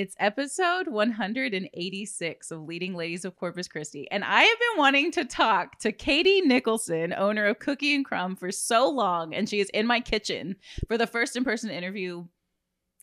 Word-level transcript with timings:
It's 0.00 0.16
episode 0.18 0.88
186 0.88 2.50
of 2.50 2.62
Leading 2.62 2.94
Ladies 2.94 3.26
of 3.26 3.36
Corpus 3.36 3.68
Christi. 3.68 4.10
And 4.10 4.24
I 4.24 4.44
have 4.44 4.58
been 4.58 4.78
wanting 4.78 5.10
to 5.10 5.26
talk 5.26 5.78
to 5.80 5.92
Katie 5.92 6.40
Nicholson, 6.40 7.12
owner 7.12 7.44
of 7.44 7.58
Cookie 7.58 7.94
and 7.94 8.02
Crumb, 8.02 8.34
for 8.34 8.50
so 8.50 8.88
long. 8.88 9.34
And 9.34 9.46
she 9.46 9.60
is 9.60 9.68
in 9.74 9.86
my 9.86 10.00
kitchen 10.00 10.56
for 10.88 10.96
the 10.96 11.06
first 11.06 11.36
in 11.36 11.44
person 11.44 11.68
interview 11.68 12.24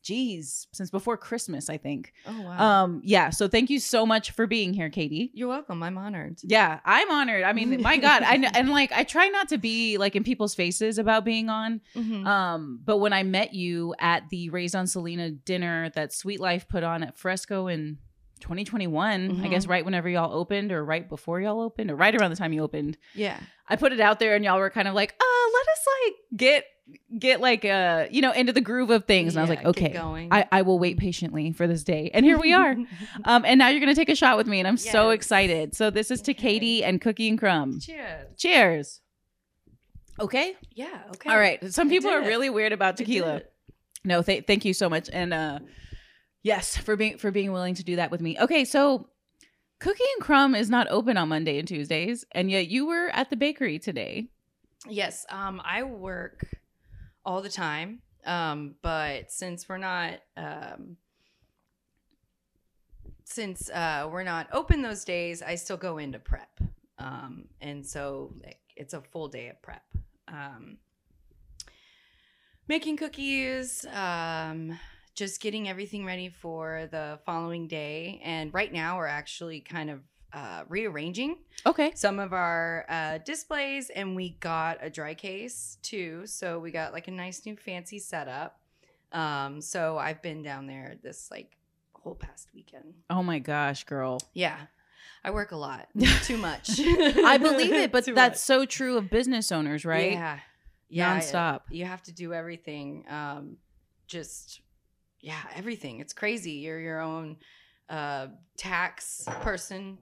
geez, 0.03 0.67
since 0.73 0.89
before 0.89 1.17
Christmas, 1.17 1.69
I 1.69 1.77
think. 1.77 2.13
Oh 2.25 2.41
wow. 2.41 2.83
Um, 2.83 3.01
yeah. 3.03 3.29
So 3.29 3.47
thank 3.47 3.69
you 3.69 3.79
so 3.79 4.05
much 4.05 4.31
for 4.31 4.47
being 4.47 4.73
here, 4.73 4.89
Katie. 4.89 5.31
You're 5.33 5.47
welcome. 5.47 5.81
I'm 5.83 5.97
honored. 5.97 6.39
Yeah, 6.43 6.79
I'm 6.85 7.09
honored. 7.11 7.43
I 7.43 7.53
mean, 7.53 7.81
my 7.81 7.97
God, 7.97 8.23
I 8.23 8.35
and 8.55 8.69
like 8.69 8.91
I 8.91 9.03
try 9.03 9.27
not 9.27 9.49
to 9.49 9.57
be 9.57 9.97
like 9.97 10.15
in 10.15 10.23
people's 10.23 10.55
faces 10.55 10.97
about 10.97 11.25
being 11.25 11.49
on. 11.49 11.81
Mhm. 11.95 12.25
Um, 12.25 12.79
but 12.83 12.97
when 12.97 13.13
I 13.13 13.23
met 13.23 13.53
you 13.53 13.93
at 13.99 14.29
the 14.29 14.49
Raised 14.49 14.75
on 14.75 14.87
Selena 14.87 15.31
dinner 15.31 15.89
that 15.95 16.13
Sweet 16.13 16.39
Life 16.39 16.67
put 16.67 16.83
on 16.83 17.03
at 17.03 17.17
Fresco 17.17 17.67
in 17.67 17.97
2021, 18.41 19.31
I 19.31 19.33
Mhm. 19.33 19.49
guess 19.49 19.67
right 19.67 19.83
whenever 19.83 20.07
y'all 20.09 20.33
opened, 20.33 20.71
or 20.71 20.83
right 20.83 21.07
before 21.07 21.39
y'all 21.41 21.61
opened, 21.61 21.91
or 21.91 21.95
right 21.95 22.15
around 22.15 22.29
the 22.31 22.37
time 22.37 22.53
you 22.53 22.63
opened, 22.63 22.97
yeah. 23.13 23.39
I 23.69 23.75
put 23.75 23.91
it 23.93 23.99
out 23.99 24.19
there, 24.19 24.35
and 24.35 24.45
y'all 24.45 24.59
were 24.59 24.69
kind 24.69 24.87
of 24.87 24.93
like, 24.93 25.13
"Uh, 25.19 25.51
let 25.53 25.67
us 25.67 25.85
like 26.05 26.13
get 26.37 26.65
get 27.19 27.41
like 27.41 27.65
uh 27.65 28.05
you 28.09 28.21
know 28.21 28.31
into 28.31 28.53
the 28.53 28.61
groove 28.61 28.89
of 28.91 29.03
things," 29.05 29.35
and 29.35 29.39
I 29.39 29.43
was 29.43 29.49
like, 29.49 29.65
"Okay." 29.65 29.89
going. 29.89 30.29
I, 30.31 30.45
I 30.51 30.61
will 30.61 30.79
wait 30.79 30.97
patiently 30.97 31.51
for 31.51 31.67
this 31.67 31.83
day. 31.83 32.09
And 32.13 32.25
here 32.25 32.37
we 32.39 32.53
are. 32.53 32.75
um, 33.25 33.43
and 33.45 33.57
now 33.59 33.67
you're 33.69 33.81
going 33.81 33.93
to 33.93 33.99
take 33.99 34.07
a 34.09 34.15
shot 34.15 34.37
with 34.37 34.47
me. 34.47 34.59
And 34.59 34.67
I'm 34.67 34.77
so 34.77 35.09
excited. 35.09 35.75
So 35.75 35.89
this 35.89 36.11
is 36.11 36.21
to 36.23 36.31
Okay. 36.31 36.41
Katie 36.41 36.83
and 36.83 37.01
Cookie 37.01 37.27
and 37.27 37.37
Crumb. 37.37 37.79
Cheers. 37.81 38.27
Cheers. 38.37 39.01
Okay. 40.19 40.55
Yeah. 40.73 40.87
Okay. 41.09 41.29
All 41.29 41.37
right. 41.37 41.73
Some 41.73 41.87
I 41.87 41.91
people 41.91 42.09
are 42.09 42.21
really 42.21 42.49
weird 42.49 42.71
about 42.73 42.97
tequila. 42.97 43.41
No, 44.03 44.21
th- 44.21 44.45
thank 44.47 44.63
you 44.65 44.73
so 44.73 44.89
much. 44.89 45.09
And 45.11 45.33
uh, 45.33 45.59
yes, 46.43 46.77
for 46.77 46.95
being 46.95 47.17
for 47.17 47.31
being 47.31 47.51
willing 47.51 47.75
to 47.75 47.83
do 47.83 47.97
that 47.97 48.11
with 48.11 48.21
me. 48.21 48.37
Okay, 48.39 48.65
so 48.65 49.09
Cookie 49.79 50.03
and 50.15 50.23
Crumb 50.23 50.55
is 50.55 50.69
not 50.69 50.87
open 50.89 51.17
on 51.17 51.29
Monday 51.29 51.59
and 51.59 51.67
Tuesdays, 51.67 52.25
and 52.31 52.49
yet 52.49 52.67
you 52.67 52.87
were 52.87 53.09
at 53.09 53.29
the 53.29 53.35
bakery 53.35 53.79
today. 53.79 54.29
Yes. 54.87 55.25
Um, 55.29 55.61
I 55.63 55.83
work 55.83 56.45
all 57.25 57.41
the 57.41 57.49
time. 57.49 58.01
Um, 58.25 58.75
but 58.81 59.31
since 59.31 59.69
we're 59.69 59.77
not 59.77 60.19
um 60.35 60.97
since 63.23 63.69
uh 63.69 64.09
we're 64.11 64.23
not 64.23 64.47
open 64.51 64.81
those 64.81 65.05
days, 65.05 65.41
I 65.41 65.55
still 65.55 65.77
go 65.77 65.97
into 65.97 66.19
prep. 66.19 66.59
Um, 66.97 67.45
and 67.61 67.85
so 67.85 68.33
like, 68.43 68.59
it's 68.75 68.93
a 68.93 69.01
full 69.01 69.27
day 69.27 69.49
of 69.49 69.61
prep. 69.61 69.83
Um 70.27 70.77
making 72.67 72.97
cookies, 72.97 73.85
um 73.93 74.77
just 75.17 75.41
getting 75.41 75.67
everything 75.67 76.05
ready 76.05 76.29
for 76.29 76.87
the 76.91 77.17
following 77.25 77.67
day. 77.67 78.21
And 78.23 78.53
right 78.53 78.71
now 78.71 78.97
we're 78.97 79.07
actually 79.07 79.59
kind 79.61 79.89
of 79.89 80.01
uh, 80.31 80.63
rearranging 80.69 81.37
Okay. 81.65 81.91
some 81.95 82.19
of 82.19 82.33
our 82.33 82.85
uh, 82.87 83.17
displays 83.25 83.89
and 83.89 84.15
we 84.15 84.29
got 84.39 84.77
a 84.81 84.89
dry 84.89 85.13
case 85.15 85.77
too 85.81 86.27
so 86.27 86.59
we 86.59 86.69
got 86.69 86.91
like 86.93 87.07
a 87.07 87.11
nice 87.11 87.45
new 87.45 87.55
fancy 87.55 87.97
setup 87.97 88.59
um 89.13 89.61
so 89.61 89.97
i've 89.97 90.21
been 90.21 90.43
down 90.43 90.67
there 90.67 90.97
this 91.01 91.29
like 91.31 91.55
whole 91.93 92.13
past 92.13 92.49
weekend 92.53 92.93
Oh 93.09 93.23
my 93.23 93.39
gosh, 93.39 93.85
girl. 93.85 94.19
yeah 94.33 94.57
i 95.23 95.31
work 95.31 95.53
a 95.53 95.55
lot 95.55 95.87
too 96.23 96.37
much 96.37 96.77
I 96.77 97.37
believe 97.37 97.73
it, 97.73 97.93
but 97.93 98.03
that's 98.13 98.15
much. 98.15 98.37
so 98.37 98.65
true 98.65 98.97
of 98.97 99.09
business 99.09 99.49
owners, 99.53 99.85
right? 99.85 100.11
yeah 100.11 100.39
yeah 100.89 101.17
Nonstop. 101.19 101.61
you 101.71 101.85
have 101.85 102.03
to 102.03 102.11
do 102.11 102.33
everything 102.33 103.05
um 103.09 103.55
just 104.07 104.59
yeah 105.21 105.41
everything 105.55 105.99
it's 105.99 106.13
crazy 106.13 106.51
you're 106.51 106.79
your 106.79 106.99
own 107.01 107.37
uh 107.89 108.27
tax 108.57 109.23
person 109.41 109.97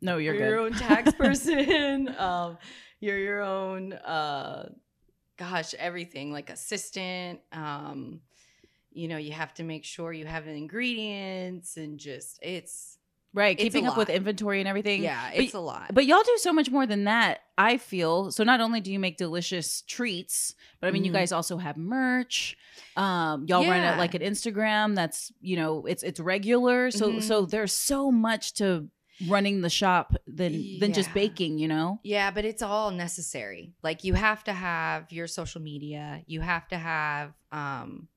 No, 0.00 0.18
you're 0.18 0.34
you're 0.34 0.48
your 0.50 0.58
own 0.60 0.72
tax 0.72 1.12
person. 1.18 2.14
um, 2.18 2.58
you're 3.00 3.18
your 3.18 3.40
own, 3.42 3.92
uh, 3.92 4.68
gosh, 5.36 5.74
everything 5.74 6.32
like 6.32 6.50
assistant. 6.50 7.40
Um, 7.52 8.20
you 8.92 9.08
know, 9.08 9.16
you 9.16 9.32
have 9.32 9.54
to 9.54 9.64
make 9.64 9.84
sure 9.84 10.12
you 10.12 10.26
have 10.26 10.44
the 10.44 10.52
ingredients 10.52 11.76
and 11.76 11.98
just 11.98 12.38
it's 12.42 12.97
Right, 13.38 13.56
It's 13.56 13.62
keeping 13.62 13.86
up 13.86 13.96
with 13.96 14.10
inventory 14.10 14.58
and 14.60 14.68
everything. 14.68 15.02
yeah, 15.02 15.30
But- 15.30 15.44
it's 15.44 15.54
a 15.54 15.60
lot. 15.60 15.94
But 15.94 16.06
y'all 16.06 16.22
do 16.24 16.36
so 16.38 16.52
much 16.52 16.70
more 16.70 16.86
than 16.86 17.04
that, 17.04 17.40
I 17.56 17.76
feel. 17.78 18.32
So 18.32 18.42
not 18.42 18.60
only 18.60 18.80
do 18.80 18.90
you 18.92 18.98
make 18.98 19.16
delicious 19.16 19.82
treats, 19.82 20.54
but 20.80 20.88
I 20.88 20.90
mean 20.90 21.04
you 21.04 21.12
Mhm. 21.12 21.14
guys 21.20 21.30
also 21.32 21.56
have 21.58 21.76
merch. 21.76 22.56
Um 22.96 23.44
y'all 23.48 23.64
run 23.66 23.80
it 23.84 23.96
like 23.96 24.14
an 24.14 24.22
Instagram 24.22 24.94
that's, 24.96 25.32
you 25.40 25.56
know, 25.56 25.86
it's 25.86 26.02
it's 26.02 26.18
regular. 26.20 26.90
So 26.90 27.12
Mhm. 27.12 27.22
so 27.22 27.46
there's 27.46 27.72
so 27.72 28.10
much 28.10 28.54
to 28.54 28.88
running 29.28 29.60
the 29.62 29.70
shop 29.70 30.14
than 30.26 30.78
than 30.80 30.92
just 30.92 31.12
baking, 31.14 31.58
you 31.58 31.68
know? 31.68 32.00
Yeah, 32.04 32.30
but 32.30 32.44
it's 32.44 32.62
all 32.62 32.90
necessary. 32.92 33.72
Like 33.82 34.04
you 34.04 34.14
have 34.14 34.42
to 34.44 34.52
have 34.52 35.10
your 35.12 35.26
social 35.28 35.60
media. 35.60 36.22
You 36.26 36.40
have 36.40 36.66
to 36.68 36.78
have 36.78 37.34
um 37.52 38.08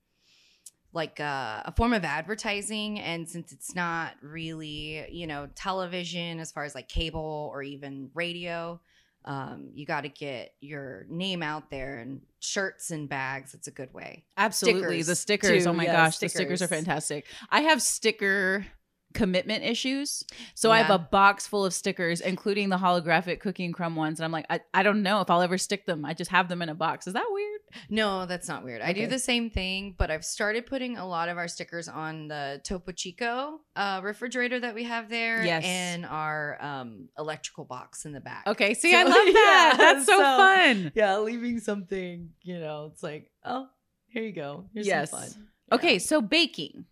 like 0.94 1.20
a, 1.20 1.64
a 1.66 1.72
form 1.72 1.94
of 1.94 2.04
advertising 2.04 3.00
and 3.00 3.28
since 3.28 3.52
it's 3.52 3.74
not 3.76 4.14
really, 4.22 5.06
you 5.12 5.28
know, 5.28 5.48
television 5.56 6.40
as 6.40 6.52
far 6.52 6.64
as 6.64 6.76
like 6.76 6.88
cable 6.88 7.50
or 7.54 7.64
even 7.64 8.10
radio, 8.14 8.80
um 9.24 9.70
you 9.76 9.86
got 9.86 10.02
to 10.02 10.10
get 10.10 10.56
your 10.62 11.06
name 11.08 11.44
out 11.44 11.70
there 11.70 12.00
and 12.00 12.22
shirts 12.40 12.90
and 12.92 13.08
bags. 13.08 13.54
It's 13.54 13.68
a 13.68 13.72
good 13.72 13.94
way. 13.94 14.26
Absolutely. 14.36 15.04
the 15.04 15.16
Stickers, 15.16 15.48
stickers. 15.48 15.64
too. 15.66 15.70
oh 15.70 15.74
my 15.74 15.84
Yeah, 15.84 16.06
gosh, 16.06 16.18
the 16.18 16.28
stickers 16.28 16.62
are 16.62 16.68
fantastic. 16.68 17.26
I 17.50 17.62
have 17.62 17.82
sticker 17.82 18.66
commitment 19.14 19.64
issues. 19.64 20.24
So 20.56 20.72
I 20.72 20.80
have 20.80 20.90
a 20.92 21.00
box 21.00 21.48
full 21.48 21.66
of 21.66 21.74
stickers, 21.74 22.22
including 22.22 22.70
the 22.70 22.78
holographic 22.78 23.40
Cookie 23.40 23.66
and 23.66 23.74
Crumb 23.74 23.96
ones. 23.96 24.20
And 24.20 24.26
I'm 24.26 24.32
like, 24.32 24.46
I, 24.50 24.62
I 24.74 24.84
don't 24.84 25.04
know 25.04 25.22
if 25.22 25.30
I'll 25.30 25.42
ever 25.42 25.58
stick 25.58 25.86
them. 25.86 26.06
I 26.06 26.14
just 26.14 26.32
have 26.32 26.50
them 26.50 26.62
in 26.62 26.70
a 26.70 26.76
box. 26.76 27.08
Is 27.08 27.14
that 27.14 27.26
weird? 27.30 27.60
No, 27.90 28.26
that's 28.26 28.48
not 28.48 28.64
weird. 28.64 28.82
I 28.82 28.92
do 28.94 29.08
the 29.08 29.20
same 29.20 29.50
thing, 29.50 29.96
but 29.98 30.12
I've 30.12 30.26
started 30.26 30.66
putting 30.66 30.98
a 30.98 31.08
lot 31.08 31.30
of 31.30 31.38
our 31.38 31.48
stickers 31.48 31.88
on 31.88 32.28
the 32.28 32.60
Topo 32.66 32.92
Chico 32.92 33.60
uh, 33.76 34.02
refrigerator 34.04 34.60
that 34.60 34.76
we 34.76 34.84
have 34.84 35.10
there, 35.10 35.44
Yes. 35.46 35.64
and 35.66 36.06
our 36.06 36.58
um, 36.62 37.08
electrical 37.18 37.64
box 37.64 38.04
in 38.06 38.12
the 38.12 38.20
back. 38.20 38.44
Okay, 38.48 38.74
see, 38.74 38.92
So- 38.92 38.98
I 39.00 39.04
love 39.04 39.14
that. 39.14 39.74
yeah, 39.74 39.78
That's 39.78 40.06
so, 40.06 40.18
so- 40.18 40.22
fun. 40.22 40.92
yeah, 40.96 41.18
leaving 41.20 41.60
something, 41.60 42.32
you 42.42 42.60
know, 42.60 42.90
it's 42.92 43.02
like, 43.04 43.32
oh, 43.46 43.68
here 44.10 44.24
you 44.24 44.34
go. 44.34 44.66
Here's 44.74 44.88
Yes. 44.88 45.12
some 45.12 45.20
fun. 45.22 45.30
Okay, 45.72 45.94
Yeah. 45.94 46.00
so 46.00 46.22
baking. 46.22 46.84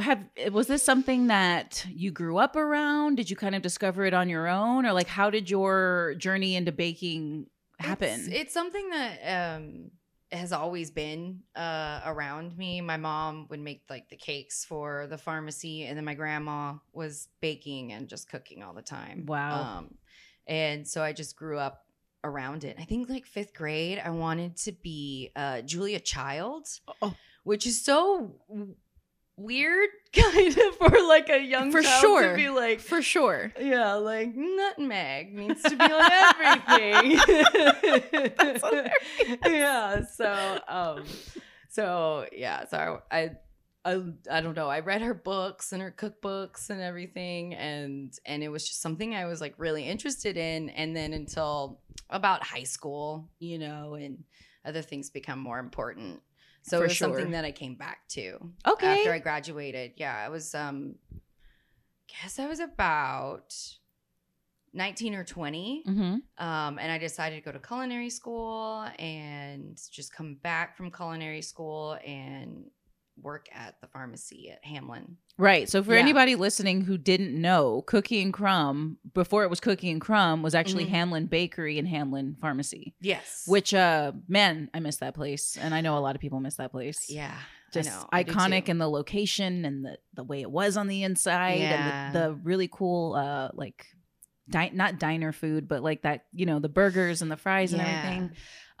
Have 0.00 0.24
was 0.52 0.66
this 0.66 0.82
something 0.82 1.28
that 1.28 1.86
you 1.90 2.10
grew 2.10 2.38
up 2.38 2.56
around? 2.56 3.16
Did 3.16 3.30
you 3.30 3.36
kind 3.36 3.54
of 3.54 3.62
discover 3.62 4.04
it 4.04 4.14
on 4.14 4.28
your 4.28 4.48
own, 4.48 4.86
or 4.86 4.92
like 4.92 5.06
how 5.08 5.30
did 5.30 5.48
your 5.50 6.14
journey 6.18 6.56
into 6.56 6.72
baking 6.72 7.46
happen? 7.78 8.20
It's, 8.20 8.28
it's 8.28 8.52
something 8.52 8.90
that 8.90 9.56
um, 9.56 9.90
has 10.32 10.52
always 10.52 10.90
been 10.90 11.40
uh, 11.56 12.00
around 12.06 12.56
me. 12.56 12.80
My 12.80 12.96
mom 12.96 13.46
would 13.50 13.60
make 13.60 13.82
like 13.90 14.08
the 14.08 14.16
cakes 14.16 14.64
for 14.64 15.06
the 15.08 15.18
pharmacy, 15.18 15.84
and 15.84 15.96
then 15.96 16.04
my 16.04 16.14
grandma 16.14 16.74
was 16.92 17.28
baking 17.40 17.92
and 17.92 18.08
just 18.08 18.28
cooking 18.30 18.62
all 18.62 18.72
the 18.74 18.82
time. 18.82 19.26
Wow. 19.26 19.78
Um, 19.78 19.94
and 20.46 20.86
so 20.86 21.02
I 21.02 21.12
just 21.12 21.36
grew 21.36 21.58
up 21.58 21.84
around 22.24 22.64
it. 22.64 22.76
I 22.78 22.84
think 22.84 23.08
like 23.08 23.24
fifth 23.26 23.54
grade, 23.54 24.00
I 24.04 24.10
wanted 24.10 24.56
to 24.58 24.72
be 24.72 25.30
uh, 25.36 25.62
Julia 25.62 26.00
Child, 26.00 26.66
Oh. 27.00 27.14
which 27.44 27.66
is 27.66 27.82
so 27.84 28.34
weird, 29.40 29.88
kind 30.12 30.56
of 30.56 30.76
for 30.76 31.02
like 31.06 31.28
a 31.30 31.40
young 31.40 31.72
For 31.72 31.82
child 31.82 32.00
sure. 32.00 32.30
to 32.30 32.36
be 32.36 32.48
like. 32.48 32.80
For 32.80 33.02
sure. 33.02 33.52
Yeah, 33.60 33.94
like 33.94 34.34
nutmeg 34.34 35.34
needs 35.34 35.62
to 35.62 35.70
be 35.76 35.84
on 35.84 36.10
everything. 36.12 37.20
Yeah, 39.46 40.04
so 40.04 40.58
um 40.68 41.04
so 41.68 42.26
yeah, 42.32 42.66
so 42.66 43.02
I 43.10 43.32
I 43.84 44.02
I 44.30 44.40
don't 44.40 44.56
know. 44.56 44.68
I 44.68 44.80
read 44.80 45.02
her 45.02 45.14
books 45.14 45.72
and 45.72 45.80
her 45.82 45.90
cookbooks 45.96 46.70
and 46.70 46.80
everything 46.80 47.54
and 47.54 48.12
and 48.26 48.42
it 48.42 48.48
was 48.48 48.66
just 48.66 48.82
something 48.82 49.14
I 49.14 49.26
was 49.26 49.40
like 49.40 49.54
really 49.58 49.84
interested 49.84 50.36
in 50.36 50.70
and 50.70 50.96
then 50.96 51.12
until 51.12 51.80
about 52.10 52.42
high 52.44 52.64
school, 52.64 53.28
you 53.38 53.58
know, 53.58 53.94
and 53.94 54.24
other 54.64 54.82
things 54.82 55.08
become 55.10 55.38
more 55.38 55.58
important. 55.58 56.20
So 56.62 56.78
For 56.78 56.84
it 56.84 56.88
was 56.88 56.96
sure. 56.96 57.08
something 57.08 57.30
that 57.32 57.44
I 57.44 57.52
came 57.52 57.74
back 57.74 58.06
to 58.10 58.38
Okay. 58.66 58.86
after 59.00 59.12
I 59.12 59.18
graduated. 59.18 59.92
Yeah, 59.96 60.14
I 60.16 60.28
was 60.28 60.54
um 60.54 60.96
I 61.12 62.22
guess 62.22 62.38
I 62.38 62.46
was 62.46 62.60
about 62.60 63.54
19 64.72 65.14
or 65.14 65.24
20. 65.24 65.84
mm-hmm. 65.86 66.44
Um, 66.44 66.78
and 66.78 66.92
I 66.92 66.98
decided 66.98 67.36
to 67.36 67.42
go 67.42 67.50
to 67.52 67.58
culinary 67.58 68.10
school 68.10 68.86
and 68.98 69.76
just 69.90 70.12
come 70.12 70.36
back 70.42 70.76
from 70.76 70.90
culinary 70.92 71.42
school 71.42 71.98
and 72.06 72.70
work 73.20 73.48
at 73.52 73.80
the 73.80 73.88
pharmacy 73.88 74.50
at 74.50 74.64
Hamlin. 74.64 75.16
Right. 75.36 75.68
So 75.68 75.82
for 75.82 75.94
Yeah. 75.94 76.00
anybody 76.00 76.36
listening 76.36 76.82
who 76.82 76.96
didn't 76.98 77.38
know, 77.38 77.82
Cookie 77.82 78.22
and 78.22 78.32
Crumb, 78.32 78.98
before 79.14 79.44
it 79.44 79.50
was 79.50 79.60
Cookie 79.60 79.90
and 79.90 80.00
Crumb, 80.00 80.42
was 80.42 80.54
actually 80.54 80.84
Mhm. 80.86 80.90
Hamlin 80.90 81.26
Bakery 81.26 81.78
and 81.78 81.86
Hamlin 81.88 82.36
Pharmacy. 82.40 82.94
Yes. 83.00 83.44
Which 83.46 83.72
uh 83.74 84.12
man, 84.28 84.70
I 84.74 84.80
miss 84.80 84.96
that 84.96 85.14
place. 85.14 85.56
And 85.60 85.74
I 85.74 85.80
know 85.80 85.96
a 85.96 86.00
lot 86.00 86.14
of 86.14 86.20
people 86.20 86.40
miss 86.40 86.56
that 86.56 86.70
place. 86.72 87.06
yeah. 87.10 87.36
just 87.72 87.88
know, 87.88 88.08
I 88.10 88.24
iconic 88.24 88.68
in 88.68 88.78
the 88.78 88.88
location 88.90 89.64
and 89.64 89.84
the 89.84 89.96
the 90.14 90.24
way 90.24 90.40
it 90.40 90.50
was 90.50 90.76
on 90.76 90.88
the 90.88 91.04
inside 91.04 91.60
Yeah. 91.60 92.06
and 92.06 92.14
the, 92.14 92.18
the 92.20 92.34
really 92.34 92.68
cool 92.68 93.14
uh 93.14 93.50
like 93.54 93.86
di- 94.48 94.70
not 94.74 94.98
diner 94.98 95.30
food 95.32 95.68
but 95.68 95.80
like 95.82 96.02
that 96.02 96.24
you 96.32 96.46
know 96.46 96.58
the 96.58 96.68
burgers 96.68 97.22
and 97.22 97.30
the 97.30 97.36
fries 97.36 97.72
and 97.72 97.80
Yeah. 97.80 97.88
everything 97.88 98.30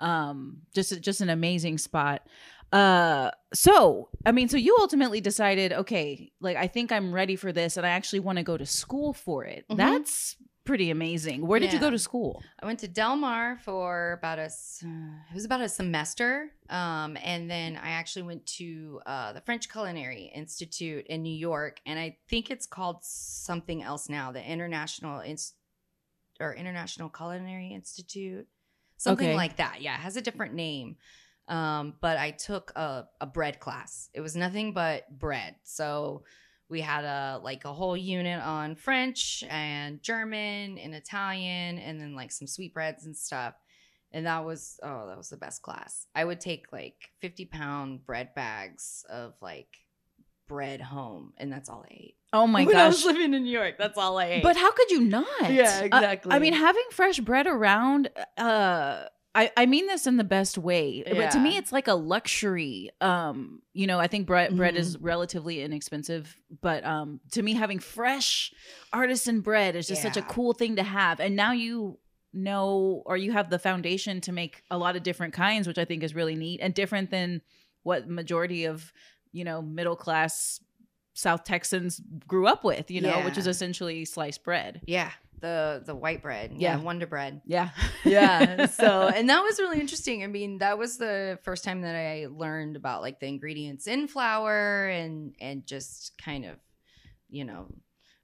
um 0.00 0.62
just 0.74 1.00
just 1.02 1.20
an 1.20 1.30
amazing 1.30 1.78
spot 1.78 2.26
uh 2.72 3.30
so 3.52 4.08
i 4.24 4.30
mean 4.32 4.48
so 4.48 4.56
you 4.56 4.76
ultimately 4.80 5.20
decided 5.20 5.72
okay 5.72 6.30
like 6.40 6.56
i 6.56 6.66
think 6.68 6.92
i'm 6.92 7.12
ready 7.12 7.34
for 7.36 7.50
this 7.52 7.76
and 7.76 7.84
i 7.84 7.90
actually 7.90 8.20
want 8.20 8.38
to 8.38 8.44
go 8.44 8.56
to 8.56 8.64
school 8.66 9.12
for 9.12 9.44
it 9.44 9.64
Mhm. 9.68 9.76
that's 9.76 10.36
pretty 10.64 10.90
amazing 10.90 11.44
where 11.46 11.58
did 11.58 11.72
you 11.72 11.80
go 11.80 11.90
to 11.90 11.98
school 11.98 12.42
I 12.62 12.66
went 12.66 12.78
to 12.80 12.88
Del 12.88 13.16
Mar 13.16 13.58
for 13.64 14.12
about 14.12 14.38
a 14.38 14.44
it 14.44 15.34
was 15.34 15.44
about 15.46 15.62
a 15.62 15.68
semester, 15.68 16.50
um, 16.68 17.16
and 17.24 17.50
then 17.50 17.76
I 17.76 17.90
actually 17.92 18.22
went 18.24 18.46
to 18.58 19.00
uh, 19.06 19.32
the 19.32 19.40
French 19.40 19.68
Culinary 19.70 20.30
Institute 20.34 21.06
in 21.08 21.22
New 21.22 21.34
York, 21.34 21.80
and 21.86 21.98
I 21.98 22.18
think 22.28 22.50
it's 22.50 22.66
called 22.66 22.98
something 23.02 23.82
else 23.82 24.08
now, 24.10 24.30
the 24.30 24.44
International 24.44 25.20
Inst- 25.20 25.54
or 26.38 26.54
International 26.54 27.08
Culinary 27.08 27.68
Institute, 27.72 28.46
something 28.98 29.28
Okay. 29.28 29.36
like 29.36 29.56
that. 29.56 29.80
Yeah, 29.80 29.94
it 29.94 30.00
has 30.00 30.16
a 30.16 30.22
different 30.22 30.52
name. 30.54 30.96
Um, 31.50 31.94
but 32.00 32.16
I 32.16 32.30
took 32.30 32.70
a, 32.76 33.06
a 33.20 33.26
bread 33.26 33.58
class. 33.60 34.08
It 34.14 34.20
was 34.20 34.36
nothing 34.36 34.72
but 34.72 35.18
bread. 35.18 35.56
So 35.64 36.22
we 36.68 36.80
had 36.80 37.04
a 37.04 37.40
like 37.42 37.64
a 37.64 37.72
whole 37.72 37.96
unit 37.96 38.40
on 38.40 38.76
French 38.76 39.42
and 39.50 40.00
German 40.02 40.78
and 40.78 40.94
Italian 40.94 41.78
and 41.80 42.00
then 42.00 42.14
like 42.14 42.30
some 42.30 42.46
sweetbreads 42.46 43.04
and 43.04 43.16
stuff. 43.16 43.54
And 44.12 44.26
that 44.26 44.44
was 44.44 44.78
oh, 44.82 45.06
that 45.08 45.16
was 45.18 45.28
the 45.28 45.36
best 45.36 45.62
class. 45.62 46.06
I 46.14 46.24
would 46.24 46.40
take 46.40 46.72
like 46.72 47.10
50 47.20 47.46
pound 47.46 48.06
bread 48.06 48.34
bags 48.34 49.04
of 49.10 49.34
like 49.42 49.68
bread 50.48 50.80
home, 50.80 51.32
and 51.36 51.52
that's 51.52 51.68
all 51.68 51.84
I 51.88 51.92
ate. 51.94 52.16
oh 52.32 52.46
my 52.46 52.64
when 52.66 52.74
I 52.76 52.86
gosh 52.86 52.92
was 52.92 53.04
living 53.04 53.34
in 53.34 53.44
New 53.44 53.50
York, 53.52 53.76
that's 53.78 53.96
all 53.96 54.18
I 54.18 54.26
ate. 54.26 54.42
But 54.42 54.56
how 54.56 54.72
could 54.72 54.90
you 54.90 55.00
not? 55.02 55.26
Yeah, 55.52 55.78
Uh, 55.82 55.84
exactly. 55.84 56.32
I 56.32 56.38
mean, 56.40 56.54
having 56.54 56.82
fresh 56.90 57.20
bread 57.20 57.46
around, 57.46 58.10
uh, 58.36 59.04
I, 59.34 59.50
I 59.56 59.66
mean 59.66 59.86
this 59.86 60.06
in 60.08 60.16
the 60.16 60.24
best 60.24 60.58
way. 60.58 61.04
But 61.06 61.30
to 61.32 61.38
me, 61.38 61.56
it's 61.56 61.70
like 61.72 61.86
a 61.86 61.94
luxury. 61.94 62.90
Um, 63.00 63.62
you 63.72 63.86
know, 63.86 64.00
I 64.00 64.08
think 64.08 64.26
bread 64.26 64.56
bread 64.56 64.76
is 64.76 64.96
Mm-hmm. 64.96 65.06
relatively 65.06 65.62
inexpensive, 65.62 66.36
but 66.60 66.84
um, 66.84 67.20
to 67.32 67.42
me, 67.42 67.54
having 67.54 67.78
fresh 67.78 68.52
artisan 68.92 69.40
bread 69.40 69.76
is 69.76 69.86
just 69.86 70.02
such 70.02 70.16
a 70.16 70.22
cool 70.22 70.52
thing 70.52 70.76
to 70.76 70.82
have. 70.82 71.20
And 71.20 71.36
now 71.36 71.52
you 71.52 71.98
know, 72.32 73.02
or 73.06 73.16
you 73.16 73.32
have 73.32 73.50
the 73.50 73.58
foundation 73.58 74.20
to 74.22 74.32
make 74.32 74.62
a 74.70 74.78
lot 74.78 74.96
of 74.96 75.02
different 75.02 75.32
kinds, 75.34 75.66
which 75.66 75.78
I 75.78 75.84
think 75.84 76.02
is 76.02 76.14
really 76.14 76.34
neat 76.36 76.60
and 76.60 76.72
different 76.74 77.10
than 77.10 77.40
what 77.82 78.08
majority 78.08 78.64
of 78.64 78.92
you 79.32 79.44
know 79.44 79.62
middle 79.62 79.96
class 79.96 80.60
South 81.14 81.44
Texans 81.44 82.00
grew 82.26 82.46
up 82.46 82.64
with. 82.64 82.90
You 82.90 83.00
know, 83.00 83.20
which 83.22 83.38
is 83.38 83.46
essentially 83.46 84.04
sliced 84.04 84.42
bread. 84.42 84.80
yeah, 84.86 85.10
the 85.40 85.82
the 85.84 85.94
white 85.94 86.22
bread, 86.22 86.52
yeah, 86.56 86.76
Yeah. 86.76 86.82
Wonder 86.82 87.06
Bread. 87.06 87.42
Yeah. 87.44 87.70
yeah 88.04 88.66
so 88.66 89.08
and 89.14 89.28
that 89.28 89.42
was 89.42 89.58
really 89.58 89.80
interesting 89.80 90.24
i 90.24 90.26
mean 90.26 90.58
that 90.58 90.78
was 90.78 90.96
the 90.96 91.38
first 91.42 91.64
time 91.64 91.82
that 91.82 91.94
i 91.94 92.26
learned 92.30 92.76
about 92.76 93.02
like 93.02 93.20
the 93.20 93.26
ingredients 93.26 93.86
in 93.86 94.08
flour 94.08 94.88
and 94.88 95.34
and 95.40 95.66
just 95.66 96.12
kind 96.22 96.44
of 96.44 96.56
you 97.28 97.44
know 97.44 97.66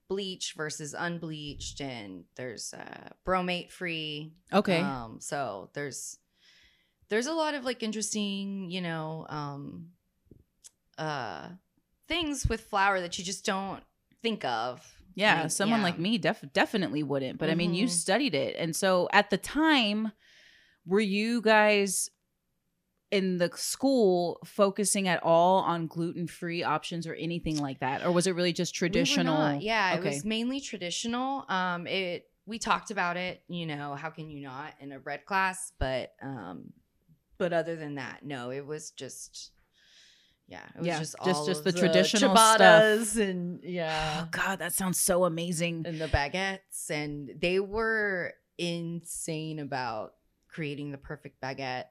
bleach 0.08 0.54
versus 0.56 0.94
unbleached 0.96 1.80
and 1.80 2.24
there's 2.36 2.72
uh 2.72 3.08
bromate 3.26 3.70
free 3.70 4.32
okay. 4.52 4.80
um 4.80 5.18
so 5.20 5.70
there's 5.74 6.18
there's 7.08 7.26
a 7.26 7.32
lot 7.32 7.54
of 7.54 7.64
like 7.64 7.82
interesting 7.82 8.70
you 8.70 8.80
know 8.80 9.26
um 9.28 9.88
uh 10.98 11.48
things 12.08 12.46
with 12.46 12.60
flour 12.62 13.00
that 13.00 13.18
you 13.18 13.24
just 13.24 13.44
don't 13.44 13.82
think 14.22 14.44
of 14.44 14.95
yeah, 15.16 15.42
Like, 15.42 15.50
someone 15.50 15.80
yeah. 15.80 15.84
like 15.86 15.98
me 15.98 16.18
def- 16.18 16.44
definitely 16.52 17.02
wouldn't. 17.02 17.38
But 17.38 17.50
I 17.50 17.56
mean, 17.56 17.74
you 17.74 17.86
Mhm. 17.86 17.90
studied 17.90 18.34
it. 18.36 18.54
And 18.56 18.76
so 18.76 19.08
at 19.12 19.30
the 19.30 19.38
time, 19.38 20.12
were 20.86 21.00
you 21.00 21.40
guys 21.42 22.08
in 23.10 23.38
the 23.38 23.50
school 23.54 24.38
focusing 24.44 25.06
at 25.08 25.22
all 25.22 25.60
on 25.62 25.86
gluten-free 25.86 26.62
options 26.62 27.06
or 27.06 27.14
anything 27.14 27.56
like 27.56 27.78
that? 27.80 28.04
Or 28.04 28.12
was 28.12 28.26
it 28.26 28.32
really 28.32 28.52
just 28.52 28.74
traditional? 28.74 29.36
not. 29.36 29.62
Yeah, 29.62 29.94
it 29.94 30.04
was 30.04 30.24
mainly 30.24 30.60
traditional. 30.60 31.44
Um, 31.48 31.86
it 31.86 32.28
we 32.46 32.58
talked 32.60 32.90
about 32.92 33.16
it. 33.16 33.42
You 33.48 33.66
know, 33.66 33.94
how 33.96 34.10
can 34.10 34.28
you 34.30 34.40
not 34.42 34.74
in 34.80 34.92
a 34.92 34.98
bread 35.00 35.24
class? 35.24 35.72
But 35.78 36.14
um, 36.22 36.72
but 37.38 37.52
other 37.52 37.74
than 37.76 37.94
that, 37.96 38.24
no, 38.24 38.50
it 38.50 38.64
was 38.66 38.90
just. 38.92 39.52
Yeah, 40.48 40.60
it 40.74 40.78
was 40.78 40.86
Yeah, 40.86 40.98
just 41.00 41.16
just- 41.24 41.38
all 41.40 41.46
just 41.46 41.66
of 41.66 41.72
the 41.74 41.80
traditional 41.80 42.36
stuff. 42.36 43.16
and 43.16 43.58
Oh 43.64 43.68
yeah, 43.68 44.26
god, 44.30 44.60
that 44.60 44.72
sounds 44.72 45.00
so 45.00 45.24
amazing. 45.24 45.82
and 45.86 46.00
the 46.00 46.06
baguettes, 46.06 46.88
and 46.90 47.30
they 47.40 47.58
were 47.60 48.32
insane 48.58 49.58
about 49.58 50.12
creating 50.48 50.92
the 50.92 50.98
perfect 50.98 51.40
baguette. 51.40 51.84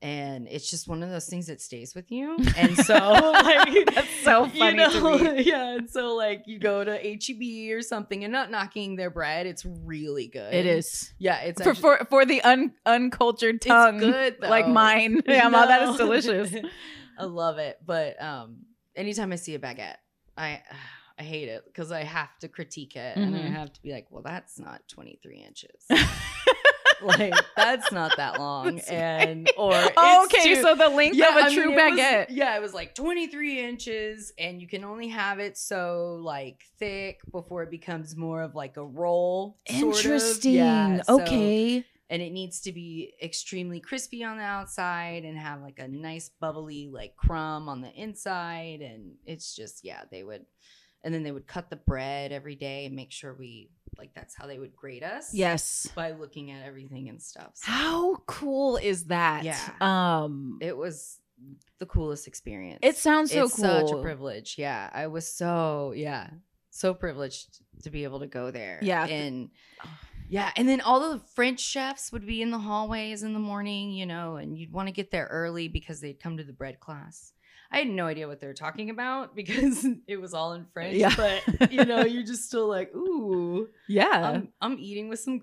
And 0.00 0.46
it's 0.46 0.70
just 0.70 0.86
one 0.86 1.02
of 1.02 1.10
those 1.10 1.26
things 1.26 1.48
that 1.48 1.60
stays 1.60 1.92
with 1.96 2.12
you. 2.12 2.36
And 2.56 2.76
so, 2.76 2.94
like, 2.94 3.86
That's 3.94 4.08
so 4.22 4.44
you 4.44 4.50
funny 4.60 4.76
to 4.92 5.34
me. 5.34 5.42
Yeah, 5.44 5.74
and 5.74 5.90
so 5.90 6.14
like 6.14 6.44
you 6.46 6.60
go 6.60 6.84
to 6.84 6.92
HEB 6.96 7.72
or 7.76 7.82
something, 7.82 8.22
and 8.22 8.32
not 8.32 8.48
knocking 8.50 8.94
their 8.94 9.10
bread, 9.10 9.46
it's 9.46 9.64
really 9.64 10.28
good. 10.28 10.54
It 10.54 10.66
is. 10.66 11.12
Yeah, 11.18 11.40
it's 11.40 11.60
For, 11.60 11.70
actually, 11.70 11.80
for 11.80 12.04
for 12.10 12.24
the 12.26 12.42
un, 12.42 12.74
uncultured 12.86 13.60
tongue 13.60 13.96
it's 13.96 14.04
good 14.04 14.36
like 14.48 14.68
mine. 14.68 15.20
Yeah, 15.26 15.48
Ma, 15.48 15.66
that 15.66 15.88
is 15.88 15.96
delicious. 15.96 16.54
I 17.18 17.24
love 17.24 17.58
it, 17.58 17.78
but 17.84 18.20
um, 18.22 18.58
anytime 18.96 19.32
I 19.32 19.36
see 19.36 19.54
a 19.54 19.58
baguette, 19.58 19.96
I 20.36 20.62
I 21.18 21.22
hate 21.24 21.48
it 21.48 21.64
because 21.66 21.90
I 21.90 22.04
have 22.04 22.38
to 22.40 22.48
critique 22.48 22.94
it, 22.96 23.16
and 23.16 23.34
I 23.34 23.40
Mhm. 23.40 23.50
have 23.52 23.72
to 23.72 23.82
be 23.82 23.92
like, 23.92 24.06
well, 24.10 24.22
that's 24.22 24.58
not 24.58 24.82
twenty 24.88 25.18
three 25.22 25.38
inches. 25.46 25.84
like 27.02 27.32
that's 27.56 27.92
not 27.92 28.16
that 28.16 28.38
long, 28.40 28.80
and 28.90 29.48
or 29.56 29.72
Oh, 29.96 30.24
okay, 30.26 30.54
too- 30.54 30.62
so 30.62 30.74
the 30.74 30.88
length 30.88 31.14
of 31.14 31.36
a 31.36 31.44
I 31.44 31.54
true 31.54 31.66
mean, 31.70 31.78
it 31.78 31.90
was- 31.92 32.00
baguette. 32.00 32.26
yeah, 32.30 32.56
it 32.56 32.60
was 32.62 32.74
like 32.74 32.94
23 32.94 33.60
inches, 33.64 34.32
and 34.38 34.60
you 34.60 34.66
can 34.66 34.84
only 34.84 35.08
have 35.08 35.38
it 35.38 35.56
so 35.56 36.18
like 36.22 36.62
thick 36.78 37.20
before 37.30 37.62
it 37.62 37.70
becomes 37.70 38.16
more 38.16 38.42
of 38.42 38.54
like 38.56 38.76
a 38.76 38.84
roll. 38.84 39.58
sort 39.68 39.82
of. 39.82 39.96
Interesting. 40.04 40.54
Yeah, 40.54 41.02
so- 41.02 41.20
okay. 41.22 41.84
And 42.10 42.22
it 42.22 42.32
needs 42.32 42.60
to 42.62 42.72
be 42.72 43.14
extremely 43.22 43.80
crispy 43.80 44.24
on 44.24 44.38
the 44.38 44.42
outside 44.42 45.24
and 45.24 45.36
have 45.36 45.60
like 45.60 45.78
a 45.78 45.88
nice 45.88 46.30
bubbly 46.40 46.88
like 46.92 47.16
crumb 47.16 47.68
on 47.68 47.80
the 47.80 47.92
inside. 47.92 48.80
And 48.80 49.16
it's 49.26 49.54
just 49.54 49.84
yeah, 49.84 50.02
they 50.10 50.24
would, 50.24 50.46
and 51.04 51.12
then 51.12 51.22
they 51.22 51.32
would 51.32 51.46
cut 51.46 51.68
the 51.70 51.76
bread 51.76 52.32
every 52.32 52.54
day 52.54 52.86
and 52.86 52.96
make 52.96 53.12
sure 53.12 53.34
we 53.34 53.70
like 53.98 54.14
that's 54.14 54.34
how 54.34 54.46
they 54.46 54.58
would 54.58 54.74
grade 54.74 55.02
us. 55.02 55.34
Yes. 55.34 55.88
by 55.94 56.12
looking 56.12 56.50
at 56.50 56.64
everything 56.64 57.08
and 57.08 57.20
stuff. 57.20 57.52
So 57.54 57.70
How 57.70 58.14
cool 58.26 58.76
is 58.76 59.04
that? 59.04 59.44
Yeah. 59.44 59.58
Um 59.80 60.58
it 60.60 60.76
was 60.76 61.20
the 61.78 61.86
coolest 61.86 62.26
experience. 62.26 62.80
it 62.82 62.96
sounds 62.96 63.32
so 63.32 63.44
it's 63.44 63.56
cool. 63.56 63.64
such 63.64 63.90
a 63.92 64.02
privilege. 64.02 64.56
Yeah, 64.58 64.88
I 64.92 65.06
was 65.08 65.30
so 65.30 65.92
yeah, 65.94 66.30
so 66.70 66.94
privileged 66.94 67.60
to 67.82 67.90
be 67.90 68.04
able 68.04 68.20
to 68.20 68.26
go 68.26 68.50
there. 68.50 68.78
Yeah. 68.82 69.06
and 69.06 69.50
yeah, 70.28 70.50
and 70.56 70.68
then 70.68 70.80
all 70.80 71.12
the 71.12 71.20
French 71.34 71.60
chefs 71.60 72.12
would 72.12 72.26
be 72.26 72.42
in 72.42 72.50
the 72.50 72.58
hallways 72.58 73.22
in 73.22 73.32
the 73.32 73.38
morning, 73.38 73.92
you 73.92 74.06
know, 74.06 74.36
and 74.36 74.56
you'd 74.58 74.72
want 74.72 74.88
to 74.88 74.92
get 74.92 75.10
there 75.10 75.26
early 75.30 75.68
because 75.68 76.00
they'd 76.00 76.20
come 76.20 76.36
to 76.36 76.44
the 76.44 76.52
bread 76.52 76.80
class. 76.80 77.32
I 77.70 77.78
had 77.78 77.88
no 77.88 78.06
idea 78.06 78.26
what 78.26 78.40
they 78.40 78.46
were 78.46 78.54
talking 78.54 78.90
about 78.90 79.34
because 79.36 79.86
it 80.06 80.20
was 80.20 80.34
all 80.34 80.54
in 80.54 80.66
French. 80.72 80.96
Yeah. 80.96 81.14
But 81.16 81.72
you 81.72 81.84
know, 81.84 82.04
you're 82.04 82.24
just 82.24 82.44
still 82.44 82.68
like, 82.68 82.94
ooh, 82.94 83.68
Yeah. 83.88 84.08
I'm, 84.34 84.48
I'm 84.60 84.78
eating 84.78 85.08
with 85.08 85.20
some 85.20 85.38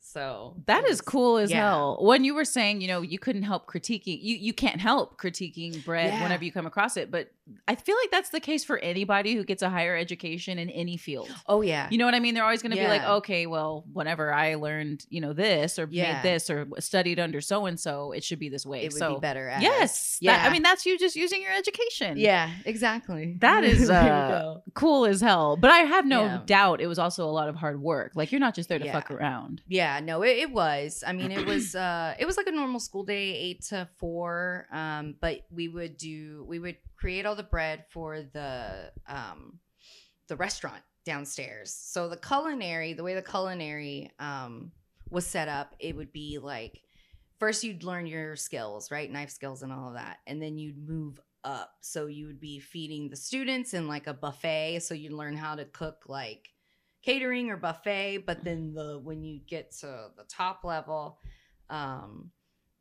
So 0.00 0.56
that 0.66 0.84
it 0.84 0.90
is 0.90 1.00
cool 1.00 1.38
as 1.38 1.50
yeah. 1.50 1.68
hell. 1.68 1.98
When 2.00 2.24
you 2.24 2.34
were 2.34 2.44
saying, 2.44 2.80
you 2.80 2.88
know, 2.88 3.00
you 3.02 3.18
couldn't 3.18 3.42
help 3.44 3.66
critiquing, 3.66 4.18
you 4.22 4.36
you 4.36 4.52
can't 4.52 4.80
help 4.80 5.20
critiquing 5.20 5.84
bread 5.84 6.12
Yeah. 6.12 6.22
whenever 6.22 6.44
you 6.44 6.52
come 6.52 6.66
across 6.66 6.96
it, 6.96 7.10
but 7.10 7.30
I 7.66 7.74
feel 7.74 7.96
like 8.02 8.10
that's 8.12 8.30
the 8.30 8.38
case 8.38 8.64
for 8.64 8.78
anybody 8.78 9.34
who 9.34 9.42
gets 9.44 9.62
a 9.62 9.68
higher 9.70 9.96
education 9.96 10.58
in 10.58 10.70
any 10.70 10.96
field. 10.96 11.28
Oh 11.48 11.62
yeah, 11.62 11.88
You 11.90 11.98
know 11.98 12.04
what 12.04 12.14
I 12.14 12.20
mean? 12.20 12.34
They're 12.34 12.44
always 12.44 12.62
going 12.62 12.70
to 12.70 12.76
be 12.78 12.86
like, 12.86 13.02
okay, 13.02 13.46
well, 13.46 13.84
whenever 13.92 14.32
I 14.32 14.54
learned, 14.54 15.04
you 15.08 15.20
know, 15.20 15.32
this 15.32 15.76
or 15.78 15.88
Yeah. 15.90 16.14
made 16.14 16.22
this 16.22 16.48
or 16.48 16.68
studied 16.78 17.18
under 17.18 17.40
so 17.40 17.66
and 17.66 17.78
so, 17.78 18.12
it 18.12 18.22
should 18.22 18.38
be 18.38 18.48
this 18.50 18.64
way. 18.64 18.82
it 18.84 18.92
would 18.92 18.98
so, 19.00 19.14
be 19.14 19.20
better. 19.20 19.52
Yes, 19.60 20.18
yeah. 20.20 20.36
that- 20.36 20.48
I 20.48 20.52
mean, 20.52 20.62
that's 20.62 20.86
you 20.86 20.96
just 20.98 21.16
using 21.16 21.42
your 21.42 21.52
education. 21.52 22.16
yeah, 22.18 22.50
exactly. 22.64 23.36
That 23.40 23.64
is, 23.72 23.90
uh, 23.90 24.58
cool 24.74 25.04
as 25.06 25.20
hell. 25.20 25.56
But 25.56 25.70
I 25.72 25.78
have 25.78 26.06
no 26.06 26.22
Yeah. 26.24 26.40
doubt 26.46 26.80
it 26.80 26.86
was 26.86 27.00
also 27.00 27.24
a 27.24 27.32
lot 27.32 27.48
of 27.48 27.56
hard 27.56 27.80
work. 27.82 28.12
Like 28.14 28.30
you're 28.30 28.40
not 28.40 28.54
just 28.54 28.68
there 28.68 28.78
to 28.78 28.84
Yeah. 28.84 28.92
fuck 28.92 29.10
around. 29.10 29.59
Yeah, 29.66 30.00
no, 30.00 30.22
it, 30.22 30.38
it 30.38 30.52
was. 30.52 31.04
I 31.06 31.12
mean, 31.12 31.32
it 31.32 31.46
was 31.46 31.74
uh 31.86 32.14
it 32.18 32.26
was 32.26 32.36
like 32.36 32.46
a 32.46 32.52
normal 32.52 32.80
school 32.80 33.04
day, 33.04 33.34
eight 33.34 33.62
to 33.66 33.88
four. 33.98 34.66
Um, 34.72 35.16
but 35.20 35.40
we 35.50 35.68
would 35.68 35.96
do 35.96 36.44
we 36.48 36.58
would 36.58 36.76
create 36.96 37.26
all 37.26 37.34
the 37.34 37.42
bread 37.42 37.84
for 37.90 38.22
the 38.22 38.92
um 39.06 39.58
the 40.28 40.36
restaurant 40.36 40.82
downstairs. 41.04 41.72
So 41.72 42.08
the 42.08 42.16
culinary, 42.16 42.92
the 42.92 43.02
way 43.02 43.14
the 43.14 43.22
culinary 43.22 44.10
um 44.18 44.72
was 45.10 45.26
set 45.26 45.48
up, 45.48 45.74
it 45.78 45.96
would 45.96 46.12
be 46.12 46.38
like 46.38 46.80
first 47.38 47.64
you'd 47.64 47.82
learn 47.84 48.06
your 48.06 48.36
skills, 48.36 48.90
right? 48.90 49.10
Knife 49.10 49.30
skills 49.30 49.62
and 49.62 49.72
all 49.72 49.88
of 49.88 49.94
that. 49.94 50.18
And 50.26 50.40
then 50.40 50.58
you'd 50.58 50.78
move 50.86 51.18
up. 51.42 51.72
So 51.80 52.06
you 52.06 52.26
would 52.26 52.40
be 52.40 52.60
feeding 52.60 53.08
the 53.08 53.16
students 53.16 53.74
in 53.74 53.88
like 53.88 54.06
a 54.06 54.14
buffet. 54.14 54.80
So 54.80 54.94
you'd 54.94 55.12
learn 55.12 55.36
how 55.36 55.54
to 55.54 55.64
cook 55.64 56.04
like 56.06 56.50
catering 57.02 57.50
or 57.50 57.56
buffet. 57.56 58.18
But 58.26 58.44
then 58.44 58.74
the 58.74 59.00
when 59.02 59.22
you 59.22 59.40
get 59.46 59.72
to 59.78 60.10
the 60.16 60.24
top 60.28 60.64
level, 60.64 61.18
um, 61.68 62.30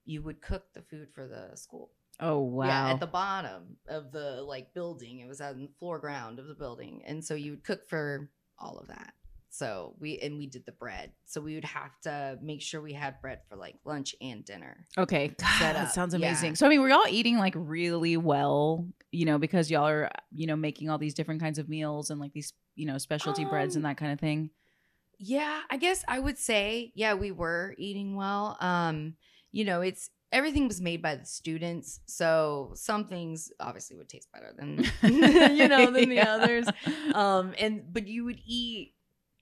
you 0.05 0.21
would 0.23 0.41
cook 0.41 0.63
the 0.73 0.81
food 0.81 1.07
for 1.13 1.27
the 1.27 1.55
school. 1.55 1.91
Oh 2.19 2.39
wow. 2.39 2.67
Yeah, 2.67 2.93
at 2.93 2.99
the 2.99 3.07
bottom 3.07 3.77
of 3.87 4.11
the 4.11 4.41
like 4.41 4.73
building. 4.73 5.19
It 5.19 5.27
was 5.27 5.39
on 5.41 5.59
the 5.59 5.69
floor 5.79 5.99
ground 5.99 6.39
of 6.39 6.47
the 6.47 6.55
building. 6.55 7.01
And 7.05 7.23
so 7.23 7.33
you 7.35 7.51
would 7.51 7.63
cook 7.63 7.87
for 7.87 8.29
all 8.57 8.77
of 8.77 8.87
that. 8.87 9.13
So 9.51 9.95
we 9.99 10.19
and 10.19 10.37
we 10.37 10.45
did 10.45 10.65
the 10.65 10.71
bread. 10.73 11.11
So 11.25 11.41
we 11.41 11.55
would 11.55 11.65
have 11.65 11.99
to 12.03 12.37
make 12.41 12.61
sure 12.61 12.81
we 12.81 12.93
had 12.93 13.19
bread 13.21 13.39
for 13.49 13.55
like 13.55 13.75
lunch 13.83 14.15
and 14.21 14.45
dinner. 14.45 14.85
Okay. 14.97 15.29
God, 15.29 15.75
that 15.75 15.91
sounds 15.91 16.13
Yeah. 16.13 16.27
amazing. 16.27 16.55
So 16.55 16.65
I 16.67 16.69
mean, 16.69 16.81
we're 16.81 16.93
all 16.93 17.07
eating 17.09 17.37
like 17.37 17.53
really 17.55 18.15
well, 18.17 18.85
you 19.11 19.25
know, 19.25 19.39
because 19.39 19.71
y'all 19.71 19.87
are, 19.87 20.09
you 20.31 20.45
know, 20.45 20.55
making 20.55 20.89
all 20.89 20.97
these 20.97 21.13
different 21.15 21.41
kinds 21.41 21.57
of 21.57 21.67
meals 21.67 22.09
and 22.09 22.19
like 22.19 22.33
these, 22.33 22.53
you 22.79 22.85
know, 22.85 22.97
specialty 22.97 23.43
breads 23.45 23.75
and 23.75 23.85
Um, 23.85 23.89
that 23.91 23.97
kind 23.97 24.11
of 24.13 24.19
thing. 24.19 24.49
Yeah, 25.17 25.59
I 25.69 25.77
guess 25.77 26.03
I 26.07 26.17
would 26.19 26.37
say, 26.37 26.93
yeah, 26.95 27.13
we 27.13 27.31
were 27.31 27.75
eating 27.77 28.15
well. 28.15 28.55
Um, 28.61 29.15
you 29.51 29.65
know, 29.65 29.81
it's 29.81 30.09
everything 30.31 30.67
was 30.67 30.79
made 30.79 31.01
by 31.01 31.15
the 31.15 31.25
students. 31.25 31.99
So 32.05 32.71
some 32.75 33.05
things 33.07 33.51
obviously 33.59 33.97
would 33.97 34.07
taste 34.07 34.29
better 34.31 34.53
than 34.57 34.85
you 35.57 35.67
know, 35.67 35.91
than 35.91 36.07
the 36.09 36.15
Yeah. 36.23 36.35
others. 36.35 36.67
um 37.13 37.53
and 37.59 37.91
but 37.91 38.07
you 38.07 38.23
would 38.25 38.39
eat 38.45 38.93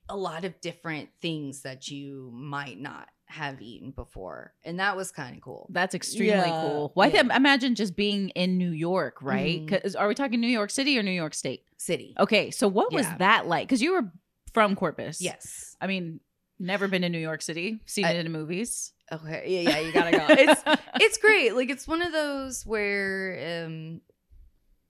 a 0.08 0.16
lot 0.16 0.44
of 0.44 0.60
different 0.60 1.10
things 1.20 1.62
that 1.62 1.88
you 1.90 2.30
might 2.34 2.80
not 2.80 3.08
have 3.28 3.60
eaten 3.60 3.90
before 3.90 4.54
and 4.64 4.80
that 4.80 4.96
was 4.96 5.10
kind 5.12 5.36
of 5.36 5.42
cool 5.42 5.68
That's 5.70 5.94
extremely 5.94 6.48
Yeah, 6.48 6.60
cool. 6.62 6.92
Well, 6.94 7.08
I 7.08 7.12
yeah. 7.12 7.36
imagine 7.36 7.74
just 7.74 7.94
being 7.94 8.30
in 8.30 8.56
New 8.56 8.70
York, 8.70 9.20
right? 9.20 9.60
Mhm. 9.66 9.68
'Cause- 9.82 9.94
are 9.94 10.08
we 10.08 10.14
talking 10.14 10.40
New 10.40 10.46
York 10.48 10.70
City 10.70 10.98
or 10.98 11.02
New 11.02 11.10
York 11.10 11.34
State? 11.34 11.62
city 11.76 12.14
Okay, 12.18 12.50
so 12.50 12.66
what 12.66 12.92
was 12.92 13.06
that 13.18 13.46
like? 13.46 13.68
Because 13.68 13.80
you 13.82 13.92
were 13.92 14.10
from 14.54 14.74
Corpus. 14.74 15.20
yes 15.20 15.76
I 15.80 15.86
mean, 15.86 16.20
never 16.58 16.88
been 16.88 17.02
to 17.02 17.08
New 17.08 17.18
York 17.20 17.40
City. 17.42 17.80
Seen 17.86 18.04
I- 18.06 18.12
it 18.12 18.24
in 18.26 18.32
movies. 18.32 18.92
okay 19.12 19.44
yeah 19.46 19.70
yeah 19.70 19.78
you 19.80 19.92
gotta 19.92 20.10
go 20.18 20.26
it's 20.30 20.62
it's 21.00 21.18
great 21.18 21.54
like 21.54 21.70
it's 21.70 21.86
one 21.86 22.02
of 22.02 22.12
those 22.12 22.64
where 22.66 23.64
um 23.66 24.00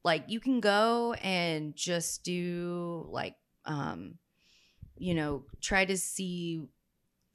like 0.05 0.25
you 0.29 0.41
can 0.41 0.61
go 0.61 1.13
and 1.23 1.75
just 1.77 2.23
do 2.25 3.07
like 3.11 3.35
um 3.65 4.15
you 4.97 5.15
know 5.15 5.45
try 5.61 5.85
to 5.85 5.97
see 5.97 6.63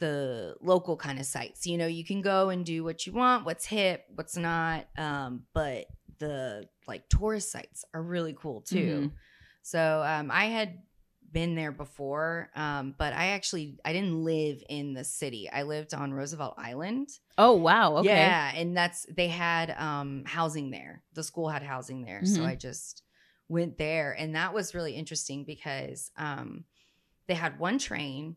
the 0.04 0.56
local 0.60 0.98
kind 0.98 1.18
of 1.18 1.26
sites 1.26 1.66
you 1.66 1.78
know 1.78 1.88
you 1.88 2.04
can 2.04 2.22
go 2.22 2.50
and 2.50 2.66
do 2.66 2.84
what 2.84 3.06
you 3.06 3.14
want 3.14 3.46
what's 3.46 3.66
hip 3.66 4.04
what's 4.16 4.36
not 4.36 4.86
um 4.98 5.44
but 5.54 5.86
the 6.20 6.68
like 6.88 7.08
tourist 7.08 7.50
sites 7.52 7.86
are 7.94 8.04
really 8.04 8.36
cool 8.38 8.60
too 8.62 9.12
so 9.62 10.04
um 10.06 10.30
i 10.30 10.46
had 10.58 10.80
been 11.32 11.56
there 11.56 11.72
before 11.72 12.50
um 12.56 12.94
but 12.98 13.14
i 13.14 13.28
actually 13.28 13.78
i 13.86 13.94
didn't 13.94 14.22
live 14.24 14.62
in 14.68 14.94
the 14.94 15.06
city 15.06 15.50
i 15.50 15.64
lived 15.64 15.94
on 15.94 16.14
roosevelt 16.14 16.56
island 16.58 17.08
Oh 17.38 17.54
wow. 17.54 17.98
Okay. 17.98 18.10
yeah, 18.10 18.52
and 18.56 18.78
that's 18.78 19.08
they 19.10 19.28
had 19.28 19.72
um 19.72 20.24
housing 20.26 20.70
there. 20.70 21.04
The 21.14 21.24
school 21.24 21.50
had 21.50 21.64
housing 21.64 22.04
there. 22.04 22.24
So 22.26 22.42
Mhm. 22.42 22.48
I 22.52 22.56
just 22.56 23.02
went 23.50 23.78
there 23.80 24.12
and 24.12 24.36
that 24.36 24.54
was 24.54 24.76
really 24.76 24.94
interesting 24.94 25.46
because 25.46 26.12
um 26.16 26.66
they 27.28 27.34
had 27.34 27.58
one 27.58 27.80
train 27.80 28.36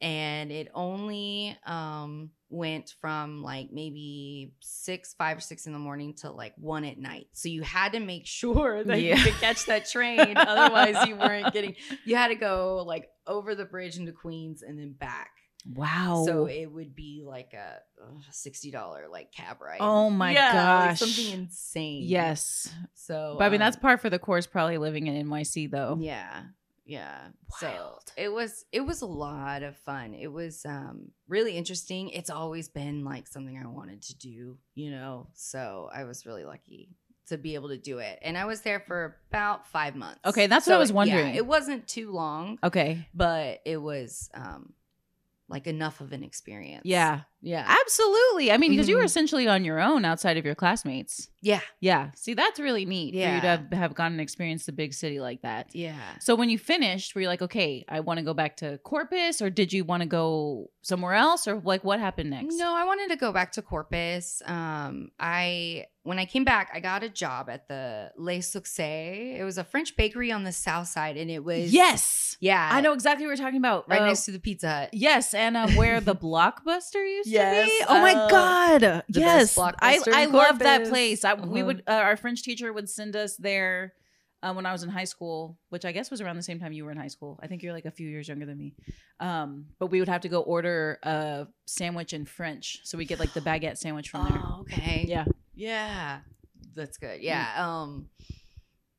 and 0.00 0.50
it 0.52 0.68
only 0.74 1.56
um 1.66 2.30
went 2.48 2.94
from 3.00 3.42
like 3.42 3.70
maybe 3.72 4.52
six, 4.60 5.14
five 5.14 5.36
or 5.36 5.40
six 5.40 5.66
in 5.66 5.72
the 5.72 5.78
morning 5.80 6.14
to 6.14 6.30
like 6.30 6.54
one 6.58 6.84
at 6.84 6.96
night. 6.96 7.26
So 7.32 7.48
you 7.48 7.62
had 7.62 7.92
to 7.92 8.00
make 8.00 8.24
sure 8.26 8.84
that 8.84 9.00
Yeah. 9.00 9.16
you 9.16 9.24
could 9.24 9.34
catch 9.40 9.66
that 9.66 9.88
train. 9.88 10.36
Otherwise 10.36 11.08
you 11.08 11.16
weren't 11.16 11.52
getting 11.52 11.74
you 12.04 12.14
had 12.16 12.28
to 12.28 12.36
go 12.36 12.84
like 12.86 13.08
over 13.26 13.54
the 13.54 13.64
bridge 13.64 13.98
into 13.98 14.12
Queens 14.12 14.62
and 14.62 14.78
then 14.78 14.92
back. 14.92 15.30
Wow. 15.74 16.22
So 16.24 16.46
it 16.46 16.66
would 16.66 16.94
be 16.94 17.24
like 17.26 17.52
a 17.52 17.78
uh, 18.00 18.06
sixty 18.30 18.70
dollar 18.70 19.06
like 19.10 19.32
cab 19.32 19.60
ride. 19.60 19.78
Oh 19.80 20.08
my 20.10 20.30
Yeah, 20.32 20.44
like 20.78 20.90
gosh. 20.90 21.00
something 21.00 21.32
insane. 21.40 22.04
yes. 22.06 22.72
So, 22.94 23.34
But 23.40 23.46
I 23.46 23.48
mean, 23.48 23.60
um, 23.60 23.66
that's 23.66 23.76
par 23.76 23.98
for 23.98 24.08
the 24.08 24.20
course. 24.20 24.46
Probably 24.46 24.78
living 24.78 25.08
in 25.08 25.26
NYC 25.28 25.68
though. 25.68 25.96
yeah, 26.00 26.42
yeah. 26.86 27.28
So 27.58 27.98
it 28.16 28.32
was 28.32 28.64
it 28.72 28.80
was 28.80 29.02
a 29.02 29.06
lot 29.06 29.62
of 29.62 29.76
fun. 29.76 30.14
It 30.14 30.28
was 30.32 30.64
um 30.64 31.10
really 31.28 31.56
interesting. 31.56 32.10
It's 32.10 32.30
always 32.30 32.68
been 32.68 33.04
like 33.04 33.26
something 33.26 33.60
I 33.62 33.66
wanted 33.66 34.02
to 34.02 34.16
do, 34.16 34.56
you 34.74 34.90
know. 34.90 35.26
So 35.34 35.90
I 35.92 36.04
was 36.04 36.24
really 36.24 36.44
lucky 36.44 36.90
to 37.28 37.36
be 37.36 37.56
able 37.56 37.70
to 37.70 37.76
do 37.76 37.98
it, 37.98 38.20
and 38.22 38.38
I 38.38 38.44
was 38.44 38.60
there 38.60 38.78
for 38.78 39.16
about 39.30 39.66
five 39.66 39.96
months. 39.96 40.20
Okay, 40.24 40.46
that's 40.46 40.66
what 40.68 40.76
I 40.76 40.78
was 40.78 40.90
yeah, 40.90 40.96
wondering. 40.96 41.34
it 41.34 41.44
wasn't 41.44 41.88
too 41.88 42.12
long, 42.12 42.58
Okay. 42.62 43.08
but 43.12 43.60
it 43.64 43.78
was 43.78 44.30
um 44.32 44.72
like 45.48 45.66
enough 45.66 46.00
of 46.00 46.12
an 46.12 46.22
experience. 46.22 46.82
Yeah. 46.84 47.22
Yeah, 47.42 47.64
Absolutely. 47.82 48.50
I 48.50 48.56
mean, 48.56 48.70
because 48.72 48.88
you 48.88 48.96
were 48.96 49.02
Mhm. 49.02 49.06
essentially 49.06 49.48
on 49.48 49.64
your 49.64 49.78
own 49.80 50.04
outside 50.04 50.36
of 50.36 50.44
your 50.44 50.54
classmates. 50.54 51.28
yeah, 51.40 51.60
Yeah. 51.80 52.10
See, 52.16 52.34
that's 52.34 52.58
really 52.58 52.84
neat 52.84 53.12
for 53.12 53.18
you 53.18 53.22
Yeah. 53.22 53.40
to 53.40 53.46
have, 53.46 53.72
have 53.72 53.94
gone 53.94 54.10
and 54.12 54.20
experienced 54.20 54.66
the 54.66 54.72
big 54.72 54.92
city 54.94 55.20
like 55.20 55.42
that. 55.42 55.68
yeah. 55.72 55.94
So 56.20 56.34
when 56.34 56.50
you 56.50 56.58
finished, 56.58 57.14
were 57.14 57.20
you 57.20 57.28
like, 57.28 57.42
okay, 57.42 57.84
I 57.88 58.00
want 58.00 58.18
to 58.18 58.24
go 58.24 58.34
back 58.34 58.56
to 58.58 58.78
Corpus, 58.78 59.40
or 59.40 59.48
did 59.50 59.72
you 59.72 59.84
want 59.84 60.00
to 60.02 60.08
go 60.08 60.70
somewhere 60.82 61.14
else, 61.14 61.46
or 61.46 61.60
like 61.60 61.84
what 61.84 62.00
happened 62.00 62.30
next? 62.30 62.56
No, 62.56 62.74
I 62.74 62.84
wanted 62.84 63.10
to 63.10 63.16
go 63.16 63.32
back 63.32 63.52
to 63.52 63.62
Corpus. 63.62 64.42
Um, 64.44 65.10
I 65.20 65.86
when 66.02 66.20
I 66.20 66.24
came 66.24 66.44
back, 66.44 66.70
I 66.72 66.78
got 66.78 67.02
a 67.02 67.08
job 67.08 67.48
at 67.50 67.66
the 67.66 68.12
Le 68.16 68.34
Succès. 68.38 69.38
It 69.40 69.42
was 69.44 69.58
a 69.58 69.64
French 69.64 69.96
bakery 69.96 70.30
on 70.30 70.44
the 70.44 70.52
south 70.52 70.86
side, 70.86 71.16
and 71.16 71.28
it 71.30 71.42
was 71.44 71.72
Yes, 71.72 72.36
yeah, 72.40 72.68
I 72.72 72.80
know 72.80 72.92
exactly 72.92 73.26
what 73.26 73.30
you're 73.36 73.44
talking 73.44 73.58
about. 73.58 73.88
right 73.88 74.02
Uh, 74.02 74.06
next 74.06 74.24
to 74.26 74.30
the 74.32 74.38
Pizza 74.38 74.68
Hut. 74.68 74.90
Yes, 74.92 75.34
and 75.34 75.56
uh, 75.56 75.68
where 75.70 76.00
the 76.00 76.14
Blockbuster 76.26 77.04
used 77.08 77.28
Yes, 77.36 77.70
to 77.70 77.78
be. 77.78 77.84
Oh 77.88 78.00
my 78.00 78.12
uh, 78.12 78.28
god! 78.28 79.02
Yes, 79.08 79.58
I 79.58 80.00
I 80.12 80.24
love 80.26 80.58
that 80.60 80.88
place. 80.88 81.24
I, 81.24 81.34
We 81.34 81.60
Uh-huh. 81.60 81.66
would 81.66 81.82
uh, 81.86 81.92
our 81.92 82.16
French 82.16 82.42
teacher 82.42 82.72
would 82.72 82.88
send 82.88 83.16
us 83.16 83.36
there 83.36 83.94
uh, 84.42 84.52
when 84.52 84.66
I 84.66 84.72
was 84.72 84.82
in 84.82 84.90
high 84.90 85.04
school, 85.04 85.58
which 85.70 85.84
I 85.84 85.92
guess 85.92 86.10
was 86.10 86.20
around 86.20 86.36
the 86.36 86.42
same 86.42 86.60
time 86.60 86.72
you 86.72 86.84
were 86.84 86.90
in 86.90 86.96
high 86.98 87.08
school. 87.08 87.38
I 87.42 87.46
think 87.46 87.62
you're 87.62 87.72
like 87.72 87.86
a 87.86 87.90
few 87.90 88.08
years 88.08 88.28
younger 88.28 88.46
than 88.46 88.58
me. 88.58 88.74
Um, 89.20 89.66
but 89.78 89.88
we 89.88 89.98
would 90.00 90.08
have 90.08 90.22
to 90.22 90.28
go 90.28 90.40
order 90.42 90.98
a 91.02 91.46
sandwich 91.66 92.12
in 92.12 92.24
French, 92.26 92.80
so 92.84 92.98
we 92.98 93.04
get 93.04 93.18
like 93.18 93.32
the 93.32 93.40
baguette 93.50 93.78
sandwich 93.78 94.10
from 94.10 94.24
there. 94.24 94.42
Oh, 94.44 94.60
okay. 94.60 95.04
Yeah. 95.08 95.24
Yeah. 95.54 96.20
That's 96.74 96.98
good. 96.98 97.22
Yeah. 97.22 97.46
Um 97.56 98.08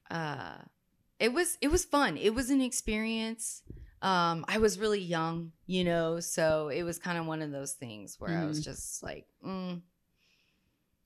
uh 0.09 0.57
it 1.19 1.33
was 1.33 1.57
it 1.61 1.69
was 1.69 1.85
fun. 1.85 2.17
It 2.17 2.33
was 2.33 2.49
an 2.49 2.61
experience. 2.61 3.61
Um 4.01 4.45
I 4.47 4.57
was 4.59 4.77
really 4.79 4.99
young, 5.01 5.51
you 5.65 5.83
know, 5.83 6.19
so 6.19 6.69
it 6.69 6.83
was 6.83 6.99
kind 6.99 7.17
of 7.17 7.25
one 7.25 7.41
of 7.41 7.51
those 7.51 7.73
things 7.73 8.15
where 8.19 8.37
I 8.37 8.45
was 8.45 8.63
just 8.63 9.01
like, 9.03 9.25
mm, 9.45 9.81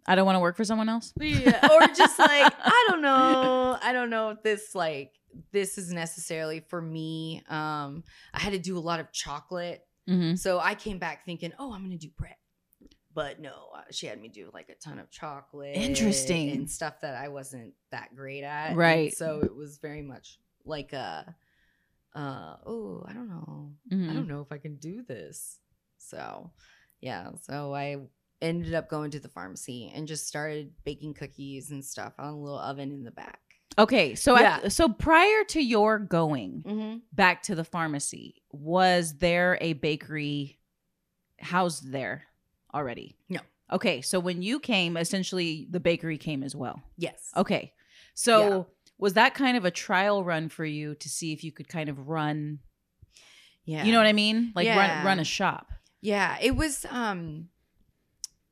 I 0.05 0.15
don't 0.15 0.25
want 0.25 0.35
to 0.35 0.39
work 0.39 0.57
for 0.57 0.65
someone 0.65 0.89
else. 0.89 1.13
yeah, 1.19 1.67
or 1.71 1.87
just 1.93 2.17
like 2.19 2.53
I 2.63 2.85
don't 2.89 3.01
know. 3.01 3.77
I 3.81 3.93
don't 3.93 4.09
know 4.09 4.29
if 4.31 4.43
this 4.43 4.73
like 4.75 5.13
this 5.51 5.77
is 5.77 5.91
necessarily 5.93 6.59
for 6.59 6.81
me. 6.81 7.43
Um 7.47 8.03
I 8.33 8.39
had 8.39 8.53
to 8.53 8.59
do 8.59 8.77
a 8.77 8.79
lot 8.79 8.99
of 8.99 9.11
chocolate 9.11 9.85
Mm-hmm. 10.09 10.35
so 10.35 10.59
I 10.59 10.73
came 10.73 10.97
back 10.97 11.25
thinking, 11.25 11.53
oh, 11.59 11.71
I'm 11.71 11.83
gonna 11.83 11.95
do 11.95 12.09
bread, 12.17 12.35
but 13.13 13.39
no, 13.39 13.69
uh, 13.75 13.81
she 13.91 14.07
had 14.07 14.19
me 14.19 14.29
do 14.29 14.49
like 14.51 14.67
a 14.69 14.73
ton 14.73 14.97
of 14.97 15.11
chocolate, 15.11 15.77
Interesting. 15.77 16.49
and 16.49 16.69
stuff 16.69 16.99
that 17.01 17.15
I 17.15 17.27
wasn't 17.27 17.75
that 17.91 18.13
great 18.15 18.43
at. 18.43 18.69
And 18.69 18.77
Right. 18.77 19.13
so 19.15 19.41
it 19.43 19.55
was 19.55 19.77
very 19.77 20.01
much 20.01 20.39
like 20.65 20.91
a, 20.93 21.33
uh, 22.15 22.55
oh, 22.65 23.03
I 23.07 23.13
don't 23.13 23.29
know, 23.29 23.71
Mm-hmm. 23.91 24.09
I 24.09 24.13
don't 24.13 24.27
know 24.27 24.41
if 24.41 24.51
I 24.51 24.57
can 24.57 24.75
do 24.75 25.03
this. 25.03 25.59
So, 25.97 26.51
yeah, 27.01 27.29
so 27.43 27.73
I 27.75 27.97
ended 28.41 28.73
up 28.73 28.89
going 28.89 29.11
to 29.11 29.19
the 29.19 29.29
pharmacy 29.29 29.91
and 29.93 30.07
just 30.07 30.27
started 30.27 30.71
baking 30.83 31.13
cookies 31.13 31.71
and 31.71 31.83
stuff 31.85 32.13
on 32.17 32.33
a 32.33 32.39
little 32.39 32.57
oven 32.59 32.91
in 32.91 33.03
the 33.03 33.11
back. 33.11 33.39
Okay, 33.77 34.15
so 34.15 34.37
Yeah. 34.37 34.59
at, 34.63 34.71
so 34.73 34.89
prior 34.89 35.43
to 35.49 35.61
your 35.61 35.99
going 35.99 36.63
Mm-hmm. 36.67 36.97
back 37.13 37.43
to 37.43 37.55
the 37.55 37.63
pharmacy, 37.63 38.41
was 38.51 39.17
there 39.17 39.57
a 39.61 39.73
bakery 39.73 40.59
housed 41.39 41.91
there 41.91 42.23
already? 42.73 43.15
No. 43.29 43.39
Okay, 43.71 44.01
so 44.01 44.19
when 44.19 44.41
you 44.41 44.59
came, 44.59 44.97
essentially 44.97 45.67
the 45.69 45.79
bakery 45.79 46.17
came 46.17 46.43
as 46.43 46.55
well. 46.55 46.81
Yes. 46.97 47.31
Okay, 47.37 47.73
so 48.13 48.39
Yeah. 48.39 48.63
Was 49.01 49.13
that 49.13 49.33
kind 49.33 49.57
of 49.57 49.65
a 49.65 49.71
trial 49.71 50.23
run 50.23 50.47
for 50.47 50.63
you 50.63 50.93
to 50.95 51.09
see 51.09 51.33
if 51.33 51.43
you 51.43 51.51
could 51.51 51.67
kind 51.67 51.89
of 51.89 52.07
run? 52.07 52.59
Yeah. 53.65 53.83
You 53.83 53.91
know 53.91 53.97
what 53.97 54.07
I 54.07 54.13
mean? 54.13 54.53
Like 54.55 54.67
run 54.67 55.05
run 55.05 55.19
a 55.19 55.25
shop. 55.25 55.71
Yeah, 56.01 56.37
it 56.39 56.55
was 56.55 56.85
um 56.89 57.49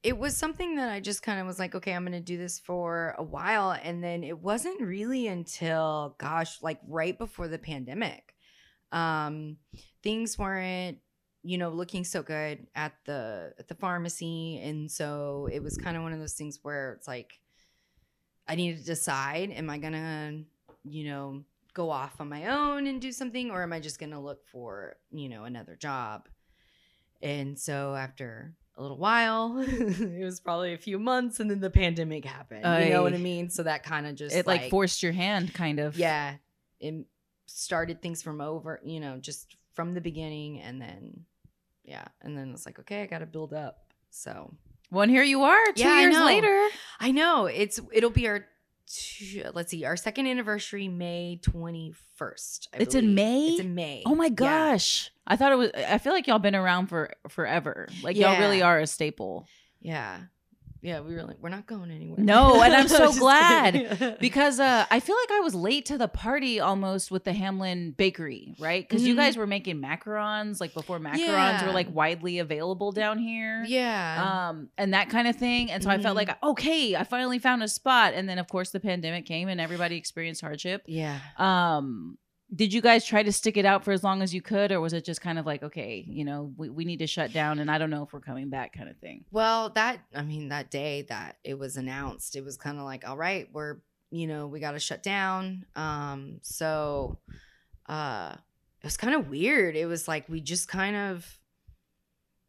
it 0.01 0.17
was 0.17 0.35
something 0.35 0.75
that 0.75 0.89
I 0.89 0.99
just 0.99 1.21
kind 1.21 1.39
of 1.39 1.45
was 1.45 1.59
like, 1.59 1.75
okay, 1.75 1.93
I'm 1.93 2.03
going 2.03 2.13
to 2.13 2.21
do 2.21 2.37
this 2.37 2.57
for 2.57 3.15
a 3.17 3.23
while 3.23 3.71
and 3.71 4.01
then 4.01 4.23
it 4.23 4.39
wasn't 4.39 4.81
really 4.81 5.27
until 5.27 6.15
gosh, 6.19 6.61
like 6.61 6.79
right 6.87 7.17
before 7.17 7.47
the 7.47 7.59
pandemic. 7.59 8.33
Um 8.91 9.57
things 10.01 10.37
weren't 10.37 10.97
you 11.43 11.59
know 11.59 11.69
looking 11.69 12.03
so 12.03 12.23
good 12.23 12.65
at 12.73 12.93
the 13.05 13.53
at 13.59 13.67
the 13.67 13.75
pharmacy 13.75 14.59
and 14.63 14.91
so 14.91 15.47
it 15.51 15.61
was 15.61 15.77
kind 15.77 15.95
of 15.95 16.01
one 16.03 16.11
of 16.11 16.19
those 16.19 16.33
things 16.33 16.59
where 16.63 16.93
it's 16.93 17.07
like 17.07 17.39
I 18.49 18.55
needed 18.55 18.79
to 18.79 18.85
decide: 18.85 19.51
Am 19.51 19.69
I 19.69 19.77
gonna, 19.77 20.41
you 20.83 21.05
know, 21.05 21.43
go 21.73 21.91
off 21.91 22.19
on 22.19 22.27
my 22.27 22.47
own 22.47 22.87
and 22.87 22.99
do 22.99 23.11
something, 23.11 23.51
or 23.51 23.61
am 23.61 23.71
I 23.71 23.79
just 23.79 23.99
gonna 23.99 24.19
look 24.19 24.45
for, 24.47 24.95
you 25.11 25.29
know, 25.29 25.43
another 25.43 25.75
job? 25.75 26.27
And 27.21 27.57
so 27.59 27.95
after 27.95 28.55
a 28.75 28.81
little 28.81 28.97
while, 28.97 29.59
it 29.67 30.23
was 30.23 30.39
probably 30.39 30.73
a 30.73 30.77
few 30.77 30.97
months, 30.97 31.39
and 31.39 31.49
then 31.49 31.59
the 31.59 31.69
pandemic 31.69 32.25
happened. 32.25 32.63
you 32.85 32.91
know 32.91 33.03
what 33.03 33.13
I 33.13 33.17
mean? 33.17 33.49
So 33.49 33.63
that 33.63 33.83
kind 33.83 34.07
of 34.07 34.15
just 34.15 34.35
it 34.35 34.47
like, 34.47 34.69
forced 34.69 35.03
your 35.03 35.11
hand, 35.11 35.53
kind 35.53 35.79
of. 35.79 35.97
yeah, 35.97 36.35
it 36.79 37.05
started 37.45 38.01
things 38.01 38.23
from 38.23 38.41
over, 38.41 38.79
you 38.83 38.99
know, 38.99 39.17
just 39.17 39.57
from 39.73 39.93
the 39.93 40.01
beginning, 40.01 40.59
and 40.59 40.81
then 40.81 41.25
yeah, 41.83 42.05
and 42.21 42.35
then 42.35 42.51
it's 42.51 42.65
like 42.65 42.79
okay, 42.79 43.03
I 43.03 43.05
got 43.05 43.19
to 43.19 43.25
build 43.27 43.53
up. 43.53 43.93
So 44.09 44.53
Well, 44.91 45.03
and 45.03 45.11
here 45.11 45.23
you 45.23 45.43
are, 45.43 45.65
two 45.75 45.83
Yeah, 45.83 45.93
I 45.93 46.01
years 46.01 46.15
know. 46.15 46.25
later. 46.25 46.67
I 46.99 47.11
know 47.11 47.45
it's 47.45 47.79
it'll 47.93 48.09
be 48.09 48.27
our 48.27 48.45
two, 48.87 49.43
let's 49.53 49.69
see 49.71 49.85
our 49.85 49.95
second 49.95 50.25
anniversary 50.27 50.87
May 50.87 51.39
twenty 51.43 51.93
first. 52.15 52.69
It's 52.73 52.95
in 52.95 53.13
May? 53.13 53.49
It's 53.49 53.59
in 53.59 53.75
May. 53.75 54.03
Oh 54.05 54.15
my 54.15 54.25
Yeah. 54.25 54.29
gosh. 54.29 55.11
I 55.27 55.35
thought 55.35 55.51
it 55.51 55.57
was 55.57 55.71
I 55.75 55.99
feel 55.99 56.13
like 56.13 56.25
y'all 56.27 56.39
been 56.39 56.55
around 56.55 56.87
for 56.87 57.13
forever. 57.27 57.87
Like 58.01 58.17
y'all 58.17 58.39
really 58.39 58.61
are 58.63 58.79
a 58.79 58.87
staple. 58.87 59.47
Yeah, 59.79 60.21
yeah. 60.81 61.01
We 61.01 61.13
were 61.15 61.23
like, 61.23 61.37
we're 61.41 61.49
not 61.49 61.65
going 61.67 61.91
anywhere. 61.91 62.19
No, 62.23 62.61
and 62.63 62.73
I'm 62.73 62.87
so 63.03 63.11
glad. 63.13 64.17
Because 64.19 64.59
uh 64.59 64.85
I 64.89 64.99
feel 64.99 65.15
like 65.15 65.31
I 65.37 65.39
was 65.41 65.53
late 65.55 65.85
to 65.87 65.97
the 65.97 66.07
party 66.07 66.59
almost 66.59 67.11
with 67.11 67.23
the 67.23 67.33
Hamlin 67.33 67.91
bakery, 67.91 68.55
right? 68.59 68.87
Because 68.87 69.05
you 69.05 69.13
Mhm. 69.13 69.17
guys 69.17 69.37
were 69.37 69.47
making 69.47 69.81
macarons 69.81 70.59
like 70.59 70.73
before 70.73 70.99
macarons 70.99 71.17
Yeah. 71.19 71.65
were 71.65 71.73
like 71.73 71.93
widely 71.93 72.39
available 72.39 72.91
down 72.91 73.17
here. 73.19 73.63
yeah, 73.67 74.49
Um, 74.49 74.69
and 74.77 74.93
that 74.93 75.09
kind 75.09 75.27
of 75.27 75.35
thing. 75.35 75.71
And 75.71 75.83
so 75.83 75.89
I 75.89 75.97
felt 75.99 76.13
Mhm. 76.15 76.27
like, 76.27 76.43
okay, 76.43 76.95
I 76.95 77.03
finally 77.03 77.39
found 77.39 77.63
a 77.63 77.67
spot. 77.67 78.13
And 78.13 78.27
then 78.27 78.39
of 78.39 78.47
course 78.47 78.71
the 78.71 78.79
pandemic 78.79 79.25
came 79.25 79.47
and 79.49 79.59
everybody 79.61 79.95
experienced 79.97 80.41
hardship. 80.41 80.83
yeah. 80.87 81.19
Um, 81.37 82.17
did 82.53 82.73
you 82.73 82.81
guys 82.81 83.05
try 83.05 83.21
to 83.21 83.31
stick 83.31 83.57
it 83.57 83.65
out 83.65 83.83
for 83.83 83.91
as 83.91 84.03
long 84.03 84.21
as 84.21 84.33
you 84.33 84.41
could, 84.41 84.71
or 84.71 84.81
was 84.81 84.93
it 84.93 85.05
just 85.05 85.21
kind 85.21 85.37
of 85.37 85.45
like, 85.45 85.61
okay, 85.61 86.03
you 86.07 86.25
know, 86.25 86.51
we, 86.57 86.69
we 86.69 86.85
need 86.85 86.99
to 86.99 87.07
shut 87.07 87.31
down 87.31 87.59
and 87.59 87.69
I 87.69 87.77
don't 87.77 87.91
know 87.91 88.03
if 88.03 88.11
we're 88.11 88.21
coming 88.21 88.49
back 88.49 88.73
kind 88.73 88.89
of 88.89 88.97
thing? 88.97 89.25
Well, 89.31 89.69
that 89.71 89.99
I 90.15 90.23
mean, 90.23 90.49
that 90.49 90.71
day 90.71 91.03
that 91.09 91.37
it 91.43 91.59
was 91.59 91.77
announced, 91.77 92.35
it 92.35 92.43
was 92.43 92.57
kind 92.57 92.79
of 92.79 92.85
like, 92.85 93.07
all 93.07 93.17
right, 93.17 93.47
we're 93.53 93.77
you 94.11 94.25
know 94.25 94.47
we 94.47 94.59
got 94.59 94.71
to 94.71 94.79
shut 94.79 95.03
down. 95.03 95.65
Um, 95.75 96.39
so 96.41 97.19
uh, 97.87 98.33
it 98.81 98.85
was 98.85 98.97
kind 98.97 99.13
of 99.13 99.29
weird. 99.29 99.75
It 99.75 99.85
was 99.85 100.07
like 100.07 100.27
we 100.27 100.41
just 100.41 100.67
kind 100.67 100.95
of 100.95 101.39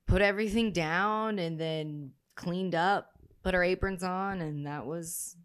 put 0.06 0.22
everything 0.22 0.72
down 0.72 1.38
and 1.38 1.60
then 1.60 2.12
cleaned 2.36 2.74
up, 2.74 3.10
put 3.42 3.54
our 3.54 3.62
aprons 3.62 4.02
on, 4.02 4.40
and 4.40 4.66
that 4.66 4.86
was 4.86 5.36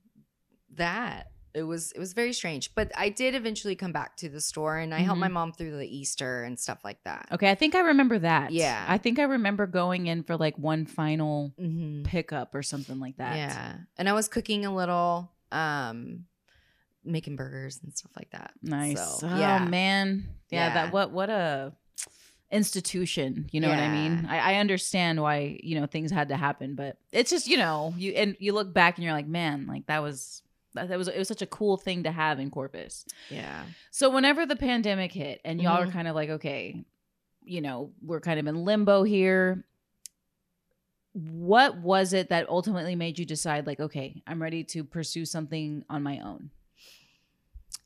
that. 0.75 1.31
It 1.55 1.63
was 1.63 1.91
it 1.93 1.99
was 1.99 2.13
very 2.13 2.33
strange, 2.33 2.75
but 2.75 2.91
I 2.97 3.09
did 3.09 3.33
eventually 3.33 3.75
come 3.75 3.91
back 3.93 4.17
to 4.17 4.29
the 4.29 4.41
store 4.41 4.77
and 4.77 4.93
I 4.93 4.99
helped 4.99 5.17
Mhm. 5.17 5.21
my 5.21 5.27
mom 5.29 5.51
through 5.53 5.77
the 5.77 5.87
Easter 5.87 6.43
and 6.43 6.59
stuff 6.59 6.83
like 6.83 7.01
that. 7.05 7.29
Okay, 7.31 7.49
I 7.49 7.55
think 7.55 7.73
I 7.75 7.79
remember 7.79 8.19
that. 8.19 8.51
Yeah. 8.51 8.85
I 8.87 8.97
think 8.97 9.19
I 9.19 9.23
remember 9.23 9.65
going 9.65 10.07
in 10.07 10.23
for 10.23 10.35
like 10.37 10.57
one 10.57 10.85
final 10.85 11.53
Mm-hmm. 11.59 12.03
pickup 12.03 12.53
or 12.53 12.61
something 12.61 12.99
like 12.99 13.17
that. 13.17 13.37
Yeah. 13.37 13.75
And 13.97 14.09
I 14.09 14.13
was 14.13 14.27
cooking 14.27 14.65
a 14.65 14.75
little, 14.75 15.31
um, 15.51 16.25
making 17.05 17.35
burgers 17.37 17.79
and 17.83 17.95
stuff 17.95 18.11
like 18.17 18.31
that. 18.31 18.51
Nice. 18.61 19.19
So, 19.19 19.27
oh 19.29 19.37
yeah. 19.39 19.63
man. 19.65 20.25
Yeah, 20.51 20.67
Yeah. 20.67 20.73
that 20.73 20.93
what 20.93 21.11
what 21.11 21.29
a 21.29 21.71
institution. 22.51 23.47
You 23.51 23.59
know 23.61 23.69
what 23.69 23.79
I 23.79 23.89
mean? 23.89 24.25
I, 24.29 24.53
I 24.53 24.55
understand 24.55 25.21
why, 25.21 25.59
you 25.63 25.79
know, 25.79 25.85
things 25.87 26.11
had 26.11 26.29
to 26.29 26.37
happen, 26.37 26.75
but 26.75 26.97
it's 27.11 27.29
just, 27.29 27.47
you 27.47 27.57
know, 27.57 27.93
you 27.97 28.11
and 28.13 28.35
you 28.39 28.53
look 28.53 28.73
back 28.73 28.97
and 28.97 29.03
you're 29.03 29.13
like, 29.13 29.27
man, 29.27 29.67
like 29.67 29.87
that 29.87 30.01
was 30.01 30.41
that, 30.75 30.97
was 30.97 31.07
it 31.07 31.17
was 31.17 31.27
such 31.27 31.41
a 31.41 31.47
cool 31.47 31.77
thing 31.77 32.03
to 32.03 32.11
have 32.11 32.39
in 32.39 32.49
Corpus. 32.51 33.05
Yeah. 33.29 33.63
So 33.91 34.09
whenever 34.09 34.45
the 34.45 34.55
pandemic 34.55 35.11
hit 35.11 35.41
and 35.43 35.61
y'all 35.61 35.81
are 35.81 35.87
Mhm. 35.87 35.91
kind 35.93 36.07
of 36.07 36.15
like, 36.15 36.29
okay, 36.29 36.83
you 37.43 37.61
know, 37.61 37.91
we're 38.01 38.21
kind 38.21 38.39
of 38.39 38.47
in 38.47 38.63
limbo 38.65 39.03
here. 39.03 39.65
What 41.13 41.77
was 41.77 42.11
it 42.13 42.29
that 42.29 42.49
ultimately 42.49 42.95
made 42.95 43.17
you 43.17 43.25
decide, 43.25 43.65
like, 43.65 43.79
okay, 43.79 44.21
I'm 44.27 44.41
ready 44.41 44.63
to 44.65 44.83
pursue 44.83 45.25
something 45.25 45.85
on 45.89 46.03
my 46.03 46.19
own? 46.19 46.51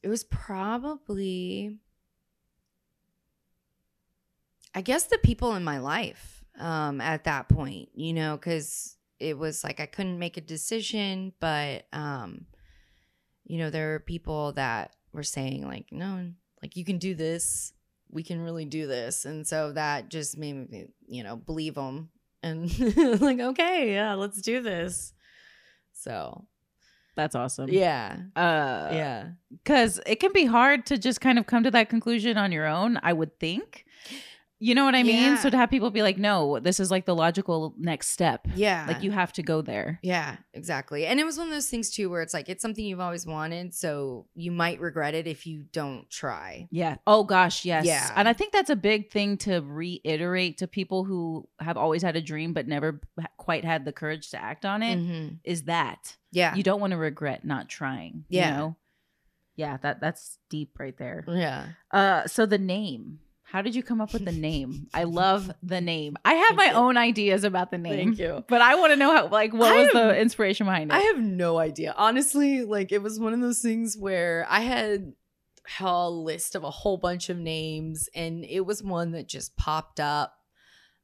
It 0.01 0.07
was 0.07 0.23
probably, 0.23 1.77
I 4.73 4.81
guess, 4.81 5.03
the 5.05 5.17
people 5.19 5.55
in 5.55 5.63
my 5.63 5.77
life 5.79 6.43
um, 6.57 7.01
at 7.01 7.23
that 7.25 7.49
point, 7.49 7.89
you 7.93 8.13
know, 8.13 8.35
because 8.37 8.95
it 9.19 9.37
was 9.37 9.63
like 9.63 9.79
I 9.79 9.85
couldn't 9.85 10.17
make 10.19 10.37
a 10.37 10.41
decision, 10.41 11.33
but, 11.39 11.85
um, 11.93 12.45
you 13.49 13.57
know, 13.57 13.69
there 13.69 13.95
are 13.95 13.99
people 13.99 14.53
that 14.53 14.95
were 15.11 15.23
saying, 15.23 15.65
like, 15.67 15.87
no, 15.91 16.31
like, 16.61 16.77
you 16.77 16.85
can 16.85 16.97
do 16.99 17.13
this. 17.15 17.73
We 18.11 18.23
can 18.23 18.39
really 18.41 18.63
do 18.65 18.87
this. 18.87 19.25
And 19.25 19.45
so 19.45 19.73
that 19.73 20.09
just 20.09 20.37
made 20.37 20.69
me, 20.71 20.85
you 21.07 21.23
know, 21.23 21.35
believe 21.35 21.75
them. 21.75 22.09
And 22.41 22.69
like, 23.21 23.39
okay, 23.39 23.91
yeah, 23.93 24.13
let's 24.13 24.41
do 24.41 24.61
this. 24.61 25.13
So, 25.93 26.45
That's 27.15 27.35
awesome. 27.35 27.69
yeah. 27.69 28.17
Uh, 28.35 28.89
Yeah. 28.93 29.27
because 29.51 29.99
it 30.05 30.19
can 30.21 30.31
be 30.31 30.45
hard 30.45 30.85
to 30.85 30.97
just 30.97 31.19
kind 31.19 31.37
of 31.37 31.45
come 31.47 31.63
to 31.63 31.71
that 31.71 31.89
conclusion 31.89 32.37
on 32.37 32.51
your 32.53 32.65
own 32.67 32.97
i 33.03 33.11
would 33.11 33.37
think 33.39 33.83
you 34.61 34.75
know 34.75 34.83
what 34.83 34.93
i 34.95 35.03
mean 35.03 35.37
so 35.37 35.49
to 35.49 35.55
have 35.57 35.69
people 35.69 35.89
be 35.89 36.01
like 36.01 36.17
no 36.17 36.59
this 36.59 36.79
is 36.79 36.91
like 36.91 37.05
the 37.05 37.15
logical 37.15 37.73
next 37.77 38.09
step 38.09 38.45
Yeah. 38.55 38.85
like 38.87 39.03
you 39.03 39.11
have 39.11 39.31
to 39.33 39.43
go 39.43 39.61
there 39.61 39.99
Yeah, 40.03 40.35
exactly. 40.53 41.05
And 41.05 41.19
it 41.19 41.23
was 41.25 41.37
one 41.37 41.47
of 41.47 41.53
those 41.53 41.69
things 41.69 41.89
too 41.89 42.09
where 42.09 42.21
it's 42.21 42.33
like 42.33 42.49
it's 42.49 42.61
something 42.61 42.83
you've 42.83 42.99
always 42.99 43.25
wanted, 43.25 43.73
so 43.73 44.27
you 44.35 44.51
might 44.51 44.79
regret 44.81 45.13
it 45.15 45.27
if 45.27 45.47
you 45.47 45.63
don't 45.71 46.09
try. 46.09 46.67
yeah 46.71 46.97
oh 47.07 47.23
gosh 47.23 47.63
yes 47.65 47.85
Yeah. 47.85 48.11
and 48.15 48.27
i 48.27 48.33
think 48.33 48.51
that's 48.51 48.69
a 48.69 48.75
big 48.75 49.11
thing 49.11 49.37
to 49.39 49.61
reiterate 49.61 50.57
to 50.59 50.67
people 50.67 51.03
who 51.05 51.47
have 51.59 51.77
always 51.77 52.01
had 52.01 52.15
a 52.15 52.21
dream 52.21 52.53
but 52.53 52.67
never 52.67 52.99
quite 53.37 53.63
had 53.63 53.85
the 53.85 53.93
courage 53.93 54.29
to 54.31 54.41
act 54.41 54.65
on 54.65 54.83
it. 54.83 54.99
Is 55.43 55.61
Mhm. 55.63 55.65
that 55.67 56.17
Yeah. 56.31 56.53
you 56.55 56.63
don't 56.63 56.81
want 56.81 56.91
to 56.91 56.97
regret 56.97 57.45
not 57.45 57.69
trying 57.69 58.25
you 58.29 58.39
Yeah. 58.39 58.57
know? 58.57 58.75
yeah 59.55 59.77
that 59.77 59.99
that's 60.01 60.37
deep 60.49 60.77
right 60.79 60.97
there 60.97 61.23
yeah. 61.27 61.67
Uh, 61.91 62.27
so 62.27 62.45
the 62.45 62.57
name. 62.57 63.19
How 63.51 63.61
did 63.63 63.73
you 63.75 63.81
come 63.83 63.99
up 63.99 64.13
with 64.13 64.25
the 64.25 64.31
name? 64.31 64.87
I 64.93 65.03
love 65.21 65.49
the 65.63 65.81
name. 65.81 66.17
I 66.23 66.33
have 66.35 66.55
my 66.55 66.67
you. 66.67 66.73
own 66.73 66.97
ideas 66.97 67.43
about 67.43 67.71
the 67.71 67.77
name, 67.79 68.09
Thank 68.15 68.19
you. 68.19 68.43
but 68.47 68.61
I 68.61 68.75
want 68.75 68.91
to 68.93 68.95
know 68.95 69.11
how. 69.15 69.27
Like, 69.27 69.53
what 69.53 69.71
I 69.71 69.77
was 69.79 69.85
have- 69.93 69.93
the 69.93 70.19
inspiration 70.19 70.65
behind 70.67 70.91
it? 70.91 70.95
I 70.95 70.99
have 70.99 71.19
no 71.19 71.57
idea. 71.57 71.93
Honestly, 71.97 72.63
like 72.63 72.91
it 72.91 73.01
was 73.01 73.19
one 73.19 73.33
of 73.33 73.39
those 73.41 73.59
things 73.59 73.97
where 73.97 74.45
I 74.49 74.59
had 74.61 75.13
a 75.81 76.09
list 76.09 76.55
of 76.55 76.63
a 76.63 76.69
whole 76.71 76.97
bunch 76.97 77.29
of 77.29 77.37
names 77.37 78.09
and 78.15 78.43
it 78.45 78.61
was 78.61 78.81
one 78.83 79.11
that 79.11 79.27
just 79.27 79.55
popped 79.57 79.99
up. 79.99 80.33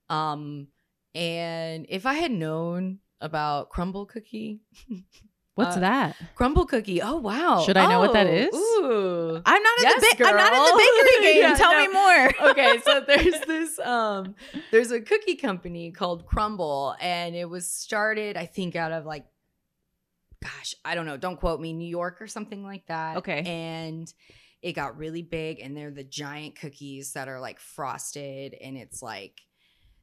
Um 0.09 0.67
and 1.13 1.85
if 1.89 2.05
I 2.05 2.15
had 2.15 2.31
known 2.31 2.99
about 3.21 3.69
Crumbl 3.71 4.07
cookie, 4.07 4.61
What's 5.55 5.77
uh, 5.77 5.81
that? 5.81 6.15
Crumbl 6.37 6.67
cookie. 6.67 7.01
Oh 7.01 7.15
wow. 7.15 7.63
Should 7.65 7.77
I 7.77 7.89
know 7.89 7.99
what 7.99 8.13
that 8.13 8.27
Oh. 8.27 8.55
Ooh. 8.55 9.41
I'm 9.45 9.63
not 9.63 9.77
in 9.77 9.83
Yes, 9.83 10.01
the 10.01 10.23
ba- 10.23 10.27
I'm 10.27 10.35
not 10.35 10.53
in 10.53 10.61
the 10.61 10.77
bakery 10.77 11.33
game. 11.33 11.41
Yeah, 11.41 11.55
Tell 11.55 11.71
no. 11.71 11.79
me 11.79 11.87
more. 11.87 12.49
okay, 12.51 12.79
so 12.83 12.99
there's 13.07 13.39
this 13.41 13.79
um 13.79 14.35
there's 14.71 14.91
a 14.91 14.99
cookie 14.99 15.35
company 15.35 15.91
called 15.91 16.27
Crumbl 16.27 16.95
and 16.99 17.35
it 17.35 17.49
was 17.49 17.71
started 17.71 18.35
I 18.35 18.45
think 18.45 18.75
out 18.75 18.91
of 18.91 19.05
like 19.05 19.25
gosh, 20.43 20.75
I 20.83 20.93
don't 20.93 21.05
know, 21.05 21.17
don't 21.17 21.39
quote 21.39 21.59
me, 21.59 21.73
New 21.73 21.87
York 21.87 22.21
or 22.21 22.27
something 22.27 22.63
like 22.63 22.85
that. 22.87 23.17
Okay. 23.17 23.41
And 23.45 24.13
it 24.61 24.73
got 24.73 24.97
really 24.97 25.21
big 25.21 25.59
and 25.59 25.75
they're 25.75 25.91
the 25.91 26.03
giant 26.03 26.59
cookies 26.59 27.13
that 27.13 27.27
are 27.27 27.39
like 27.39 27.59
frosted 27.59 28.53
and 28.55 28.77
it's 28.77 29.01
like 29.01 29.41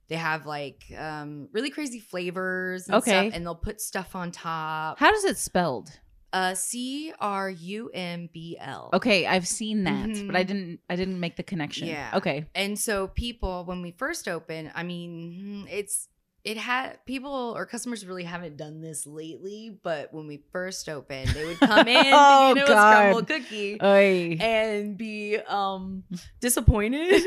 they 0.09 0.17
have 0.17 0.47
like 0.47 0.85
um 0.99 1.49
really 1.53 1.71
crazy 1.71 2.01
flavors 2.01 2.89
and 2.89 2.97
Okay. 2.97 3.11
stuff 3.11 3.35
and 3.35 3.45
they'll 3.47 3.55
put 3.55 3.81
stuff 3.81 4.15
on 4.15 4.31
top. 4.31 4.99
How 4.99 5.11
does 5.11 5.25
it 5.25 5.39
spelled? 5.39 5.91
Uh 6.33 6.55
C 6.55 7.13
R 7.21 7.51
U 7.51 7.91
M 7.93 8.29
B 8.33 8.57
L. 8.61 8.89
Okay, 8.95 9.27
I've 9.27 9.47
seen 9.47 9.85
that, 9.85 10.09
but 10.27 10.35
I 10.35 10.45
Mhm. 10.45 10.47
didn't. 10.47 10.81
I 10.89 10.97
didn't 10.97 11.21
make 11.21 11.37
the 11.37 11.43
connection. 11.43 11.89
Yeah. 11.89 12.11
Okay. 12.15 12.47
And 12.55 12.79
so 12.79 13.09
people, 13.09 13.65
when 13.67 13.83
we 13.83 13.91
first 13.93 14.27
opened, 14.29 14.73
I 14.75 14.83
mean, 14.83 15.67
it's 15.71 16.09
it 16.45 16.57
had 16.57 16.99
people 17.07 17.55
or 17.57 17.67
customers 17.67 18.05
really 18.05 18.25
haven't 18.25 18.57
done 18.57 18.81
this 18.81 19.07
lately, 19.07 19.79
but 19.83 20.13
when 20.13 20.27
we 20.27 20.43
first 20.51 20.89
opened, 20.89 21.29
they 21.31 21.45
would 21.45 21.61
come 21.61 21.87
in 21.89 22.11
Oh, 22.13 22.51
it 22.57 22.61
was 22.63 22.69
God. 22.69 23.15
Crumbl 23.15 23.27
cookie 23.29 23.79
Oy. 23.81 24.37
and 24.41 24.99
be 24.99 25.37
um 25.39 26.03
disappointed. 26.41 27.23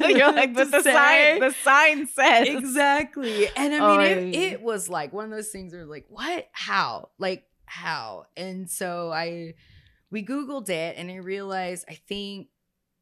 You're 0.00 0.32
like, 0.32 0.54
but 0.54 0.70
the 0.70 0.82
say. 0.82 0.92
sign. 0.92 1.40
The 1.40 1.50
sign 1.64 2.06
says 2.06 2.48
exactly. 2.48 3.48
And 3.56 3.74
I 3.74 3.96
mean, 3.98 4.28
it, 4.28 4.34
it 4.52 4.62
was 4.62 4.88
like 4.88 5.12
one 5.12 5.24
of 5.24 5.30
those 5.32 5.48
things 5.48 5.72
where 5.72 5.84
like, 5.84 6.06
what? 6.08 6.48
How? 6.52 7.10
Like 7.18 7.46
how? 7.64 8.26
And 8.36 8.70
so 8.70 9.10
I 9.12 9.54
we 10.12 10.24
Googled 10.24 10.68
it 10.68 10.96
and 10.96 11.10
I 11.10 11.16
realized 11.16 11.84
I 11.88 11.94
think 11.94 12.48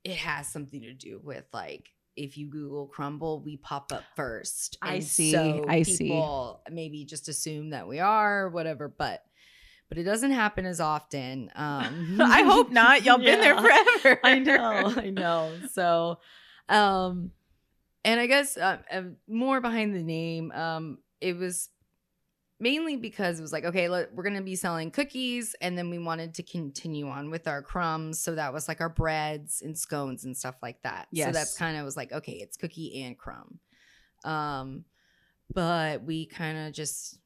it 0.05 0.17
has 0.17 0.49
something 0.49 0.81
to 0.83 0.95
do 0.95 1.21
with 1.23 1.45
like 1.53 1.91
if 2.18 2.37
you 2.37 2.48
Google 2.48 2.90
Crumbl, 2.94 3.44
we 3.44 3.57
pop 3.57 3.92
up 3.92 4.04
first. 4.16 4.76
I 4.83 5.00
see, 5.00 5.33
So 5.33 5.64
I 5.68 5.83
see. 5.83 6.09
maybe 6.70 7.04
just 7.04 7.28
assume 7.28 7.70
that 7.70 7.87
we 7.88 8.00
are, 8.00 8.48
whatever. 8.48 8.88
But 8.88 9.22
but 9.88 9.96
it 9.98 10.02
doesn't 10.02 10.33
happen 10.33 10.66
as 10.66 10.81
often. 10.81 11.50
Um, 11.54 12.18
I 12.20 12.42
hope 12.42 12.70
not. 12.70 13.04
Y'all 13.04 13.18
been 13.18 13.40
there 13.40 13.57
forever. 13.57 14.20
I 14.24 14.38
know, 14.38 14.92
I 14.96 15.11
know. 15.11 15.52
So, 15.72 16.18
um, 16.68 17.31
and 18.04 18.20
I 18.20 18.26
guess 18.26 18.57
uh, 18.57 18.78
uh, 18.92 19.02
more 19.26 19.61
behind 19.61 19.94
the 19.94 20.02
name, 20.02 20.52
um, 20.52 20.98
it 21.20 21.37
was 21.37 21.70
mainly 22.61 22.97
because 22.97 23.38
it 23.38 23.42
was 23.42 23.53
like, 23.53 23.64
okay, 23.64 23.88
let, 23.88 24.14
we're 24.14 24.25
gonna 24.25 24.42
be 24.42 24.57
selling 24.57 24.90
cookies, 24.90 25.55
and 25.61 25.77
then 25.77 25.90
we 25.90 25.99
wanted 25.99 26.35
to 26.35 26.42
continue 26.42 27.09
on 27.09 27.31
with 27.31 27.47
our 27.47 27.62
crumbs. 27.62 28.21
So 28.21 28.35
that 28.35 28.53
was 28.53 28.68
like 28.68 28.81
our 28.81 28.88
breads 28.88 29.62
and 29.62 29.77
scones 29.79 30.25
and 30.25 30.37
stuff 30.37 30.57
like 30.62 30.83
that. 30.83 31.09
So 31.14 31.33
that's 31.33 31.57
kind 31.57 31.77
of 31.77 31.85
was 31.85 31.97
like, 31.97 32.12
okay, 32.12 32.33
it's 32.33 32.57
cookie 32.57 33.03
and 33.03 33.16
crumb. 33.18 33.59
Um, 34.25 34.85
but 35.55 36.03
we 36.03 36.27
kind 36.27 36.66
of 36.66 36.73
just 36.73 37.18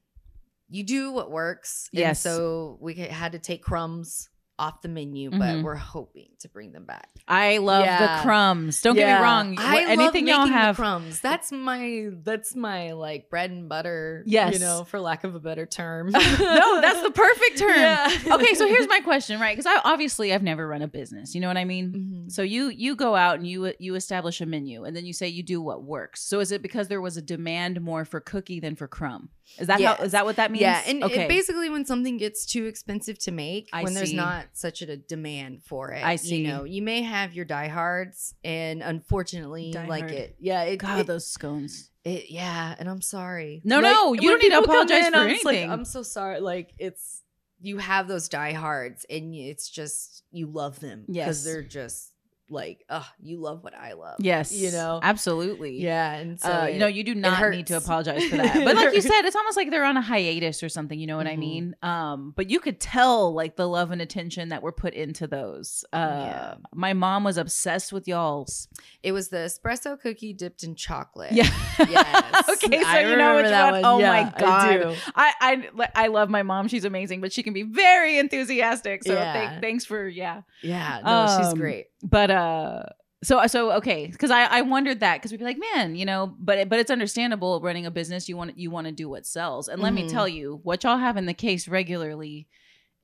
you 0.69 0.85
do 0.85 1.13
what 1.13 1.31
works. 1.31 1.89
And 1.93 2.01
Yes. 2.01 2.21
so 2.21 2.79
we 2.81 2.95
had 2.95 3.33
to 3.33 3.39
take 3.39 3.63
crumbs 3.63 4.31
off 4.63 4.81
the 4.81 4.89
menu, 4.89 5.29
but 5.31 5.39
Mhm. 5.41 5.63
we're 5.65 5.75
hoping 5.75 6.29
to 6.39 6.49
bring 6.49 6.71
them 6.73 6.85
back. 6.85 7.09
I 7.27 7.59
love 7.59 7.85
Yeah. 7.85 8.17
the 8.19 8.23
crumbs. 8.23 8.81
Don't 8.81 8.95
get 8.95 9.19
me 9.19 9.23
wrong. 9.25 9.57
I 9.59 9.83
anything 9.91 10.27
love 10.27 10.47
y'all 10.47 10.47
have. 10.47 10.77
the 10.77 10.83
crumbs. 10.83 11.21
That's 11.21 11.51
my 11.51 12.11
that's 12.23 12.55
my 12.55 12.93
like 12.93 13.29
bread 13.29 13.51
and 13.51 13.69
butter. 13.69 14.23
Yes. 14.25 14.55
you 14.55 14.61
know, 14.61 14.85
for 14.85 15.01
lack 15.01 15.25
of 15.25 15.35
a 15.35 15.41
better 15.41 15.67
term. 15.67 16.11
no, 16.13 16.81
that's 16.81 17.03
the 17.03 17.11
perfect 17.11 17.59
term. 17.59 17.71
Yeah. 17.77 18.09
okay, 18.37 18.55
so 18.55 18.67
here's 18.69 18.87
my 18.89 19.01
question, 19.05 19.41
right? 19.41 19.57
Because 19.57 19.67
I 19.67 19.81
obviously 19.85 20.33
I've 20.33 20.43
never 20.45 20.67
run 20.69 20.83
a 20.83 20.89
business. 20.89 21.35
You 21.35 21.41
know 21.41 21.49
what 21.49 21.57
I 21.57 21.65
mean? 21.65 22.25
Mhm. 22.29 22.33
So 22.33 22.43
you 22.43 22.69
you 22.69 22.95
go 22.95 23.17
out 23.17 23.37
and 23.39 23.47
you 23.47 23.73
you 23.81 23.97
establish 23.97 24.41
a 24.41 24.47
menu, 24.47 24.85
and 24.85 24.95
then 24.97 25.05
you 25.05 25.13
say 25.13 25.27
you 25.27 25.43
do 25.43 25.61
what 25.61 25.83
works. 25.83 26.23
So 26.23 26.39
is 26.41 26.53
it 26.53 26.63
because 26.63 26.87
there 26.89 27.01
was 27.01 27.17
a 27.17 27.23
demand 27.23 27.81
more 27.81 28.05
for 28.05 28.21
cookie 28.21 28.61
than 28.61 28.77
for 28.77 28.87
crumb? 28.87 29.31
Is 29.59 29.67
that 29.67 29.75
how? 29.75 29.97
Yes. 29.99 30.01
Is 30.03 30.13
that 30.13 30.25
what 30.25 30.37
that 30.37 30.51
means? 30.53 30.63
Yeah, 30.63 30.83
and 30.87 31.03
okay. 31.03 31.23
it 31.25 31.29
basically 31.29 31.69
when 31.69 31.85
something 31.85 32.17
gets 32.17 32.47
too 32.47 32.67
expensive 32.67 33.19
to 33.21 33.33
make, 33.33 33.69
I 33.73 33.83
when 33.83 33.95
there's 33.95 34.13
not 34.13 34.47
such 34.55 34.83
a 34.83 34.97
demand 34.97 35.63
for 35.65 35.91
it, 35.93 36.05
I 36.05 36.17
see. 36.17 36.37
You 36.43 36.49
know, 36.49 36.65
you 36.65 36.83
may 36.83 37.03
have 37.03 37.33
your 37.35 37.45
diehards, 37.45 38.35
and 38.45 38.83
unfortunately, 38.83 39.73
like 39.73 40.07
Diehard. 40.07 40.11
it, 40.13 40.37
yeah, 40.41 40.63
it, 40.65 40.77
God, 40.79 41.01
it, 41.01 41.07
those 41.07 41.27
scones. 41.27 41.91
it- 42.05 42.31
yeah, 42.31 42.75
and 42.79 42.89
I'm 42.89 43.01
sorry. 43.03 43.61
No, 43.65 43.77
Like, 43.81 43.85
no, 43.95 44.13
you 44.15 44.29
don't 44.31 44.43
need 44.43 44.51
to 44.51 44.59
apologize 44.61 45.07
in, 45.07 45.13
for 45.13 45.19
I'm 45.19 45.29
just 45.31 45.45
like, 45.45 45.55
anything. 45.57 45.71
I'm 45.73 45.85
so 45.85 46.03
sorry. 46.03 46.41
Like 46.41 46.71
it's 46.79 47.23
you 47.61 47.79
have 47.79 48.09
those 48.09 48.29
diehards, 48.29 49.07
and 49.09 49.35
it's 49.35 49.69
just 49.71 50.25
you 50.33 50.47
love 50.47 50.81
them 50.81 51.05
Yes. 51.09 51.27
because 51.27 51.45
they're 51.45 51.63
just 51.63 52.12
like, 52.53 52.85
oh, 52.91 53.07
you 53.21 53.39
love 53.39 53.65
what 53.65 53.75
I 53.75 53.95
love. 53.95 54.17
Yes, 54.21 54.53
you 54.53 54.71
know, 54.71 55.01
absolutely. 55.03 55.81
yeah, 55.83 56.13
and 56.15 56.39
so 56.41 56.51
uh, 56.53 56.65
it- 56.67 56.79
no, 56.79 56.87
you 56.87 57.03
do 57.05 57.15
not 57.15 57.51
need 57.51 57.67
to 57.69 57.77
apologize 57.83 58.25
for 58.29 58.37
that. 58.37 58.65
But 58.65 58.77
like 58.77 58.95
you 58.95 59.01
said, 59.01 59.23
it's 59.25 59.35
almost 59.37 59.57
like 59.57 59.71
they're 59.71 59.85
on 59.85 59.97
a 59.97 60.03
hiatus 60.03 60.63
or 60.63 60.69
something. 60.69 60.99
You 60.99 61.07
know 61.07 61.17
what 61.17 61.27
I 61.27 61.35
Mhm. 61.37 61.39
mean? 61.39 61.77
Um, 61.83 62.33
but 62.37 62.51
you 62.51 62.61
could 62.61 62.79
tell 62.81 63.33
like 63.35 63.57
the 63.57 63.67
love 63.67 63.91
and 63.91 64.01
attention 64.03 64.51
that 64.51 64.63
were 64.63 64.73
put 64.73 64.95
into 64.95 65.27
those. 65.27 65.85
Uh, 65.93 65.97
Yeah. 65.97 66.55
my 66.75 66.93
mom 66.93 67.25
was 67.25 67.39
obsessed 67.39 67.93
with 67.93 68.07
y'all's. 68.07 68.69
it 69.03 69.13
was 69.13 69.29
the 69.31 69.39
espresso 69.39 69.99
cookie 70.01 70.33
dipped 70.33 70.63
in 70.63 70.75
chocolate. 70.75 71.33
Yeah. 71.33 71.51
Yes. 71.79 72.49
okay, 72.65 72.81
so 72.83 72.87
I 72.89 73.01
you 73.11 73.17
know 73.17 73.37
which 73.37 73.47
that 73.47 73.73
one. 73.73 73.85
Oh 73.85 73.99
Yeah, 73.99 74.09
my 74.13 74.33
I 74.35 74.41
god. 74.41 74.83
do. 74.83 74.95
I, 75.15 75.33
I 75.41 75.89
I 75.95 76.07
love 76.09 76.29
my 76.31 76.43
mom. 76.43 76.69
She's 76.69 76.85
amazing, 76.85 77.21
but 77.21 77.33
she 77.33 77.43
can 77.43 77.53
be 77.53 77.63
very 77.63 78.19
enthusiastic. 78.19 79.05
So 79.05 79.15
Yeah. 79.15 79.33
thank, 79.33 79.61
thanks 79.63 79.85
for 79.85 80.07
yeah. 80.07 80.43
Yeah, 80.63 81.01
no, 81.05 81.37
she's 81.39 81.53
Um, 81.53 81.59
great. 81.59 81.87
But 82.03 82.31
uh 82.31 82.83
so 83.25 83.47
so 83.47 83.73
okay, 83.73 84.09
because 84.09 84.31
I 84.31 84.45
I 84.45 84.61
wondered 84.63 85.01
that 85.01 85.19
because 85.19 85.31
we'd 85.31 85.39
be 85.39 85.45
like, 85.45 85.61
man, 85.75 85.95
you 85.95 86.05
know, 86.05 86.35
but 86.41 86.69
but 86.69 86.79
it's 86.81 86.91
understandable 86.91 87.61
running 87.61 87.87
a 87.87 87.91
business. 87.91 88.29
You 88.29 88.37
want 88.37 88.59
you 88.59 88.71
want 88.71 88.87
to 88.89 88.93
do 88.93 89.09
what 89.09 89.27
sells, 89.27 89.69
and 89.69 89.81
let 89.81 89.93
me 89.93 90.03
Mhm. 90.05 90.11
tell 90.11 90.27
you, 90.27 90.61
what 90.65 90.83
y'all 90.83 90.99
have 90.99 91.17
in 91.17 91.27
the 91.27 91.35
case 91.35 91.69
regularly, 91.69 92.49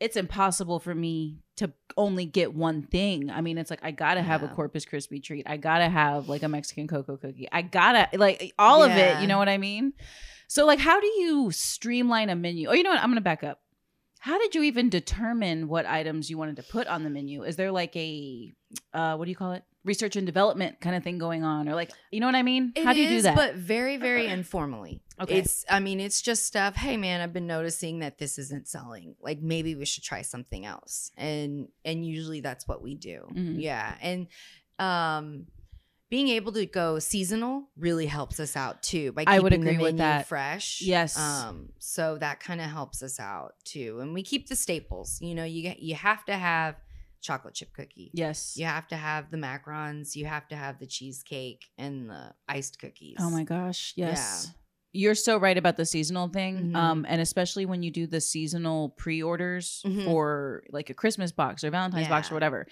it's 0.00 0.16
impossible 0.16 0.80
for 0.80 0.94
me 0.94 1.38
to 1.56 1.72
only 1.96 2.24
get 2.26 2.52
one 2.54 2.82
thing. 2.82 3.30
I 3.30 3.40
mean, 3.40 3.58
it's 3.58 3.70
like 3.70 3.84
I 3.84 3.92
gotta 3.92 4.22
have 4.22 4.42
a 4.42 4.48
Corpus 4.48 4.84
Crispy 4.84 5.20
treat. 5.20 5.46
I 5.48 5.56
gotta 5.56 5.88
have 5.88 6.28
like 6.28 6.42
a 6.42 6.48
Mexican 6.48 6.88
cocoa 6.88 7.16
cookie. 7.16 7.48
I 7.52 7.62
gotta 7.62 8.08
like 8.18 8.52
all 8.58 8.82
of 8.82 8.90
it. 8.96 9.20
You 9.20 9.28
know 9.28 9.38
what 9.38 9.48
I 9.48 9.58
mean? 9.58 9.92
So 10.48 10.66
like, 10.66 10.78
how 10.80 11.00
do 11.00 11.06
you 11.06 11.50
streamline 11.52 12.28
a 12.30 12.34
menu? 12.36 12.68
Oh, 12.68 12.72
you 12.72 12.82
know 12.82 12.90
what? 12.90 13.00
I'm 13.02 13.10
gonna 13.10 13.20
back 13.20 13.44
up. 13.44 13.60
How 14.20 14.38
did 14.38 14.54
you 14.54 14.62
even 14.64 14.88
determine 14.90 15.68
what 15.68 15.86
items 15.86 16.28
you 16.30 16.38
wanted 16.38 16.56
to 16.56 16.62
put 16.62 16.86
on 16.86 17.04
the 17.04 17.10
menu? 17.10 17.44
Is 17.44 17.56
there 17.56 17.70
like 17.72 17.94
a 17.96 18.52
uh, 18.92 19.16
what 19.16 19.24
do 19.24 19.30
you 19.30 19.36
call 19.36 19.52
it? 19.52 19.64
Research 19.84 20.16
and 20.16 20.26
development 20.26 20.80
kind 20.80 20.94
of 20.96 21.02
thing 21.02 21.16
going 21.18 21.44
on, 21.44 21.68
or 21.68 21.74
like, 21.74 21.90
you 22.10 22.20
know 22.20 22.26
what 22.26 22.34
I 22.34 22.42
mean? 22.42 22.72
How 22.76 22.90
It 22.90 22.94
do 22.94 23.00
you 23.00 23.08
do 23.08 23.14
is, 23.14 23.22
that? 23.22 23.36
But 23.36 23.54
very, 23.54 23.96
very 23.96 24.26
informally. 24.26 25.00
Okay. 25.20 25.38
It's 25.38 25.64
I 25.68 25.80
mean, 25.80 25.98
it's 25.98 26.22
just 26.22 26.46
stuff, 26.46 26.76
hey 26.76 26.96
man, 26.96 27.20
I've 27.20 27.32
been 27.32 27.48
noticing 27.48 27.98
that 27.98 28.18
this 28.18 28.38
isn't 28.38 28.68
selling. 28.68 29.16
Like 29.20 29.40
maybe 29.42 29.74
we 29.74 29.84
should 29.84 30.04
try 30.04 30.22
something 30.22 30.64
else. 30.64 31.10
And 31.16 31.66
and 31.84 32.06
usually 32.06 32.40
that's 32.40 32.68
what 32.68 32.82
we 32.82 32.94
do. 32.94 33.26
Mhm. 33.32 33.56
Yeah. 33.60 33.96
And 34.00 34.28
um 34.78 35.46
being 36.10 36.28
able 36.28 36.52
to 36.52 36.64
go 36.66 36.98
seasonal 36.98 37.68
really 37.76 38.06
helps 38.06 38.40
us 38.40 38.56
out 38.56 38.82
too 38.82 39.12
by 39.12 39.22
keeping 39.22 39.34
I 39.34 39.40
would 39.40 39.52
the 39.52 39.56
agree 39.56 39.72
with 39.76 39.96
menu 39.96 39.98
that. 39.98 40.26
fresh. 40.26 40.80
Yes. 40.80 41.18
Um, 41.18 41.70
so 41.78 42.16
that 42.18 42.40
kind 42.40 42.60
of 42.60 42.68
helps 42.70 43.02
us 43.02 43.20
out 43.20 43.54
too. 43.64 44.00
And 44.00 44.14
we 44.14 44.22
keep 44.22 44.48
the 44.48 44.56
staples. 44.56 45.18
You 45.20 45.34
know, 45.34 45.44
you 45.44 45.74
you 45.78 45.94
have 45.94 46.24
to 46.26 46.34
have 46.34 46.76
chocolate 47.20 47.54
chip 47.54 47.72
cookie. 47.74 48.10
yes. 48.14 48.54
You 48.56 48.64
have 48.66 48.86
to 48.88 48.96
have 48.96 49.30
the 49.30 49.36
macarons. 49.36 50.14
You 50.14 50.26
have 50.26 50.46
to 50.48 50.56
have 50.56 50.78
the 50.78 50.86
cheesecake 50.86 51.64
and 51.76 52.08
the 52.08 52.32
iced 52.48 52.78
cookies. 52.78 53.16
Oh 53.20 53.28
my 53.28 53.42
gosh. 53.44 53.92
Yes. 53.96 54.52
You're 54.92 55.14
so 55.16 55.36
right 55.36 55.58
about 55.58 55.76
the 55.76 55.84
seasonal 55.84 56.28
thing. 56.28 56.70
Mhm. 56.70 56.76
Um, 56.76 57.06
and 57.08 57.20
especially 57.20 57.66
when 57.66 57.82
you 57.82 57.90
do 57.90 58.06
the 58.06 58.20
seasonal 58.22 58.90
pre-orders 58.90 59.82
Mhm. 59.84 60.04
for 60.04 60.62
like 60.70 60.88
a 60.90 60.94
Christmas 60.94 61.30
box 61.32 61.62
or 61.64 61.70
Valentine's 61.70 62.08
box 62.08 62.30
or 62.30 62.34
whatever. 62.34 62.66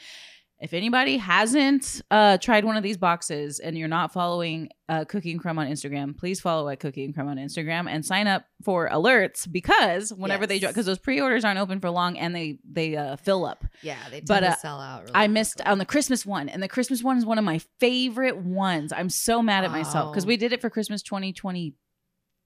If 0.59 0.73
anybody 0.73 1.19
hasn't 1.19 2.01
uh, 2.11 2.39
tried 2.39 2.65
one 2.65 2.79
of 2.79 2.83
these 2.83 2.97
boxes 2.97 3.59
and 3.61 3.77
you're 3.77 3.89
not 3.89 4.11
following 4.11 4.71
uh, 4.89 5.05
Cookie 5.05 5.31
and 5.31 5.39
Crumb 5.39 5.59
on 5.59 5.67
Instagram, 5.69 6.17
please 6.17 6.41
follow 6.41 6.71
at 6.71 6.81
Cookie 6.81 7.05
and 7.05 7.15
Crumb 7.15 7.29
on 7.29 7.37
Instagram 7.37 7.87
and 7.91 8.03
sign 8.03 8.27
up 8.27 8.47
for 8.65 8.89
alerts 8.89 9.51
because 9.51 10.15
whenever 10.15 10.47
they 10.47 10.59
drop, 10.59 10.71
because 10.71 10.87
those 10.87 10.99
pre-orders 10.99 11.45
aren't 11.45 11.59
open 11.59 11.79
for 11.79 11.91
long 11.91 12.17
and 12.17 12.35
they 12.35 12.59
they 12.71 12.97
uh, 12.97 13.17
fill 13.17 13.45
up. 13.45 13.67
Yeah, 13.83 13.99
they 14.11 14.23
But, 14.23 14.45
uh, 14.45 14.57
sell 14.57 14.81
out. 14.81 15.03
Really 15.03 15.13
I 15.15 15.27
missed 15.27 15.57
quickly. 15.57 15.73
on 15.73 15.79
the 15.79 15.85
Christmas 15.85 16.25
one, 16.25 16.49
and 16.49 16.63
the 16.63 16.69
Christmas 16.69 17.03
one 17.03 17.19
is 17.19 17.27
one 17.27 17.37
of 17.39 17.45
my 17.45 17.61
favorite 17.79 18.39
ones. 18.39 18.95
I'm 18.95 19.11
so 19.11 19.43
mad 19.43 19.65
at 19.65 19.71
myself 19.71 20.13
because 20.13 20.25
Oh. 20.25 20.29
we 20.29 20.39
did 20.39 20.55
it 20.55 20.63
for 20.63 20.71
Christmas 20.71 21.03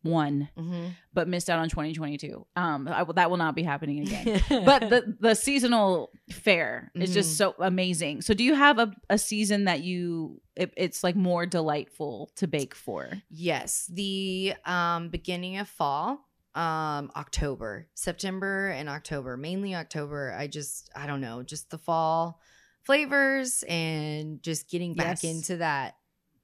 2021, 0.05 0.49
Mhm. 0.59 0.95
but 1.13 1.29
missed 1.29 1.51
out 1.51 1.59
on 1.59 1.69
2022. 1.69 2.47
Um, 2.57 2.89
I, 2.89 3.03
will- 3.03 3.15
that 3.15 3.31
will 3.31 3.37
not 3.37 3.55
be 3.55 3.63
happening 3.63 4.01
again. 4.01 4.43
but 4.65 4.89
the 4.91 5.17
the 5.21 5.35
seasonal 5.35 6.11
fair 6.31 6.91
is 6.95 7.13
just 7.15 7.33
Mhm. 7.35 7.37
so 7.37 7.55
amazing. 7.59 8.23
So, 8.23 8.35
do 8.35 8.45
you 8.45 8.55
have 8.55 8.79
a, 8.79 8.93
a 9.09 9.19
season 9.19 9.65
that 9.65 9.83
you 9.83 10.41
it, 10.57 10.73
it's 10.77 11.03
like 11.05 11.17
more 11.17 11.47
delightful 11.47 12.31
to 12.37 12.47
bake 12.47 12.75
for? 12.75 13.11
yes, 13.31 13.89
the 13.93 14.55
um 14.65 15.09
beginning 15.09 15.59
of 15.59 15.69
fall, 15.69 16.29
um 16.55 17.11
October, 17.17 17.89
September 17.95 18.69
and 18.69 18.89
October, 18.89 19.37
mainly 19.37 19.75
October. 19.75 20.35
I 20.37 20.47
just 20.47 20.91
I 20.95 21.07
don't 21.07 21.21
know, 21.21 21.43
just 21.43 21.71
the 21.71 21.79
fall 21.79 22.41
flavors 22.83 23.63
and 23.69 24.43
just 24.43 24.69
getting 24.71 24.95
back 24.95 25.23
Yes. 25.23 25.25
into 25.25 25.57
that 25.59 25.95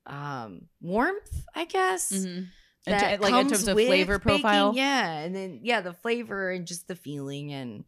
um 0.07 0.69
warmth, 0.81 1.45
I 1.55 1.65
guess. 1.65 2.13
Mhm. 2.13 2.47
That 2.87 3.17
ter- 3.17 3.23
like 3.23 3.35
in 3.35 3.49
terms 3.51 3.67
of 3.69 3.75
flavor 3.75 4.19
baking. 4.19 4.41
profile. 4.43 4.73
Yeah, 4.75 5.11
and 5.19 5.35
then 5.35 5.61
yeah, 5.63 5.81
the 5.81 5.93
flavor 5.93 6.51
and 6.51 6.67
just 6.67 6.89
the 6.89 6.97
feeling 6.97 7.53
and 7.53 7.85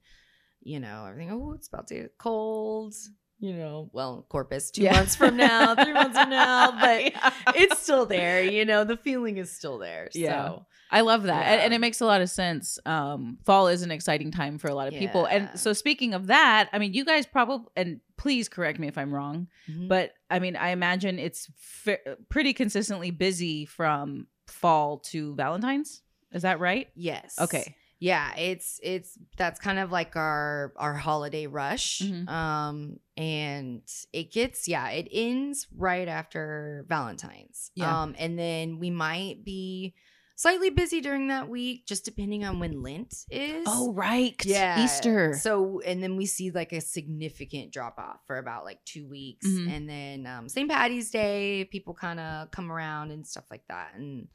you 0.62 0.80
know 0.80 1.06
everything. 1.08 1.30
Oh, 1.32 1.52
it's 1.52 1.68
about 1.68 1.86
to 1.88 1.94
get 1.94 2.18
cold. 2.18 2.94
You 3.40 3.52
know, 3.52 3.88
well, 3.92 4.26
Corpus 4.28 4.72
two 4.72 4.82
Yeah. 4.82 4.94
months 4.94 5.14
from 5.14 5.36
now, 5.36 5.76
three 5.76 5.92
months 5.92 6.18
from 6.18 6.28
now, 6.30 6.72
but 6.80 7.04
Yeah. 7.04 7.30
it's 7.54 7.78
still 7.80 8.04
there. 8.04 8.42
You 8.42 8.64
know, 8.64 8.82
the 8.82 8.96
feeling 8.96 9.36
is 9.36 9.52
still 9.52 9.78
there. 9.78 10.08
Yeah. 10.12 10.48
So 10.48 10.66
I 10.90 11.02
love 11.02 11.22
that. 11.22 11.44
And, 11.46 11.60
Yeah. 11.60 11.64
and 11.66 11.72
it 11.74 11.78
makes 11.78 12.00
a 12.00 12.04
lot 12.06 12.20
of 12.20 12.28
sense. 12.30 12.80
Um, 12.84 13.38
fall 13.44 13.68
is 13.68 13.82
an 13.82 13.92
exciting 13.92 14.32
time 14.32 14.58
for 14.58 14.66
a 14.66 14.74
lot 14.74 14.88
of 14.88 14.94
people. 14.94 15.26
And 15.26 15.50
so 15.54 15.72
speaking 15.72 16.14
of 16.14 16.26
that, 16.26 16.68
I 16.72 16.80
mean, 16.80 16.94
you 16.94 17.04
guys 17.04 17.26
probably, 17.26 17.68
and 17.76 18.00
please 18.16 18.48
correct 18.48 18.80
me 18.80 18.88
if 18.88 18.98
I'm 18.98 19.14
wrong, 19.14 19.46
mhm. 19.70 19.86
but 19.86 20.14
I 20.28 20.40
mean, 20.40 20.56
I 20.56 20.70
imagine 20.70 21.20
it's 21.20 21.48
fa- 21.56 22.16
pretty 22.28 22.52
consistently 22.54 23.12
busy 23.12 23.66
from 23.66 24.26
fall 24.50 24.98
to 24.98 25.34
Valentine's. 25.34 26.02
Is 26.32 26.42
that 26.42 26.60
right? 26.60 26.88
yes, 26.94 27.36
Okay. 27.40 27.74
yeah 28.00 28.32
it's 28.36 28.78
it's 28.82 29.18
that's 29.36 29.58
kind 29.58 29.78
of 29.78 29.90
like 29.90 30.14
our 30.14 30.72
our 30.76 30.94
holiday 30.94 31.46
rush 31.48 32.00
Mhm. 32.00 32.28
um 32.28 33.00
and 33.16 33.82
it 34.12 34.30
gets 34.30 34.68
yeah 34.68 34.88
it 34.90 35.08
ends 35.10 35.66
right 35.76 36.06
after 36.06 36.84
valentine's 36.88 37.72
Yeah. 37.74 38.02
um 38.02 38.14
and 38.18 38.38
then 38.38 38.78
we 38.78 38.90
might 38.90 39.42
be 39.42 39.94
slightly 40.38 40.70
busy 40.70 41.00
during 41.00 41.26
that 41.28 41.48
week 41.48 41.84
just 41.84 42.04
depending 42.04 42.44
on 42.44 42.60
when 42.60 42.80
lent 42.80 43.12
is 43.28 43.64
Oh, 43.66 43.92
right. 43.92 44.40
yeah 44.46 44.84
Easter. 44.84 45.34
so 45.34 45.80
and 45.84 46.00
then 46.00 46.16
we 46.16 46.26
see 46.26 46.52
like 46.52 46.72
a 46.72 46.80
significant 46.80 47.72
drop 47.72 47.98
off 47.98 48.20
for 48.26 48.38
about 48.38 48.64
like 48.64 48.78
two 48.84 49.06
weeks 49.08 49.46
Mhm. 49.46 49.68
and 49.68 49.88
then 49.90 50.26
um 50.26 50.48
st 50.48 50.70
patty's 50.70 51.10
day 51.10 51.64
people 51.64 51.92
kind 51.92 52.20
of 52.20 52.50
come 52.52 52.70
around 52.70 53.10
and 53.10 53.26
stuff 53.26 53.44
like 53.50 53.66
that 53.68 53.94
and 53.96 54.28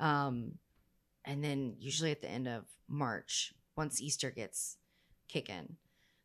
um 0.00 0.52
and 1.26 1.44
then 1.44 1.76
usually 1.78 2.10
at 2.10 2.22
the 2.22 2.28
end 2.30 2.48
of 2.48 2.64
march 2.88 3.52
once 3.76 4.00
easter 4.00 4.30
gets 4.30 4.76
kick 5.28 5.48
in. 5.50 5.76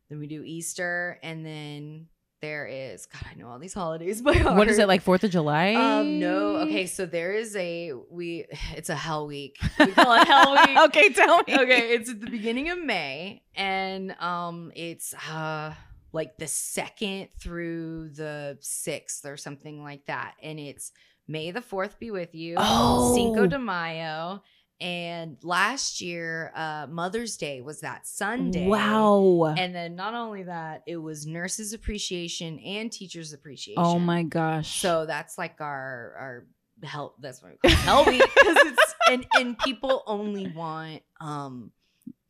Then 0.08 0.18
we 0.18 0.26
do 0.26 0.42
Easter, 0.44 1.18
and 1.22 1.44
then 1.46 2.08
there 2.40 2.66
is 2.66 3.06
God. 3.06 3.22
I 3.30 3.34
know 3.34 3.48
all 3.48 3.58
these 3.58 3.74
holidays 3.74 4.22
by 4.22 4.34
heart. 4.34 4.56
What 4.56 4.68
is 4.68 4.78
it 4.78 4.88
like 4.88 5.02
Fourth 5.02 5.24
of 5.24 5.30
July? 5.30 5.74
Um, 5.74 6.18
no. 6.18 6.56
Okay, 6.58 6.86
so 6.86 7.06
there 7.06 7.32
is 7.32 7.54
a 7.56 7.92
we. 8.10 8.46
It's 8.76 8.88
a 8.88 8.94
Hell 8.94 9.26
Week. 9.26 9.58
We 9.78 9.92
call 9.92 10.14
it 10.20 10.26
Hell 10.26 10.52
Week. 10.52 10.78
okay, 10.88 11.08
tell 11.12 11.38
me. 11.46 11.58
okay, 11.58 11.94
it's 11.94 12.08
at 12.10 12.20
the 12.20 12.30
beginning 12.30 12.70
of 12.70 12.82
May, 12.82 13.42
and 13.54 14.12
um, 14.20 14.72
it's 14.74 15.14
uh 15.30 15.74
like 16.12 16.38
the 16.38 16.48
second 16.48 17.28
through 17.38 18.10
the 18.10 18.58
sixth 18.60 19.24
or 19.26 19.36
something 19.36 19.82
like 19.82 20.06
that, 20.06 20.34
and 20.42 20.58
it's 20.58 20.92
May 21.28 21.52
the 21.52 21.60
fourth 21.60 22.00
be 22.00 22.10
with 22.10 22.34
you. 22.34 22.56
Oh. 22.58 23.14
Cinco 23.14 23.46
de 23.46 23.58
Mayo. 23.58 24.42
And 24.80 25.36
last 25.42 26.00
year, 26.00 26.52
uh, 26.54 26.86
Mother's 26.88 27.36
Day 27.36 27.60
was 27.60 27.80
that 27.80 28.06
Sunday. 28.06 28.66
Wow. 28.66 29.54
And 29.56 29.74
then 29.74 29.94
not 29.94 30.14
only 30.14 30.44
that, 30.44 30.82
it 30.86 30.96
was 30.96 31.26
Nurses 31.26 31.72
Appreciation 31.74 32.58
and 32.60 32.90
Teachers 32.90 33.32
Appreciation. 33.32 33.82
oh 33.82 33.98
my 33.98 34.22
gosh. 34.22 34.80
So 34.80 35.04
that's 35.06 35.36
like 35.36 35.60
our 35.60 36.14
our 36.18 36.46
help. 36.82 37.16
That's 37.20 37.42
what 37.42 37.52
we 37.62 37.70
call 37.70 38.08
it, 38.08 38.18
because 38.34 38.56
it's 38.66 38.94
and 39.10 39.26
and 39.34 39.58
people 39.58 40.02
only 40.06 40.48
want 40.48 41.02
um 41.20 41.72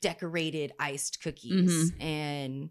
decorated 0.02 0.72
iced 0.80 1.22
cookies 1.22 1.92
Mm-hmm. 1.92 2.02
and 2.02 2.70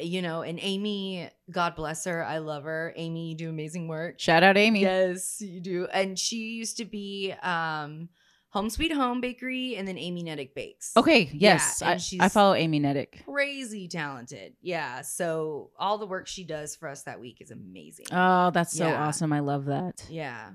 you 0.00 0.20
know 0.22 0.42
and 0.42 0.58
Amy, 0.60 1.28
God 1.50 1.76
bless 1.76 2.06
her, 2.06 2.24
I 2.24 2.38
love 2.38 2.64
her. 2.64 2.92
Amy, 2.96 3.28
you 3.28 3.34
do 3.36 3.48
amazing 3.50 3.86
work. 3.86 4.18
shout 4.18 4.42
out 4.42 4.56
Amy. 4.56 4.80
Yes, 4.80 5.40
you 5.40 5.60
do. 5.60 5.86
And 5.92 6.18
she 6.18 6.36
used 6.54 6.78
to 6.78 6.84
be 6.84 7.32
um 7.42 8.08
Home 8.54 8.70
Sweet 8.70 8.92
Home 8.92 9.20
Bakery 9.20 9.76
and 9.76 9.86
then 9.86 9.98
Amy 9.98 10.22
Nedick 10.24 10.54
Bakes. 10.54 10.92
Okay, 10.96 11.28
yes. 11.34 11.82
and 11.82 11.90
I, 11.90 11.96
she's- 11.98 12.22
I 12.22 12.28
follow 12.28 12.54
Amy 12.54 12.80
Nedick. 12.80 13.24
Crazy 13.24 13.86
talented. 13.88 14.54
Yeah. 14.62 15.02
So 15.02 15.70
all 15.78 15.98
the 15.98 16.06
work 16.06 16.26
she 16.26 16.44
does 16.44 16.74
for 16.76 16.88
us 16.88 17.02
that 17.02 17.20
week 17.20 17.40
is 17.40 17.50
amazing. 17.50 18.06
Oh, 18.12 18.50
that's 18.52 18.72
so 18.76 18.86
Yeah. 18.86 19.06
awesome. 19.06 19.32
I 19.32 19.40
love 19.40 19.66
that. 19.66 20.06
yeah. 20.08 20.52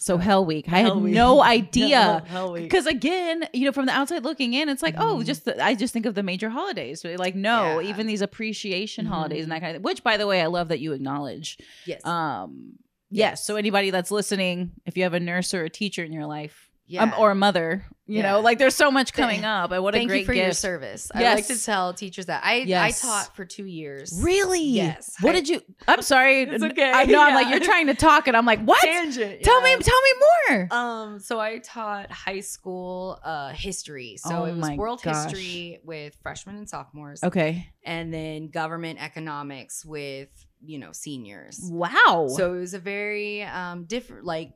So 0.00 0.16
Hell 0.16 0.46
Week. 0.46 0.66
I 0.68 0.78
Hell 0.82 0.94
had 0.94 1.02
Week. 1.02 1.12
no 1.12 1.42
idea. 1.58 2.22
Hell 2.28 2.52
Week. 2.52 2.62
Because 2.62 2.86
again, 2.86 3.48
you 3.52 3.64
know, 3.64 3.72
from 3.72 3.86
the 3.86 3.92
outside 3.92 4.22
looking 4.22 4.54
in, 4.54 4.68
it's 4.68 4.80
like, 4.80 4.94
oh, 4.96 5.16
Mhm. 5.16 5.26
just 5.26 5.44
the, 5.44 5.60
I 5.60 5.74
just 5.74 5.92
think 5.92 6.06
of 6.06 6.14
the 6.14 6.22
major 6.22 6.50
holidays. 6.50 7.04
Like, 7.04 7.34
no, 7.34 7.80
Yeah. 7.80 7.88
even 7.90 8.06
these 8.06 8.22
appreciation 8.22 9.06
holidays 9.06 9.40
Mhm. 9.40 9.42
and 9.42 9.52
that 9.52 9.60
kind 9.60 9.76
of. 9.76 9.82
Which, 9.82 10.04
by 10.04 10.16
the 10.16 10.28
way, 10.28 10.40
I 10.40 10.46
love 10.46 10.68
that 10.68 10.78
you 10.78 10.92
acknowledge. 10.92 11.58
Yes. 11.84 12.06
Um, 12.06 12.74
yes. 13.10 13.30
Yes. 13.40 13.44
So 13.44 13.56
anybody 13.56 13.90
that's 13.90 14.12
listening, 14.12 14.70
if 14.86 14.96
you 14.96 15.02
have 15.02 15.14
a 15.14 15.20
nurse 15.20 15.52
or 15.52 15.64
a 15.64 15.70
teacher 15.70 16.04
in 16.04 16.12
your 16.12 16.26
life, 16.26 16.67
yeah. 16.88 17.02
um, 17.04 17.14
or 17.18 17.30
a 17.30 17.34
mother, 17.34 17.84
you 18.06 18.22
know, 18.22 18.40
like 18.40 18.58
there's 18.58 18.74
so 18.74 18.90
much 18.90 19.12
coming 19.12 19.44
up, 19.44 19.70
and 19.70 19.82
what 19.82 19.94
a 19.94 19.98
Thank 19.98 20.08
great 20.08 20.20
you 20.20 20.24
for 20.26 20.32
gift. 20.32 20.44
your 20.46 20.52
service. 20.54 21.10
I 21.14 21.22
like 21.34 21.46
to 21.48 21.62
tell 21.62 21.92
teachers 21.92 22.26
that 22.26 22.42
I 22.42 22.56
Yes. 22.60 23.04
I 23.04 23.06
taught 23.06 23.36
for 23.36 23.44
two 23.44 23.66
years. 23.66 24.18
Really? 24.22 24.62
Yes. 24.64 25.14
What 25.20 25.34
I- 25.36 25.40
did 25.40 25.48
you? 25.50 25.60
I'm 25.86 26.00
sorry. 26.00 26.42
It's 26.50 26.64
okay. 26.64 26.90
I 26.90 27.04
know. 27.04 27.20
I'm 27.22 27.34
like 27.34 27.50
you're 27.50 27.60
trying 27.60 27.88
to 27.88 27.94
talk, 27.94 28.26
and 28.26 28.34
I'm 28.36 28.46
like, 28.46 28.62
what? 28.62 28.80
Tangent. 28.82 29.42
Tell 29.42 29.60
me. 29.60 29.70
yeah. 29.72 29.76
Tell 29.78 30.00
me 30.00 30.12
more. 30.48 30.68
Um, 30.70 31.18
so 31.20 31.38
I 31.38 31.58
taught 31.58 32.10
high 32.10 32.40
school 32.40 33.18
uh 33.22 33.50
history. 33.50 34.16
So 34.16 34.30
Oh 34.36 34.44
it 34.44 34.56
was 34.56 34.70
world 34.70 35.02
gosh. 35.02 35.24
history 35.24 35.80
with 35.84 36.16
freshmen 36.22 36.56
and 36.56 36.68
sophomores. 36.68 37.22
Okay. 37.22 37.68
And 37.84 38.12
then 38.12 38.48
government 38.48 39.02
economics 39.02 39.84
with, 39.84 40.28
you 40.64 40.78
know, 40.78 40.92
seniors. 40.92 41.60
Wow. 41.62 42.28
So 42.34 42.54
it 42.54 42.60
was 42.60 42.72
a 42.72 42.78
very 42.78 43.42
um 43.42 43.84
different 43.84 44.24
like 44.24 44.52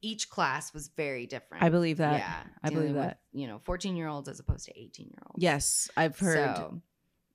each 0.00 0.30
class 0.30 0.72
was 0.72 0.88
very 0.88 1.26
different. 1.26 1.64
I 1.64 1.68
believe 1.68 1.98
that. 1.98 2.20
Yeah. 2.20 2.36
I 2.62 2.68
believe 2.68 2.88
dealing 2.88 2.96
with, 2.96 3.04
that. 3.04 3.20
you 3.32 3.46
know, 3.46 3.60
14 3.64 3.96
year 3.96 4.08
olds 4.08 4.28
as 4.28 4.40
opposed 4.40 4.66
to 4.66 4.78
18 4.78 5.06
year 5.06 5.22
olds. 5.26 5.42
Yes, 5.42 5.90
I've 5.96 6.18
heard. 6.18 6.56
So, 6.56 6.82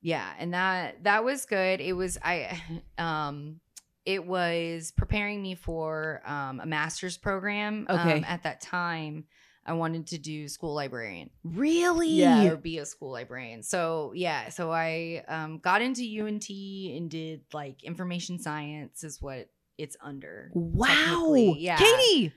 yeah, 0.00 0.28
and 0.38 0.54
that 0.54 1.04
that 1.04 1.24
was 1.24 1.46
good. 1.46 1.80
It 1.80 1.94
was 1.94 2.18
I 2.22 2.60
um 2.98 3.60
it 4.04 4.24
was 4.24 4.92
preparing 4.96 5.42
me 5.42 5.54
for 5.54 6.22
um 6.26 6.60
a 6.60 6.66
master's 6.66 7.16
program. 7.16 7.86
Okay. 7.88 8.18
Um, 8.18 8.24
at 8.24 8.42
that 8.44 8.60
time 8.60 9.24
I 9.66 9.72
wanted 9.72 10.08
to 10.08 10.18
do 10.18 10.46
school 10.46 10.74
librarian. 10.74 11.30
really? 11.42 12.10
or 12.48 12.56
be 12.56 12.78
a 12.78 12.86
school 12.86 13.12
librarian. 13.12 13.62
So 13.62 14.12
yeah, 14.14 14.50
so 14.50 14.70
I 14.70 15.24
um 15.26 15.58
got 15.58 15.82
into 15.82 16.02
UNT 16.02 16.48
and 16.50 17.10
did 17.10 17.42
like 17.52 17.82
information 17.82 18.38
science 18.38 19.04
is 19.04 19.22
what 19.22 19.48
it's 19.78 19.96
under. 20.02 20.50
Wow. 20.54 21.34
Yeah. 21.56 21.76
Katie, 21.76 22.32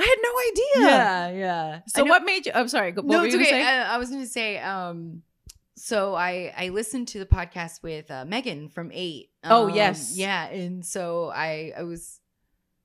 I 0.00 0.04
had 0.04 0.18
no 0.22 0.82
idea. 0.82 0.90
yeah. 0.96 1.30
Yeah. 1.30 1.80
So 1.86 2.04
what 2.04 2.24
made 2.24 2.46
you? 2.46 2.52
I'm 2.54 2.68
sorry. 2.68 2.92
What 2.92 3.04
no, 3.06 3.20
were 3.20 3.26
it's 3.26 3.34
you 3.34 3.40
okay. 3.40 3.62
I, 3.64 3.94
I 3.94 3.98
was 3.98 4.08
going 4.10 4.22
to 4.22 4.28
say, 4.28 4.58
um, 4.58 5.22
so 5.76 6.14
I 6.14 6.52
I 6.56 6.68
listened 6.70 7.08
to 7.08 7.18
the 7.18 7.26
podcast 7.26 7.82
with 7.82 8.10
uh, 8.10 8.24
Megan 8.24 8.68
from 8.68 8.90
Eight. 8.92 9.30
Oh, 9.44 9.68
Um, 9.68 9.74
yes. 9.74 10.16
yeah, 10.16 10.46
and 10.48 10.84
so 10.84 11.30
I 11.34 11.72
I 11.76 11.82
was 11.84 12.20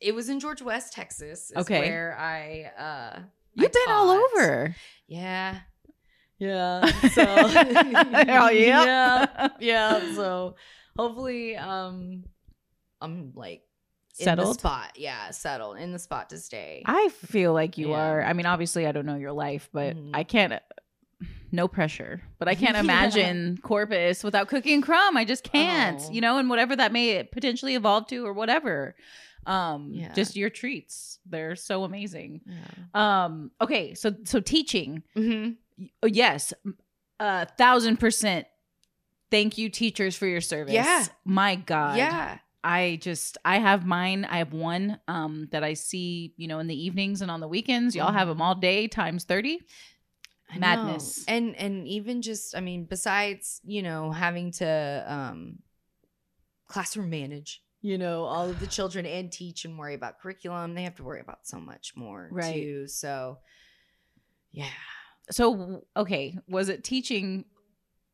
it 0.00 0.14
was 0.14 0.28
in 0.28 0.40
George 0.40 0.60
West, 0.62 0.92
Texas. 0.92 1.50
is 1.50 1.56
Okay. 1.58 1.80
where 1.80 2.16
I 2.18 2.70
uh 2.78 3.20
You've 3.56 3.70
I 3.74 3.84
been 3.86 3.94
all 3.94 4.10
over. 4.10 4.76
Yeah. 5.08 5.58
Yeah. 6.38 6.86
So 7.12 7.24
Oh, 7.26 8.50
yep. 8.50 8.52
yeah. 8.54 9.48
Yeah. 9.58 10.14
So 10.14 10.56
hopefully 10.96 11.56
um 11.56 12.24
I'm 13.00 13.32
like 13.34 13.62
in 14.18 14.24
the 14.24 14.24
Settled. 14.24 14.58
spot. 14.60 14.92
Yeah, 14.96 15.30
settled 15.30 15.76
in 15.78 15.92
the 15.92 15.98
spot 15.98 16.30
to 16.30 16.38
stay. 16.38 16.82
I 16.86 17.08
feel 17.10 17.52
like 17.52 17.76
you 17.76 17.90
Yeah. 17.90 17.96
are. 18.00 18.22
I 18.24 18.32
mean, 18.32 18.46
obviously, 18.46 18.86
I 18.86 18.92
don't 18.92 19.04
know 19.06 19.16
your 19.16 19.32
life, 19.32 19.68
but 19.72 19.94
Mhm. 19.96 20.10
I 20.14 20.24
can't. 20.24 20.54
No 21.52 21.68
pressure, 21.68 22.22
but 22.38 22.48
I 22.48 22.54
can't 22.62 22.74
Yeah. 22.74 22.80
imagine 22.80 23.58
Corpus 23.62 24.24
without 24.24 24.48
Cookie 24.48 24.72
and 24.74 24.82
Crumb. 24.82 25.16
I 25.18 25.24
just 25.26 25.44
can't, 25.44 26.00
Oh. 26.02 26.10
you 26.10 26.20
know, 26.22 26.38
and 26.38 26.48
whatever 26.50 26.74
that 26.76 26.92
may 26.92 27.22
potentially 27.24 27.74
evolve 27.74 28.06
to 28.08 28.24
or 28.26 28.32
whatever. 28.32 28.96
Um, 29.46 29.90
Yeah. 29.92 30.12
just 30.12 30.36
your 30.36 30.50
treats. 30.50 31.18
They're 31.24 31.56
so 31.56 31.84
amazing. 31.84 32.40
yeah. 32.46 33.24
Um, 33.24 33.50
okay, 33.60 33.94
so 33.94 34.14
so 34.24 34.40
teaching. 34.40 35.02
hmm 35.14 35.50
Oh, 36.02 36.06
yes, 36.06 36.52
a 37.20 37.46
thousand 37.46 37.98
percent. 37.98 38.46
Thank 39.30 39.58
you, 39.58 39.68
teachers, 39.68 40.16
for 40.16 40.26
your 40.26 40.40
service. 40.40 40.72
Yeah. 40.74 41.04
my 41.24 41.56
God. 41.56 41.96
Yeah. 41.96 42.38
I 42.64 42.98
just 43.00 43.38
I 43.44 43.58
have 43.58 43.86
mine. 43.86 44.24
I 44.24 44.38
have 44.38 44.52
one 44.52 44.98
um 45.06 45.48
that 45.52 45.62
I 45.62 45.74
see, 45.74 46.32
you 46.36 46.48
know, 46.48 46.58
in 46.58 46.66
the 46.66 46.74
evenings 46.86 47.22
and 47.22 47.30
on 47.30 47.40
the 47.40 47.46
weekends. 47.48 47.94
Y'all 47.94 48.12
have 48.12 48.26
them 48.26 48.40
all 48.42 48.54
day 48.56 48.88
times 48.88 49.24
30. 49.24 49.60
I 50.50 50.54
know. 50.54 50.60
Madness. 50.60 51.24
And 51.28 51.54
and 51.56 51.86
even 51.86 52.22
just 52.22 52.56
I 52.56 52.60
mean 52.60 52.84
besides, 52.84 53.60
you 53.64 53.82
know, 53.82 54.10
having 54.10 54.50
to 54.52 55.04
um 55.06 55.58
classroom 56.68 57.10
manage, 57.10 57.62
you 57.86 57.98
know, 57.98 58.24
all 58.24 58.48
of 58.50 58.58
the 58.58 58.66
children 58.66 59.06
and 59.06 59.30
teach 59.30 59.64
and 59.64 59.78
worry 59.78 59.94
about 59.94 60.18
curriculum, 60.20 60.74
they 60.74 60.82
have 60.82 60.96
to 60.96 61.04
worry 61.04 61.20
about 61.20 61.46
so 61.46 61.58
much 61.60 61.92
more 61.96 62.28
Right. 62.32 62.54
too. 62.54 62.88
So 62.88 63.38
yeah. 64.52 64.66
So, 65.30 65.84
okay, 65.96 66.38
was 66.48 66.68
it 66.68 66.82
teaching 66.84 67.44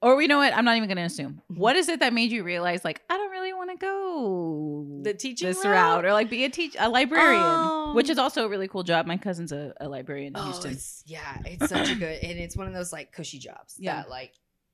or 0.00 0.20
you 0.20 0.26
know 0.26 0.38
what? 0.38 0.52
I'm 0.56 0.64
not 0.64 0.76
even 0.76 0.88
going 0.88 0.96
to 0.96 1.04
assume. 1.04 1.34
Mm-hmm. 1.50 1.60
What 1.60 1.76
is 1.76 1.88
it 1.88 2.00
that 2.00 2.12
made 2.12 2.32
you 2.32 2.42
realize 2.42 2.84
like 2.84 3.00
I 3.08 3.16
don't 3.16 3.30
really 3.30 3.52
want 3.52 3.70
to 3.70 3.76
go 3.76 5.00
The 5.02 5.14
teaching 5.14 5.46
this 5.48 5.64
route? 5.64 5.72
route 5.72 6.04
or 6.04 6.12
like 6.12 6.28
be 6.28 6.44
a 6.44 6.48
teach 6.50 6.74
a 6.78 6.88
librarian, 6.88 7.94
which 7.94 8.06
Um, 8.06 8.12
is 8.12 8.18
also 8.18 8.44
a 8.44 8.48
really 8.48 8.66
cool 8.68 8.82
job. 8.82 9.06
My 9.06 9.16
cousin's 9.16 9.52
a, 9.52 9.72
a 9.80 9.88
librarian 9.88 10.34
in 10.34 10.36
Oh, 10.40 10.44
Houston. 10.44 10.72
it's, 10.72 11.02
yeah, 11.06 11.38
it's 11.44 11.68
such 11.68 11.90
a 11.90 11.94
good 11.94 12.18
and 12.22 12.38
it's 12.38 12.56
one 12.56 12.66
of 12.66 12.74
those 12.74 12.92
like 12.92 13.12
cushy 13.12 13.38
jobs 13.38 13.76
Yeah. 13.78 13.96
that 13.96 14.10
like 14.10 14.32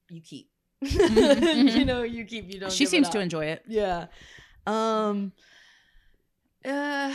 you 0.08 0.22
keep. 0.22 0.48
mhm. 0.84 1.76
you 1.76 1.84
know, 1.84 2.02
you 2.04 2.24
keep 2.24 2.52
you 2.52 2.60
don't 2.60 2.72
She 2.72 2.86
seems 2.86 3.08
to 3.10 3.20
enjoy 3.20 3.46
it. 3.46 3.62
Yeah. 3.68 4.06
Um 4.68 5.32
uh 6.64 7.14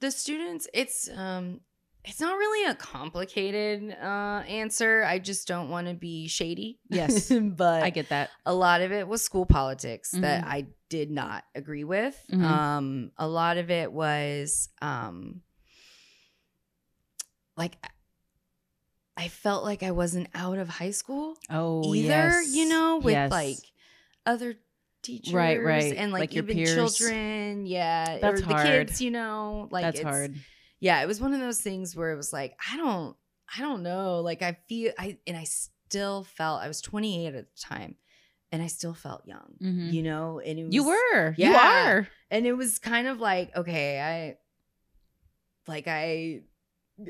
the 0.00 0.10
students 0.10 0.66
it's 0.74 1.08
um 1.16 1.60
it's 2.04 2.20
not 2.20 2.36
really 2.36 2.70
a 2.70 2.74
complicated 2.74 3.96
uh 4.00 4.42
answer. 4.46 5.02
I 5.04 5.18
just 5.18 5.48
don't 5.48 5.70
want 5.70 5.88
to 5.88 5.94
be 5.94 6.28
shady. 6.28 6.78
Yes. 6.88 7.32
but 7.42 7.82
I 7.82 7.90
get 7.90 8.10
that. 8.10 8.30
a 8.44 8.54
lot 8.54 8.80
of 8.80 8.92
it 8.92 9.08
was 9.08 9.22
school 9.22 9.46
politics 9.46 10.10
that 10.12 10.44
Mhm. 10.44 10.48
I 10.48 10.66
did 10.88 11.10
not 11.10 11.44
agree 11.54 11.84
with. 11.84 12.16
Mhm. 12.30 12.42
Um 12.44 13.10
a 13.16 13.26
lot 13.26 13.56
of 13.56 13.70
it 13.70 13.92
was 13.92 14.68
um 14.80 15.42
like 17.56 17.76
I 19.16 19.28
felt 19.28 19.64
like 19.64 19.82
I 19.82 19.92
wasn't 19.92 20.28
out 20.34 20.58
of 20.58 20.68
high 20.68 20.90
school 20.90 21.36
Oh, 21.48 21.94
either, 21.94 22.06
yes. 22.42 22.54
you 22.54 22.68
know, 22.68 22.98
with 22.98 23.12
Yes. 23.14 23.30
like 23.32 23.56
other 24.26 24.56
teachers 25.06 25.32
Right, 25.34 25.62
right. 25.62 25.94
and 25.96 26.12
like, 26.12 26.20
Like 26.20 26.34
your 26.34 26.44
even 26.44 26.56
peers. 26.56 26.74
children, 26.74 27.66
yeah, 27.66 28.18
That's 28.18 28.40
or 28.42 28.44
the 28.46 28.54
hard. 28.54 28.66
kids, 28.88 29.00
you 29.00 29.10
know, 29.10 29.68
like 29.70 29.82
That's 29.84 30.00
hard. 30.02 30.34
Yeah, 30.80 31.00
it 31.02 31.06
was 31.06 31.20
one 31.20 31.32
of 31.32 31.40
those 31.40 31.60
things 31.60 31.96
where 31.96 32.10
it 32.12 32.16
was 32.16 32.32
like, 32.32 32.54
I 32.72 32.76
don't, 32.76 33.16
I 33.56 33.60
don't 33.62 33.82
know, 33.82 34.20
like 34.20 34.42
I 34.42 34.58
feel, 34.68 34.92
I 34.98 35.18
and 35.26 35.36
I 35.36 35.44
still 35.44 36.24
felt 36.24 36.62
I 36.62 36.68
was 36.68 36.80
28 36.80 37.34
at 37.34 37.46
the 37.46 37.60
time, 37.60 37.94
and 38.52 38.60
I 38.62 38.66
still 38.66 38.92
felt 38.94 39.22
young, 39.26 39.54
Mhm. 39.62 39.92
you 39.92 40.02
know. 40.02 40.40
And 40.44 40.58
it 40.58 40.64
was, 40.64 40.74
You 40.74 40.84
were. 40.84 41.34
You 41.38 41.54
are. 41.54 42.08
and 42.30 42.46
it 42.46 42.52
was 42.54 42.78
kind 42.78 43.06
of 43.06 43.20
like 43.20 43.54
okay, 43.56 44.00
I 44.00 44.36
like 45.70 45.86
I 45.88 46.42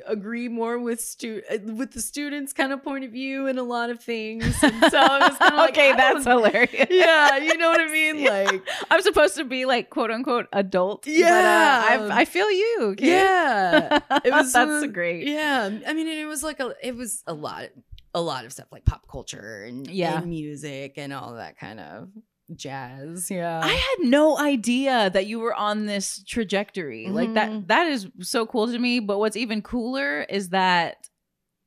agree 0.06 0.48
more 0.48 0.78
with 0.78 1.00
stu- 1.00 1.42
uh, 1.50 1.58
with 1.74 1.92
the 1.92 2.00
students 2.00 2.52
kind 2.52 2.72
of 2.72 2.82
point 2.82 3.04
of 3.04 3.12
view 3.12 3.46
in 3.46 3.56
a 3.58 3.62
lot 3.62 3.88
of 3.90 4.00
things. 4.02 4.44
And 4.62 4.90
so 4.90 4.98
I 4.98 5.28
was 5.28 5.38
kind 5.38 5.52
of 5.52 5.58
like, 5.58 5.70
okay, 5.70 5.92
that's 5.94 6.24
hilarious. 6.24 6.88
yeah, 6.90 7.36
you 7.36 7.56
know 7.56 7.68
what 7.70 7.80
I 7.80 7.86
mean, 7.86 8.24
like. 8.28 8.62
I'm 8.90 9.02
supposed 9.02 9.36
to 9.36 9.44
be 9.44 9.64
like 9.64 9.90
quote 9.90 10.10
unquote 10.10 10.46
adult. 10.52 11.06
Yeah. 11.06 11.98
but, 11.98 12.10
uh, 12.10 12.14
I, 12.14 12.20
I 12.22 12.24
feel 12.24 12.50
you. 12.50 12.94
Yeah, 12.98 14.00
it 14.24 14.32
was 14.32 14.52
that's 14.54 14.84
uh, 14.84 14.86
great. 14.88 15.26
Yeah, 15.26 15.70
I 15.86 15.92
mean, 15.94 16.08
it 16.08 16.26
was 16.26 16.42
like 16.42 16.58
a, 16.60 16.74
it 16.82 16.96
was 16.96 17.22
a 17.26 17.34
lot, 17.34 17.68
a 18.14 18.20
lot 18.20 18.44
of 18.44 18.52
stuff 18.52 18.66
like 18.72 18.84
pop 18.84 19.06
culture 19.08 19.64
and 19.64 19.86
Yeah. 19.86 20.18
and 20.18 20.28
music 20.28 20.94
and 20.96 21.12
all 21.12 21.34
that 21.34 21.58
kind 21.58 21.78
of 21.80 22.08
jazz. 22.54 23.30
Yeah, 23.30 23.60
I 23.62 23.72
had 23.72 24.08
no 24.08 24.38
idea 24.38 25.10
that 25.10 25.26
you 25.26 25.40
were 25.40 25.54
on 25.54 25.86
this 25.86 26.22
trajectory. 26.24 27.10
Like 27.10 27.34
that 27.34 27.50
Mhm. 27.50 27.66
that 27.68 27.86
is 27.88 28.08
so 28.20 28.46
cool 28.46 28.66
to 28.70 28.78
me, 28.78 29.00
but 29.00 29.18
what's 29.18 29.36
even 29.36 29.62
cooler 29.62 30.22
is 30.22 30.50
that 30.50 31.08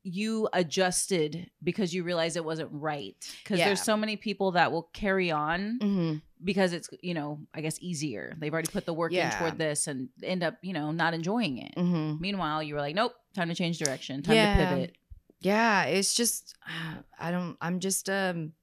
you 0.03 0.47
adjusted 0.53 1.49
because 1.61 1.93
you 1.93 2.03
realized 2.03 2.37
it 2.37 2.45
wasn't 2.45 2.69
right. 2.71 3.17
Cuz 3.45 3.59
Yeah. 3.59 3.65
there's 3.65 3.81
so 3.83 3.97
many 3.97 4.15
people 4.15 4.51
that 4.51 4.71
will 4.71 4.83
carry 4.93 5.29
on 5.31 5.79
hmm 5.79 6.15
because 6.41 6.71
it's, 6.71 6.89
you 7.01 7.13
know, 7.13 7.41
I 7.53 7.59
guess 7.59 7.77
easier. 7.81 8.33
They've 8.39 8.53
already 8.53 8.71
put 8.71 8.85
the 8.85 8.93
work 8.93 9.11
in 9.11 9.29
toward 9.31 9.57
this 9.57 9.87
and 9.87 10.07
end 10.23 10.41
up, 10.41 10.55
you 10.61 10.71
know, 10.71 10.91
not 10.93 11.13
enjoying 11.13 11.57
it. 11.57 11.73
hmm 11.77 12.15
Meanwhile, 12.17 12.63
you 12.63 12.75
were 12.75 12.79
like, 12.79 12.95
"Nope, 12.95 13.13
time 13.33 13.49
to 13.49 13.55
change 13.55 13.77
direction, 13.77 14.23
time 14.23 14.35
Yeah. 14.37 14.45
to 14.55 14.65
pivot." 14.69 14.95
Yeah, 15.41 15.83
it's 15.83 16.13
just 16.15 16.55
I 17.19 17.31
don't. 17.31 17.57
I'm 17.59 17.81
just 17.81 18.09
um 18.09 18.53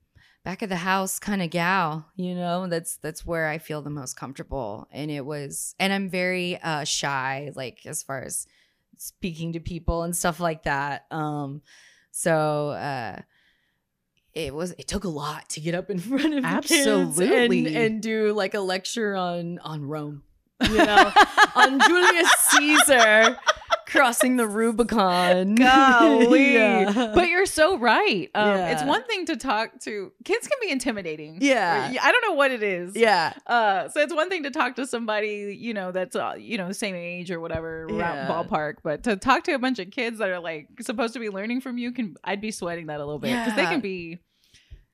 back 0.46 0.62
of 0.62 0.68
the 0.68 0.76
house 0.76 1.18
kind 1.18 1.42
of 1.42 1.50
gal. 1.50 2.06
You 2.14 2.36
know, 2.36 2.68
that's 2.68 2.98
that's 2.98 3.26
where 3.26 3.48
I 3.48 3.58
feel 3.58 3.82
the 3.82 3.90
most 3.90 4.16
comfortable. 4.16 4.86
And 4.92 5.10
it 5.10 5.26
was, 5.26 5.74
and 5.80 5.92
I'm 5.92 6.08
very 6.08 6.56
uh 6.62 6.84
shy, 6.84 7.50
like 7.56 7.80
as 7.84 8.04
far 8.04 8.22
as 8.22 8.46
speaking 8.96 9.54
to 9.54 9.60
people 9.60 10.04
and 10.04 10.16
stuff 10.16 10.38
like 10.38 10.62
that. 10.62 11.04
Um, 11.10 11.62
so 12.12 12.70
uh. 12.70 13.20
It 14.34 14.54
was. 14.54 14.72
It 14.72 14.86
took 14.86 15.04
a 15.04 15.08
lot 15.08 15.48
to 15.50 15.62
get 15.62 15.74
up 15.74 15.88
in 15.88 15.98
front 16.10 16.34
of 16.34 16.42
the 16.42 16.68
kids 16.68 16.86
Absolutely. 16.86 17.68
and, 17.68 17.76
and 17.76 18.02
do 18.02 18.34
like 18.34 18.52
a 18.52 18.60
lecture 18.60 19.16
on 19.16 19.58
on 19.60 19.82
Rome, 19.82 20.24
you 20.60 20.76
know, 20.76 21.10
on 21.54 21.80
Julius 21.80 22.30
Caesar 22.50 23.38
crossing 23.86 24.36
the 24.36 24.46
Rubicon. 24.46 25.54
Golly. 25.56 26.54
Yeah. 26.54 27.12
But 27.14 27.28
you're 27.28 27.46
so 27.46 27.78
right. 27.78 28.30
Um, 28.34 28.58
It's 28.58 28.82
one 28.82 29.04
thing 29.04 29.26
to 29.26 29.36
talk 29.36 29.78
to 29.80 30.12
kids 30.24 30.48
can 30.48 30.58
be 30.60 30.70
intimidating. 30.70 31.38
Yeah. 31.40 31.92
I 32.02 32.12
don't 32.12 32.22
know 32.22 32.34
what 32.34 32.50
it 32.50 32.62
is. 32.62 32.96
yeah. 32.96 33.32
Uh, 33.46 33.88
so 33.88 34.00
it's 34.00 34.12
one 34.14 34.28
thing 34.28 34.42
to 34.42 34.50
talk 34.50 34.76
to 34.76 34.86
somebody, 34.86 35.56
you 35.58 35.72
know, 35.74 35.92
that's 35.92 36.16
uh, 36.16 36.34
you 36.38 36.58
know 36.58 36.68
the 36.68 36.74
same 36.74 36.94
age 36.94 37.30
or 37.30 37.40
whatever, 37.40 37.84
around 37.84 37.98
Yeah. 37.98 38.28
ballpark. 38.28 38.74
But 38.82 39.04
to 39.04 39.16
talk 39.16 39.44
to 39.44 39.52
a 39.52 39.58
bunch 39.58 39.78
of 39.78 39.90
kids 39.90 40.18
that 40.18 40.28
are 40.28 40.40
like 40.40 40.68
supposed 40.80 41.14
to 41.14 41.20
be 41.20 41.28
learning 41.30 41.60
from 41.60 41.78
you, 41.78 41.92
can 41.92 42.16
I'd 42.24 42.40
be 42.40 42.50
sweating 42.50 42.86
that 42.86 42.96
a 43.00 43.04
little 43.04 43.18
bit 43.20 43.30
because 43.30 43.54
they 43.56 43.64
can 43.66 43.80
be, 43.80 44.18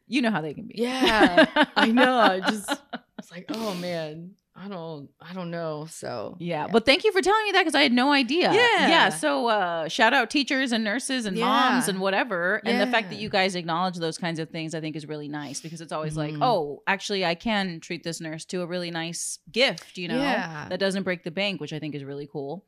you 0.07 0.21
know 0.23 0.31
how 0.31 0.41
they 0.43 0.55
can 0.55 0.67
be. 0.67 0.75
Yeah. 0.77 1.47
I 1.77 1.91
know. 1.91 2.19
I 2.19 2.41
just 2.41 2.71
it's 3.19 3.31
like, 3.31 3.47
oh 3.51 3.75
man, 3.75 4.33
I 4.65 4.69
don't 4.69 5.09
I 5.21 5.33
don't 5.35 5.51
know. 5.51 5.87
So 5.91 6.37
Yeah, 6.39 6.69
but 6.71 6.87
thank 6.87 7.03
you 7.05 7.11
for 7.11 7.21
telling 7.21 7.45
me 7.47 7.53
that 7.53 7.63
because 7.63 7.75
I 7.75 7.83
had 7.83 7.93
no 7.93 8.13
idea. 8.13 8.53
Yeah. 8.53 8.89
yeah. 8.89 9.09
So 9.09 9.49
uh, 9.49 9.89
shout 9.89 10.13
out 10.13 10.31
teachers 10.31 10.71
and 10.71 10.85
nurses 10.85 11.27
and 11.27 11.37
moms 11.37 11.89
and 11.89 12.01
whatever, 12.01 12.61
and 12.65 12.81
the 12.81 12.87
fact 12.87 13.11
that 13.11 13.19
you 13.19 13.29
guys 13.29 13.55
acknowledge 13.57 13.97
those 13.97 14.19
kinds 14.19 14.39
of 14.39 14.51
things, 14.51 14.75
I 14.75 14.81
think, 14.81 14.95
is 14.95 15.07
really 15.09 15.29
nice 15.29 15.61
because 15.61 15.81
it's 15.81 15.93
always 15.93 16.17
like, 16.17 16.35
Mhm. 16.35 16.43
oh, 16.43 16.83
actually, 16.87 17.25
I 17.25 17.35
can 17.35 17.81
treat 17.81 18.05
this 18.05 18.21
nurse 18.21 18.45
to 18.47 18.63
a 18.63 18.67
really 18.67 18.91
nice 18.91 19.39
gift, 19.51 19.99
you 19.99 20.07
know, 20.09 20.19
Yeah. 20.19 20.67
that 20.69 20.79
doesn't 20.79 21.03
break 21.03 21.25
the 21.25 21.31
bank, 21.33 21.61
which 21.61 21.73
I 21.73 21.79
think 21.81 21.95
is 21.95 22.05
really 22.05 22.29
cool. 22.31 22.65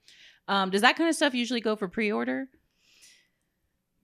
Um, 0.49 0.71
does 0.71 0.81
that 0.83 0.97
kind 0.97 1.09
of 1.09 1.15
stuff 1.17 1.33
usually 1.35 1.61
go 1.61 1.77
for 1.77 1.87
pre-order? 1.89 2.49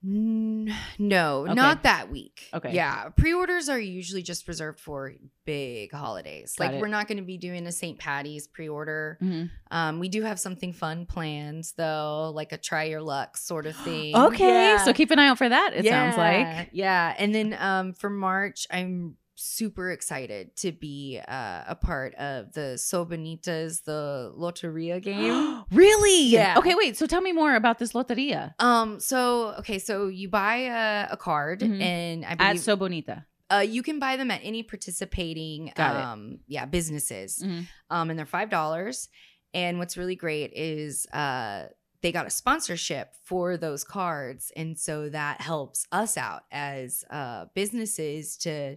No, 0.03 1.43
Okay. 1.45 1.55
not 1.55 1.83
that 1.83 2.11
week. 2.11 2.49
Okay. 2.55 2.73
Yeah. 2.75 3.11
Pre-orders 3.11 3.69
are 3.69 3.79
usually 3.79 4.23
just 4.23 4.49
reserved 4.49 4.81
for 4.81 5.13
big 5.45 5.93
holidays. 5.93 6.55
Got 6.57 6.65
like 6.67 6.75
it. 6.77 6.81
we're 6.81 6.89
not 6.89 7.07
going 7.09 7.19
to 7.19 7.25
be 7.25 7.37
doing 7.37 7.67
a 7.67 7.73
St. 7.73 7.99
Patty's 7.99 8.47
pre-order. 8.47 9.19
Mhm. 9.23 9.51
Um, 9.71 9.99
we 9.99 10.09
do 10.09 10.23
have 10.23 10.39
something 10.41 10.73
fun 10.73 11.07
planned 11.07 11.65
though, 11.77 12.31
like 12.35 12.53
a 12.53 12.59
try 12.59 12.85
your 12.85 13.03
luck 13.03 13.37
sort 13.37 13.67
of 13.67 13.77
thing. 13.85 14.17
Okay, 14.17 14.73
Yeah. 14.75 14.85
so 14.85 14.93
keep 14.93 15.11
an 15.11 15.19
eye 15.19 15.29
out 15.29 15.39
for 15.39 15.49
that. 15.49 15.73
It 15.75 15.85
sounds 15.85 16.17
like. 16.17 16.47
Yeah, 16.47 16.65
yeah. 16.73 17.15
And 17.19 17.35
then 17.35 17.57
um, 17.59 17.93
for 17.93 18.11
March, 18.11 18.67
I'm 18.71 19.17
super 19.43 19.91
excited 19.91 20.55
to 20.57 20.71
be 20.73 21.19
uh, 21.27 21.63
a 21.67 21.75
part 21.75 22.15
of 22.17 22.53
the 22.53 22.77
Sobanitas, 22.77 23.85
the 23.85 24.33
Loteria 24.39 25.01
game. 25.11 25.63
really? 25.73 26.27
Yeah. 26.27 26.57
Okay, 26.59 26.75
wait. 26.75 26.97
So 26.97 27.07
tell 27.07 27.21
me 27.21 27.33
more 27.33 27.55
about 27.55 27.79
this 27.79 27.93
loteria 27.93 28.55
um. 28.59 29.01
So 29.01 29.55
okay. 29.61 29.79
So 29.79 30.09
you 30.09 30.29
buy 30.29 30.57
a, 30.69 31.09
a 31.13 31.17
card, 31.17 31.61
Mhm. 31.61 31.81
and 31.81 32.25
I 32.25 32.31
at 32.33 32.39
believe 32.39 32.61
So 32.61 32.77
Bonita. 32.77 33.25
uh, 33.53 33.59
you 33.67 33.83
can 33.83 33.99
buy 33.99 34.17
them 34.17 34.31
at 34.31 34.41
any 34.45 34.63
participating 34.63 35.73
um 35.77 36.41
yeah 36.47 36.67
businesses. 36.67 37.39
Mhm. 37.45 37.67
Um, 37.91 38.11
and 38.11 38.19
they're 38.19 38.27
five 38.27 38.51
dollars. 38.51 39.09
And 39.53 39.79
what's 39.81 39.97
really 39.97 40.17
great 40.17 40.53
is 40.55 41.07
uh 41.13 41.67
they 42.03 42.13
got 42.13 42.27
a 42.27 42.31
sponsorship 42.31 43.15
for 43.25 43.57
those 43.59 43.85
cards, 43.85 44.53
and 44.57 44.79
so 44.79 45.09
that 45.11 45.41
helps 45.41 45.87
us 45.93 46.17
out 46.17 46.43
as 46.53 47.05
uh 47.11 47.47
businesses 47.55 48.37
to 48.39 48.77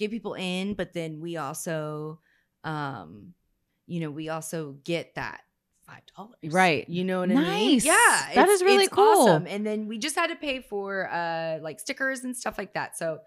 get 0.00 0.10
people 0.10 0.34
in. 0.34 0.74
But 0.74 0.92
then 0.92 1.20
we 1.20 1.36
also, 1.36 2.18
um, 2.64 3.34
you 3.86 4.00
know, 4.00 4.10
we 4.10 4.28
also 4.28 4.76
get 4.84 5.14
that. 5.14 5.42
Five 5.86 6.02
dollars, 6.16 6.52
Right. 6.52 6.88
You 6.88 7.02
know 7.04 7.18
what 7.20 7.30
I 7.32 7.34
mean? 7.34 7.42
Nice. 7.42 7.84
Yeah, 7.84 8.28
That 8.36 8.48
is 8.48 8.62
really 8.62 8.84
it's 8.84 8.94
cool. 8.94 9.22
Awesome. 9.22 9.46
And 9.48 9.66
then 9.66 9.88
we 9.88 9.98
just 9.98 10.14
had 10.14 10.28
to 10.28 10.36
pay 10.36 10.60
for 10.60 11.10
uh 11.10 11.58
like 11.60 11.80
stickers 11.80 12.22
and 12.22 12.36
stuff 12.36 12.58
like 12.58 12.74
that. 12.74 12.96
So 12.96 13.18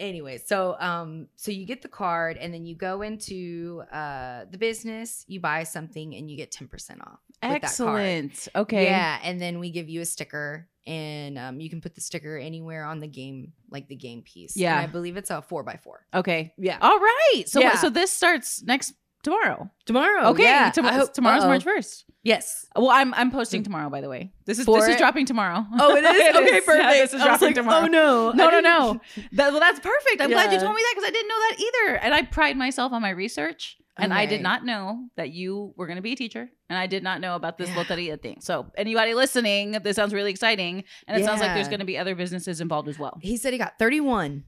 anyway 0.00 0.38
so 0.38 0.76
um 0.80 1.28
so 1.36 1.50
you 1.50 1.64
get 1.66 1.82
the 1.82 1.88
card 1.88 2.36
and 2.38 2.52
then 2.52 2.64
you 2.66 2.74
go 2.74 3.02
into 3.02 3.82
uh 3.92 4.44
the 4.50 4.58
business 4.58 5.24
you 5.28 5.38
buy 5.40 5.62
something 5.62 6.14
and 6.16 6.30
you 6.30 6.36
get 6.36 6.50
10% 6.50 7.00
off 7.02 7.18
with 7.28 7.40
that 7.40 7.62
card. 7.62 7.64
Excellent. 7.64 8.48
Okay. 8.56 8.84
yeah 8.84 9.18
and 9.22 9.40
then 9.40 9.58
we 9.60 9.70
give 9.70 9.88
you 9.88 10.00
a 10.00 10.04
sticker 10.04 10.66
and 10.86 11.38
um 11.38 11.60
you 11.60 11.68
can 11.70 11.80
put 11.80 11.94
the 11.94 12.00
sticker 12.00 12.36
anywhere 12.38 12.84
on 12.84 13.00
the 13.00 13.06
game 13.06 13.52
like 13.70 13.86
the 13.88 13.94
game 13.96 14.22
piece 14.22 14.56
Yeah. 14.56 14.76
and 14.78 14.88
i 14.88 14.90
believe 14.90 15.16
it's 15.18 15.30
a 15.30 15.42
four 15.42 15.62
by 15.62 15.76
four 15.82 16.06
Okay. 16.14 16.52
yeah 16.58 16.78
All 16.80 16.98
right. 16.98 17.44
So 17.46 17.60
Yeah. 17.60 17.76
so 17.76 17.90
this 17.90 18.10
starts 18.10 18.62
next 18.62 18.94
tomorrow. 19.22 19.70
tomorrow 19.86 20.28
Okay. 20.30 20.42
yeah 20.44 20.70
tom- 20.70 20.84
hope- 20.84 21.12
tomorrow's 21.12 21.42
uh-oh. 21.42 21.48
March 21.48 21.64
first. 21.64 22.04
yes 22.22 22.66
Well, 22.76 22.90
I'm 22.90 23.12
I'm 23.14 23.30
posting 23.30 23.60
mm. 23.62 23.64
tomorrow. 23.64 23.90
By 23.90 24.00
the 24.00 24.08
way, 24.08 24.32
this 24.46 24.58
is 24.58 24.64
For 24.64 24.78
this 24.80 24.88
is 24.88 24.94
it? 24.96 24.98
dropping 24.98 25.26
tomorrow. 25.26 25.64
oh 25.78 25.96
it 25.96 26.04
is 26.04 26.36
okay 26.36 26.54
Yeah, 26.54 26.60
perfect 26.64 26.90
this 26.92 27.14
is 27.14 27.22
dropping 27.22 27.48
like, 27.48 27.54
tomorrow. 27.54 27.84
oh 27.84 27.86
no 27.86 28.32
No, 28.40 28.50
no, 28.50 28.60
no. 28.60 29.00
That, 29.32 29.50
well, 29.52 29.60
that's 29.60 29.80
perfect. 29.80 30.20
I'm 30.20 30.30
glad 30.30 30.52
you 30.52 30.58
told 30.60 30.74
me 30.74 30.82
that 30.82 30.92
because 30.94 31.08
I 31.08 31.12
didn't 31.12 31.28
know 31.28 31.40
that 31.50 31.56
either. 31.60 31.96
And 31.98 32.14
I 32.14 32.22
pride 32.22 32.56
myself 32.56 32.92
on 32.92 33.02
my 33.02 33.10
research. 33.10 33.76
And 33.98 34.14
I 34.14 34.24
did 34.24 34.40
not 34.40 34.64
know 34.64 35.08
that 35.16 35.28
you 35.30 35.74
were 35.76 35.86
going 35.86 35.96
to 35.96 36.02
be 36.02 36.12
a 36.12 36.16
teacher. 36.16 36.48
And 36.70 36.78
I 36.78 36.86
did 36.86 37.02
not 37.02 37.20
know 37.20 37.34
about 37.36 37.58
this 37.58 37.68
Yeah. 37.68 37.84
loteria 37.84 38.22
thing. 38.22 38.38
So, 38.40 38.70
anybody 38.74 39.12
listening, 39.12 39.72
this 39.72 39.96
sounds 39.96 40.14
really 40.14 40.30
exciting. 40.30 40.84
And 41.06 41.20
it 41.20 41.24
sounds 41.26 41.40
like 41.42 41.52
there's 41.54 41.68
going 41.68 41.80
to 41.80 41.84
be 41.86 41.98
other 41.98 42.14
businesses 42.14 42.62
involved 42.62 42.88
as 42.88 42.98
well. 42.98 43.18
he 43.20 43.36
said 43.36 43.52
he 43.52 43.58
got 43.58 43.78
31 43.78 44.44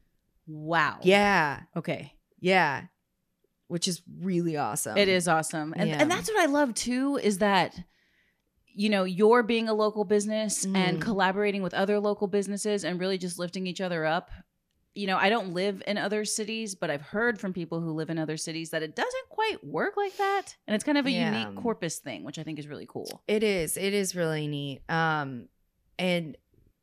Wow. 0.46 0.98
yeah 1.02 1.60
Okay. 1.76 2.14
yeah 2.40 2.84
which 3.72 3.88
is 3.88 4.02
really 4.20 4.56
awesome 4.56 4.96
It 4.96 5.08
is 5.08 5.26
awesome. 5.26 5.72
And, 5.76 5.88
Yeah. 5.88 5.98
and 6.00 6.10
that's 6.10 6.28
what 6.30 6.38
I 6.40 6.46
love 6.46 6.74
too 6.74 7.16
is 7.16 7.38
that 7.38 7.74
you 8.74 8.88
know, 8.88 9.04
you're 9.04 9.42
being 9.42 9.68
a 9.68 9.74
local 9.74 10.02
business 10.02 10.64
and 10.64 10.96
Mhm. 10.96 11.00
collaborating 11.02 11.62
with 11.62 11.74
other 11.74 12.00
local 12.00 12.26
businesses 12.26 12.84
and 12.86 12.98
really 12.98 13.18
just 13.18 13.38
lifting 13.38 13.66
each 13.66 13.82
other 13.82 14.06
up. 14.06 14.30
You 14.94 15.06
know, 15.08 15.18
I 15.18 15.28
don't 15.28 15.52
live 15.52 15.82
in 15.86 15.98
other 15.98 16.24
cities, 16.24 16.74
but 16.74 16.88
I've 16.90 17.02
heard 17.02 17.38
from 17.38 17.52
people 17.52 17.82
who 17.82 17.90
live 17.92 18.08
in 18.08 18.18
other 18.18 18.38
cities 18.38 18.70
that 18.70 18.82
it 18.82 18.96
doesn't 18.96 19.28
quite 19.28 19.62
work 19.62 19.98
like 19.98 20.16
that. 20.16 20.56
And 20.66 20.74
it's 20.74 20.84
kind 20.84 20.96
of 20.96 21.04
a 21.04 21.10
Yeah. 21.10 21.38
unique 21.48 21.54
corpus 21.62 21.98
thing, 21.98 22.24
which 22.24 22.38
I 22.38 22.44
think 22.44 22.58
is 22.58 22.66
really 22.66 22.86
cool. 22.88 23.22
It 23.28 23.42
is. 23.42 23.76
It 23.76 23.92
is 23.92 24.16
really 24.16 24.48
neat. 24.48 24.80
Um, 24.90 25.48
and 25.98 26.38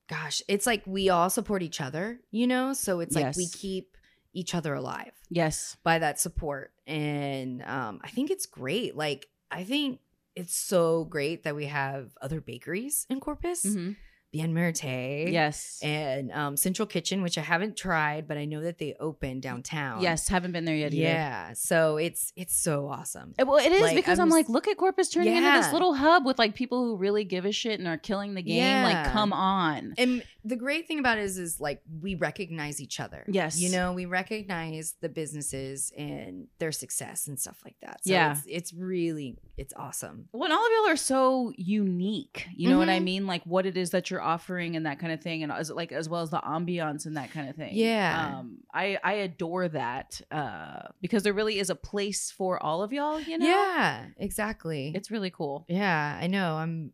gosh, 0.07 0.43
it's 0.47 0.67
like 0.67 0.83
we 0.85 1.09
all 1.09 1.31
support 1.31 1.63
each 1.63 1.81
other, 1.81 2.19
you 2.29 2.45
know. 2.45 2.73
So 2.73 2.99
it's 2.99 3.15
like 3.15 3.35
we 3.35 3.47
keep 3.47 3.88
each 4.33 4.53
other 4.55 4.73
alive 4.73 5.11
Yes. 5.29 5.77
by 5.83 5.99
that 5.99 6.19
support, 6.19 6.71
and 6.87 7.61
um, 7.63 7.99
I 8.03 8.09
think 8.09 8.29
it's 8.31 8.45
great. 8.45 8.95
Like 8.95 9.27
I 9.51 9.63
think 9.63 9.99
it's 10.35 10.55
so 10.55 11.05
great 11.05 11.43
that 11.43 11.55
we 11.55 11.65
have 11.65 12.11
other 12.21 12.39
bakeries 12.41 13.05
in 13.09 13.19
Corpus 13.19 13.65
Mhm. 13.65 13.95
Bien 14.31 14.53
Merte. 14.53 14.83
Yes. 15.31 15.79
And 15.81 16.31
um, 16.31 16.55
Central 16.55 16.85
Kitchen, 16.85 17.21
which 17.23 17.37
I 17.37 17.41
haven't 17.41 17.75
tried, 17.75 18.27
but 18.27 18.37
I 18.37 18.45
know 18.45 18.61
that 18.61 18.77
they 18.77 18.95
open 18.99 19.39
downtown. 19.39 20.01
Yes, 20.01 20.27
haven't 20.27 20.51
been 20.51 20.65
there 20.65 20.75
yet. 20.75 20.93
Either. 20.93 21.01
Yeah. 21.03 21.53
So 21.53 21.97
it's 21.97 22.31
it's 22.35 22.55
so 22.55 22.87
awesome. 22.87 23.33
It- 23.39 23.47
well, 23.47 23.57
it 23.57 23.71
is 23.71 23.81
Like, 23.81 23.95
because 23.95 24.19
I'm 24.19 24.25
I'm, 24.25 24.29
like, 24.29 24.47
look 24.49 24.67
at 24.67 24.77
Corpus 24.77 25.09
turning 25.09 25.35
into 25.35 25.49
this 25.51 25.73
little 25.73 25.95
hub 25.95 26.25
with 26.25 26.37
like 26.37 26.53
people 26.53 26.83
who 26.85 26.95
really 26.97 27.23
give 27.23 27.45
a 27.45 27.51
shit 27.51 27.79
and 27.79 27.87
are 27.87 27.97
killing 27.97 28.35
the 28.35 28.43
game. 28.43 28.83
Like, 28.83 29.11
come 29.11 29.33
on. 29.33 29.95
And 29.97 30.23
the 30.45 30.55
great 30.55 30.87
thing 30.87 30.99
about 30.99 31.17
it 31.17 31.23
is, 31.23 31.37
is 31.39 31.59
like 31.59 31.81
we 32.01 32.13
recognize 32.15 32.79
each 32.79 32.99
other. 32.99 33.25
Yes. 33.27 33.59
You 33.59 33.71
know, 33.71 33.93
we 33.93 34.05
recognize 34.05 34.95
the 35.01 35.09
businesses 35.09 35.91
and 35.97 36.47
their 36.59 36.71
success 36.71 37.27
and 37.27 37.39
stuff 37.39 37.57
like 37.65 37.75
that. 37.81 38.01
So 38.05 38.11
Yeah. 38.13 38.31
It's, 38.33 38.43
it's 38.47 38.73
really, 38.73 39.37
it's 39.57 39.73
awesome. 39.75 40.29
Well, 40.31 40.43
and 40.45 40.53
all 40.53 40.65
of 40.65 40.71
y'all 40.71 40.91
are 40.93 40.95
so 40.95 41.51
unique. 41.57 42.47
You 42.55 42.69
know 42.69 42.77
what 42.77 42.89
I 42.89 42.99
Mhm. 42.99 43.03
mean? 43.03 43.27
Like 43.27 43.43
what 43.45 43.65
it 43.65 43.75
is 43.75 43.89
that 43.91 44.09
you're 44.11 44.18
offering 44.21 44.75
and 44.75 44.85
that 44.85 44.99
kind 44.99 45.11
of 45.13 45.21
thing, 45.21 45.43
and 45.43 45.51
as 45.51 45.69
like 45.71 45.91
as 45.91 46.09
well 46.09 46.21
as 46.21 46.29
the 46.29 46.39
ambiance 46.39 47.05
and 47.05 47.17
that 47.17 47.31
kind 47.31 47.49
of 47.49 47.55
thing. 47.55 47.71
Yeah. 47.73 48.37
Um, 48.37 48.57
I 48.73 48.97
I 49.03 49.13
adore 49.13 49.67
that 49.69 50.21
uh, 50.31 50.89
because 51.01 51.23
there 51.23 51.33
really 51.33 51.59
is 51.59 51.69
a 51.69 51.75
place 51.75 52.31
for 52.31 52.61
all 52.61 52.83
of 52.83 52.93
y'all. 52.93 53.19
You 53.19 53.37
know. 53.37 53.45
Yeah, 53.45 54.05
exactly. 54.17 54.91
It's 54.95 55.11
really 55.11 55.29
cool. 55.29 55.65
yeah, 55.67 56.17
I 56.21 56.27
know. 56.27 56.55
I'm, 56.55 56.91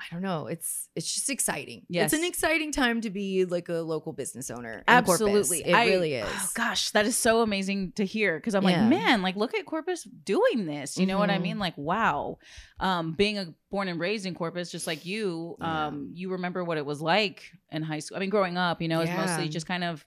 I 0.00 0.04
don't 0.12 0.22
know. 0.22 0.46
It's, 0.46 0.88
it's 0.94 1.12
just 1.12 1.28
exciting. 1.30 1.84
Yes. 1.88 2.12
It's 2.12 2.20
an 2.22 2.26
exciting 2.26 2.72
time 2.72 3.00
to 3.02 3.10
be 3.10 3.44
like 3.44 3.68
a 3.68 3.74
local 3.82 4.12
business 4.12 4.50
owner. 4.50 4.84
Absolutely. 4.88 5.62
It 5.66 5.74
I- 5.74 5.86
really 5.86 6.14
is. 6.14 6.28
Oh, 6.30 6.50
gosh, 6.54 6.90
that 6.92 7.04
is 7.06 7.16
so 7.16 7.42
amazing 7.42 7.92
to 7.96 8.04
hear 8.04 8.36
because 8.38 8.54
I'm 8.54 8.62
Yeah. 8.62 8.80
like, 8.80 8.88
man, 8.90 9.22
like 9.22 9.36
look 9.36 9.54
at 9.54 9.66
Corpus 9.66 10.04
doing 10.04 10.66
this. 10.66 10.96
You 10.96 11.06
know 11.06 11.18
what 11.18 11.30
I 11.30 11.38
Mhm. 11.38 11.42
mean? 11.42 11.58
Like, 11.58 11.76
wow. 11.76 12.38
Um, 12.80 13.12
being 13.12 13.38
a 13.38 13.54
born 13.70 13.88
and 13.88 13.98
raised 14.00 14.24
in 14.26 14.34
Corpus, 14.34 14.70
just 14.70 14.86
like 14.86 15.04
you, 15.04 15.56
Yeah. 15.60 15.86
um, 15.88 16.10
you 16.14 16.30
remember 16.30 16.64
what 16.64 16.78
it 16.78 16.86
was 16.86 17.00
like 17.02 17.42
in 17.70 17.82
high 17.82 17.98
school. 17.98 18.16
I 18.16 18.20
mean, 18.20 18.30
growing 18.30 18.56
up, 18.56 18.80
you 18.80 18.88
know, 18.88 19.00
it's 19.00 19.10
mostly 19.12 19.48
just 19.48 19.66
kind 19.66 19.84
of 19.84 20.06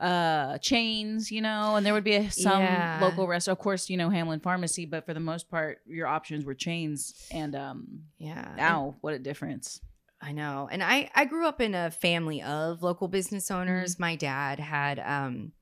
uh 0.00 0.56
chains 0.58 1.30
you 1.30 1.40
know 1.42 1.76
and 1.76 1.84
there 1.84 1.92
would 1.92 2.04
be 2.04 2.14
a, 2.14 2.30
some 2.30 2.60
Yeah. 2.62 2.98
local 3.02 3.26
restaurant 3.28 3.58
of 3.58 3.62
course 3.62 3.90
you 3.90 3.96
know 3.96 4.08
hamlin 4.10 4.40
pharmacy 4.40 4.86
but 4.86 5.04
for 5.06 5.12
the 5.14 5.20
most 5.20 5.50
part 5.50 5.78
your 5.86 6.06
options 6.06 6.44
were 6.44 6.54
chains 6.54 7.14
and 7.30 7.54
um 7.54 7.86
yeah. 8.18 8.50
And- 8.52 8.60
ow 8.60 8.96
what 9.02 9.14
a 9.14 9.18
difference 9.18 9.80
I 10.22 10.32
know. 10.32 10.68
And 10.70 10.82
I 10.82 11.10
I 11.14 11.24
grew 11.24 11.46
up 11.46 11.62
in 11.62 11.74
a 11.74 11.90
family 11.90 12.42
of 12.42 12.82
local 12.82 13.08
business 13.08 13.50
owners. 13.50 13.94
Mm-hmm. 13.94 14.02
My 14.02 14.16
dad 14.16 14.58
had 14.60 14.98
um 14.98 15.52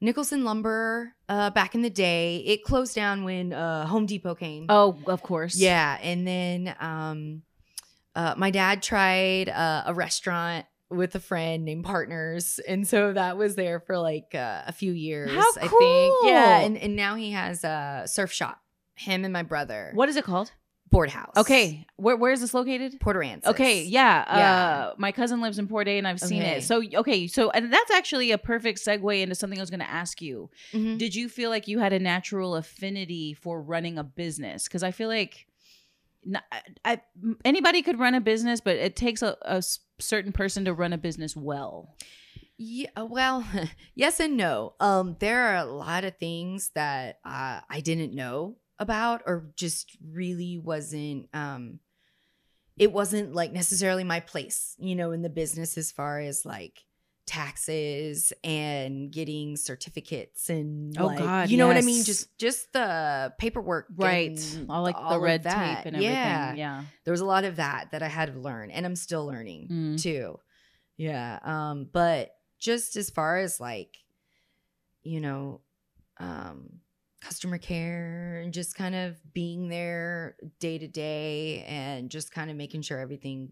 Nicholson 0.00 0.42
Lumber 0.44 1.14
uh 1.28 1.50
back 1.50 1.76
in 1.76 1.82
the 1.82 1.90
day. 1.90 2.38
It 2.38 2.64
closed 2.64 2.94
down 2.96 3.22
when 3.22 3.52
uh 3.52 3.86
Home 3.86 4.06
Depot 4.06 4.34
came. 4.34 4.66
oh 4.68 4.98
of 5.06 5.22
course 5.22 5.56
Yeah, 5.56 5.96
and 6.02 6.26
then 6.26 6.74
um 6.80 7.42
uh 8.16 8.34
my 8.36 8.50
dad 8.50 8.82
tried 8.82 9.48
uh, 9.48 9.84
a 9.86 9.94
restaurant 9.94 10.66
with 10.90 11.14
a 11.14 11.20
friend 11.20 11.64
named 11.64 11.84
Partners, 11.84 12.60
and 12.68 12.86
so 12.86 13.12
that 13.12 13.36
was 13.36 13.56
there 13.56 13.80
for 13.80 13.98
like 13.98 14.34
uh, 14.34 14.62
a 14.66 14.72
few 14.72 14.92
years. 14.92 15.30
How 15.30 15.50
I 15.60 15.68
think. 15.68 16.14
Yeah, 16.24 16.58
and 16.60 16.76
and 16.78 16.94
now 16.96 17.14
he 17.16 17.30
has 17.32 17.64
a 17.64 18.04
surf 18.06 18.30
shop. 18.32 18.60
Him 18.96 19.24
and 19.24 19.32
my 19.32 19.42
brother. 19.42 19.90
what 19.94 20.08
is 20.08 20.16
it 20.16 20.24
called 20.24 20.52
board 20.90 21.10
house? 21.10 21.32
okay 21.36 21.84
where 21.96 22.14
where 22.16 22.30
is 22.30 22.40
this 22.40 22.54
located 22.54 23.00
Port 23.00 23.16
Aransas. 23.16 23.46
Okay, 23.46 23.82
yeah. 23.82 24.24
Yeah. 24.36 24.52
Uh 24.90 24.94
my 24.98 25.10
cousin 25.10 25.40
lives 25.40 25.58
in 25.58 25.66
Port 25.66 25.88
A 25.88 25.98
and 25.98 26.06
I've 26.06 26.20
seen 26.20 26.40
Okay. 26.42 26.58
it. 26.58 26.62
So 26.62 26.80
okay, 27.00 27.26
so 27.26 27.50
and 27.50 27.72
that's 27.72 27.90
actually 27.90 28.30
a 28.30 28.38
perfect 28.38 28.78
segue 28.78 29.20
into 29.20 29.34
something 29.34 29.58
I 29.58 29.62
was 29.62 29.70
going 29.70 29.80
to 29.80 29.90
ask 29.90 30.22
you. 30.22 30.50
Mhm. 30.72 30.96
Did 30.98 31.16
you 31.16 31.28
feel 31.28 31.50
like 31.50 31.66
you 31.66 31.80
had 31.80 31.92
a 31.92 31.98
natural 31.98 32.54
affinity 32.54 33.34
for 33.34 33.60
running 33.60 33.98
a 33.98 34.04
business? 34.04 34.68
Cuz 34.68 34.84
I 34.84 34.92
feel 34.92 35.08
like 35.08 35.48
I, 36.52 36.60
I- 36.84 37.00
anybody 37.44 37.82
could 37.82 37.98
run 37.98 38.14
a 38.14 38.20
business, 38.20 38.60
but 38.60 38.76
it 38.76 38.94
takes 38.94 39.20
a, 39.22 39.36
a 39.42 39.62
certain 39.98 40.32
person 40.32 40.64
to 40.64 40.74
run 40.74 40.92
a 40.92 40.98
business 40.98 41.36
well. 41.36 41.96
Yeah, 42.56 42.90
uh, 42.96 43.06
well, 43.06 43.44
yes 43.94 44.20
and 44.20 44.36
no. 44.36 44.74
Um, 44.80 45.16
there 45.18 45.48
are 45.48 45.56
a 45.56 45.64
lot 45.64 46.04
of 46.04 46.16
things 46.18 46.70
that 46.74 47.18
uh, 47.24 47.60
I 47.68 47.80
didn't 47.80 48.14
know 48.14 48.56
about, 48.78 49.22
or 49.26 49.50
just 49.56 49.96
really 50.04 50.58
wasn't. 50.58 51.28
Um, 51.32 51.80
it 52.76 52.92
wasn't 52.92 53.34
like 53.34 53.52
necessarily 53.52 54.04
my 54.04 54.20
place, 54.20 54.74
you 54.78 54.96
know, 54.96 55.12
in 55.12 55.22
the 55.22 55.30
business 55.30 55.78
as 55.78 55.92
far 55.92 56.18
as 56.18 56.44
like 56.44 56.84
taxes 57.26 58.32
and 58.42 59.10
getting 59.10 59.56
certificates 59.56 60.50
and 60.50 60.96
Oh, 60.98 61.06
like, 61.06 61.18
God, 61.18 61.50
you 61.50 61.56
know 61.56 61.66
what 61.66 61.76
I 61.76 61.82
mean? 61.82 62.04
Just 62.04 62.36
just 62.38 62.72
the 62.72 63.32
paperwork, 63.38 63.86
Right. 63.96 64.38
All 64.68 64.82
like 64.82 64.94
the 64.96 65.02
all 65.02 65.16
of 65.16 65.22
red 65.22 65.42
tape 65.42 65.52
and 65.86 65.96
everything. 65.96 66.02
Yeah, 66.02 66.54
Yeah. 66.54 66.84
there 67.04 67.12
was 67.12 67.20
a 67.20 67.24
lot 67.26 67.44
of 67.44 67.56
that 67.56 67.90
that 67.92 68.02
I 68.02 68.08
had 68.08 68.32
to 68.32 68.38
learn, 68.38 68.70
and 68.70 68.84
I'm 68.86 68.96
still 68.96 69.26
learning 69.26 69.68
Mm. 69.70 70.02
too. 70.02 70.38
Yeah. 70.96 71.38
Um, 71.42 71.88
but 71.92 72.30
just 72.58 72.96
as 72.96 73.10
far 73.10 73.38
as 73.38 73.58
like, 73.60 73.96
you 75.02 75.20
know, 75.20 75.60
um, 76.18 76.80
customer 77.20 77.58
care 77.58 78.40
and 78.44 78.52
just 78.52 78.74
kind 78.76 78.94
of 78.94 79.16
being 79.32 79.68
there 79.68 80.36
day 80.60 80.78
to 80.78 80.86
day 80.86 81.64
and 81.66 82.10
just 82.10 82.30
kind 82.32 82.50
of 82.50 82.56
making 82.56 82.82
sure 82.82 82.98
everything 83.00 83.48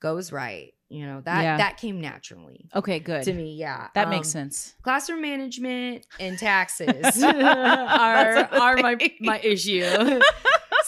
goes 0.00 0.32
right. 0.32 0.72
You 0.90 1.06
know, 1.06 1.20
that 1.20 1.42
Yeah. 1.42 1.56
that 1.58 1.76
came 1.76 2.00
naturally 2.00 2.68
Okay, 2.74 2.98
good. 2.98 3.22
to 3.22 3.32
me. 3.32 3.54
Yeah. 3.54 3.88
That 3.94 4.08
makes 4.08 4.28
Um, 4.28 4.32
sense. 4.32 4.74
Classroom 4.82 5.22
management 5.22 6.04
and 6.18 6.36
taxes 6.36 7.22
are 7.22 8.36
are 8.52 8.76
my 8.78 8.96
my 9.20 9.38
issue. 9.44 10.20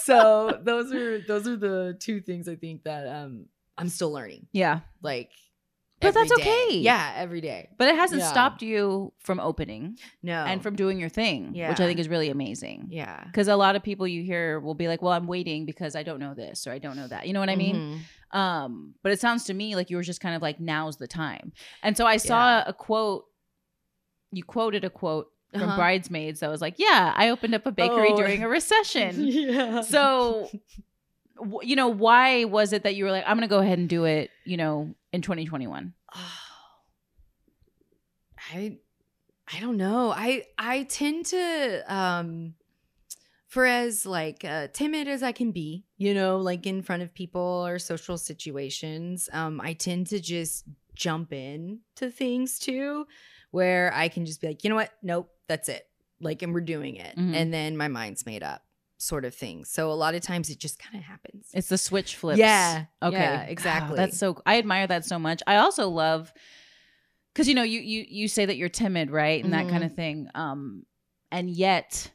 so 0.03 0.59
those 0.63 0.93
are 0.93 1.21
those 1.21 1.47
are 1.47 1.57
the 1.57 1.97
two 2.01 2.21
things 2.21 2.49
I 2.49 2.57
think 2.57 2.85
that 2.85 3.07
um 3.07 3.47
I'm 3.79 3.89
still 3.89 4.11
learning. 4.13 4.47
Yeah. 4.53 4.81
Like 5.03 5.31
But 6.01 6.15
that's 6.15 6.35
day. 6.37 6.43
okay. 6.43 6.77
Yeah, 6.79 7.13
every 7.17 7.41
day. 7.41 7.69
But 7.79 7.87
it 7.89 7.95
hasn't 7.95 8.21
Yeah. 8.23 8.29
stopped 8.31 8.61
you 8.63 9.13
from 9.21 9.39
opening 9.39 9.97
No. 10.23 10.45
and 10.45 10.61
from 10.63 10.75
doing 10.75 10.99
your 10.99 11.09
thing, 11.09 11.53
yeah. 11.55 11.69
which 11.71 11.79
I 11.81 11.87
think 11.87 12.01
is 12.01 12.09
really 12.09 12.29
amazing. 12.29 12.89
yeah. 12.91 13.23
Because 13.25 13.47
a 13.49 13.55
lot 13.57 13.77
of 13.77 13.83
people 13.85 14.07
you 14.09 14.23
hear 14.25 14.59
will 14.59 14.75
be 14.75 14.89
like, 14.89 15.01
"Well, 15.01 15.13
I'm 15.13 15.27
waiting 15.29 15.65
because 15.65 15.95
I 15.95 16.03
don't 16.03 16.19
know 16.19 16.35
this 16.35 16.67
or 16.67 16.73
I 16.73 16.79
don't 16.79 16.97
know 16.97 17.07
that." 17.07 17.27
You 17.29 17.33
know 17.35 17.41
what 17.41 17.51
I 17.51 17.57
mean? 17.57 17.77
Mhm. 17.77 17.99
Um, 18.33 18.95
but 19.03 19.13
it 19.13 19.21
sounds 19.21 19.45
to 19.45 19.55
me 19.55 19.77
like 19.77 19.91
you 19.91 19.97
were 19.97 20.03
just 20.03 20.21
kind 20.21 20.35
of 20.35 20.43
like, 20.43 20.59
"Now's 20.61 20.97
the 20.97 21.07
time." 21.09 21.53
And 21.83 21.97
so 21.97 22.07
I 22.07 22.17
saw 22.17 22.59
Yeah. 22.59 22.65
a 22.69 22.73
quote. 22.73 23.27
You 24.33 24.43
quoted 24.45 24.85
a 24.85 24.91
quote 24.91 25.31
from 25.53 25.65
Uh-huh. 25.65 25.77
Bridesmaids 25.77 26.41
that 26.41 26.49
was 26.51 26.61
like, 26.63 26.77
"Yeah, 26.79 27.13
I 27.15 27.29
opened 27.29 27.55
up 27.55 27.67
a 27.67 27.73
bakery 27.73 28.09
Oh. 28.13 28.17
during 28.17 28.43
a 28.43 28.49
recession." 28.59 29.27
yeah. 29.29 29.83
so, 29.83 30.49
w- 31.37 31.61
you 31.69 31.77
know, 31.77 31.89
why 31.89 32.45
was 32.45 32.73
it 32.73 32.85
that 32.85 32.95
you 32.95 33.05
were 33.05 33.11
like, 33.11 33.25
"I'm 33.27 33.37
going 33.37 33.47
to 33.49 33.55
go 33.55 33.59
ahead 33.61 33.79
and 33.79 33.89
do 33.89 34.05
it"? 34.05 34.31
You 34.47 34.57
know, 34.57 34.95
in 35.13 35.21
2021. 35.21 35.93
I 38.55 38.79
I 39.55 39.61
don't 39.61 39.77
know. 39.77 40.11
I 40.17 40.47
I 40.59 40.85
tend 40.85 41.27
to 41.27 41.85
um 41.95 42.55
for 43.53 43.67
as 43.67 44.07
like 44.07 44.47
uh, 44.47 44.69
timid 44.73 45.09
as 45.09 45.23
I 45.23 45.33
can 45.33 45.53
be, 45.53 45.85
you 45.99 46.15
know, 46.15 46.39
like 46.39 46.67
in 46.67 46.81
front 46.81 47.03
of 47.03 47.13
people 47.13 47.65
or 47.67 47.79
social 47.79 48.17
situations, 48.17 49.29
um 49.33 49.61
I 49.61 49.75
tend 49.75 50.07
to 50.09 50.21
just 50.21 50.65
jump 50.95 51.33
in 51.35 51.81
to 51.97 52.11
things 52.11 52.59
too 52.59 53.07
where 53.51 53.93
I 53.95 54.09
can 54.09 54.25
just 54.25 54.41
be 54.41 54.47
like, 54.47 54.65
"You 54.65 54.71
know 54.71 54.77
what? 54.77 54.93
Nope, 55.03 55.29
that's 55.49 55.69
it." 55.69 55.85
Like 56.19 56.41
and 56.43 56.55
we're 56.55 56.63
doing 56.77 56.97
it. 56.97 57.15
Mhm. 57.17 57.35
And 57.35 57.53
then 57.53 57.77
my 57.77 57.89
mind's 57.89 58.25
made 58.25 58.43
up 58.43 58.63
sort 58.97 59.27
of 59.27 59.35
thing. 59.35 59.67
So 59.67 59.91
a 59.93 59.99
lot 60.05 60.15
of 60.15 60.23
times 60.23 60.49
it 60.49 60.59
just 60.59 60.79
kind 60.79 60.97
of 60.97 61.03
happens. 61.03 61.51
It's 61.53 61.69
the 61.69 61.77
switch 61.77 62.17
flips. 62.17 62.39
Yeah, 62.39 62.87
Okay. 63.03 63.19
yeah, 63.19 63.43
exactly. 63.43 63.97
that's 63.97 64.17
so 64.19 64.41
I 64.47 64.57
admire 64.59 64.87
that 64.87 65.05
so 65.05 65.19
much. 65.19 65.43
I 65.47 65.57
also 65.57 65.91
love 65.91 66.33
cuz 67.35 67.47
you 67.49 67.55
know 67.55 67.65
you 67.75 67.81
you 67.81 68.07
you 68.09 68.29
say 68.29 68.47
that 68.47 68.57
you're 68.57 68.71
timid, 68.71 69.11
right? 69.11 69.45
And 69.45 69.53
that 69.53 69.67
Mhm. 69.67 69.71
kind 69.71 69.85
of 69.85 69.93
thing. 69.95 70.29
Um 70.35 70.87
and 71.31 71.51
yet 71.51 72.11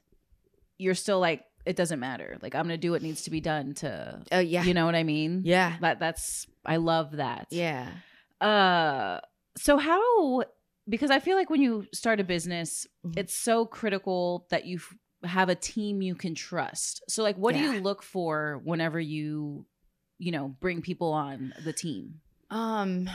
you're 0.78 0.95
still 0.95 1.19
like 1.19 1.43
it 1.65 1.75
doesn't 1.75 1.99
matter. 1.99 2.38
Like 2.41 2.55
I'm 2.55 2.69
to 2.69 2.78
do 2.78 2.91
what 2.91 3.01
needs 3.01 3.23
to 3.23 3.30
be 3.32 3.41
done 3.41 3.73
to 3.75 4.21
Oh 4.32 4.39
yeah. 4.39 4.63
you 4.63 4.73
know 4.73 4.86
what 4.86 4.95
I 4.95 5.03
mean? 5.03 5.41
yeah. 5.43 5.75
That 5.82 5.99
that's 5.99 6.47
I 6.65 6.78
love 6.78 7.17
that. 7.17 7.47
Yeah. 7.49 7.89
Uh 8.39 9.19
so 9.57 9.78
how 9.78 10.43
because 10.88 11.11
I 11.11 11.19
feel 11.19 11.36
like 11.36 11.49
when 11.49 11.61
you 11.61 11.86
start 11.93 12.19
a 12.21 12.23
business, 12.23 12.88
Mhm. 13.05 13.17
it's 13.17 13.34
so 13.36 13.65
critical 13.65 14.45
that 14.51 14.65
you 14.65 14.80
have 15.23 15.49
a 15.49 15.55
team 15.55 16.01
you 16.01 16.15
can 16.15 16.36
trust. 16.36 17.03
So 17.09 17.23
like 17.23 17.36
what 17.36 17.53
do 17.55 17.59
you 17.59 17.82
look 17.82 18.01
for 18.03 18.61
whenever 18.63 18.99
you 18.99 19.65
you 20.19 20.32
know, 20.32 20.47
bring 20.59 20.82
people 20.82 21.11
on 21.11 21.53
the 21.65 21.73
team? 21.73 22.21
Um 22.49 23.09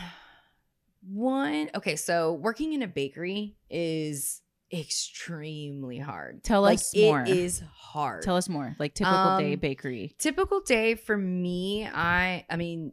one 1.09 1.71
okay, 1.75 1.97
so 1.97 2.35
working 2.35 2.75
in 2.75 2.83
a 2.83 2.87
bakery 2.87 3.57
is 3.71 4.42
extremely 4.73 5.99
hard. 5.99 6.43
Tell 6.43 6.63
like, 6.63 6.79
us 6.79 6.97
more. 6.97 7.23
It 7.23 7.29
is 7.29 7.63
hard. 7.75 8.23
Tell 8.23 8.37
us 8.37 8.49
more. 8.49 8.75
Like 8.79 8.95
typical 8.95 9.39
day 9.39 9.55
Um, 9.55 9.59
bakery. 9.61 10.15
Typical 10.19 10.61
day 10.61 10.95
for 10.95 11.17
me, 11.17 11.87
I 11.87 12.45
I 12.49 12.57
mean 12.57 12.93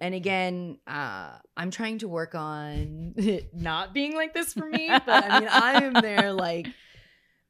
and 0.00 0.14
again, 0.14 0.78
uh 0.86 1.32
I'm 1.56 1.70
trying 1.70 1.98
to 1.98 2.08
work 2.08 2.34
on 2.34 3.14
it 3.16 3.50
not 3.54 3.92
being 3.92 4.14
like 4.14 4.34
this 4.34 4.52
for 4.52 4.66
me, 4.66 4.88
but 4.88 5.24
I 5.24 5.40
mean 5.40 5.48
I 5.48 5.82
am 5.82 5.94
there 5.94 6.32
like 6.48 6.68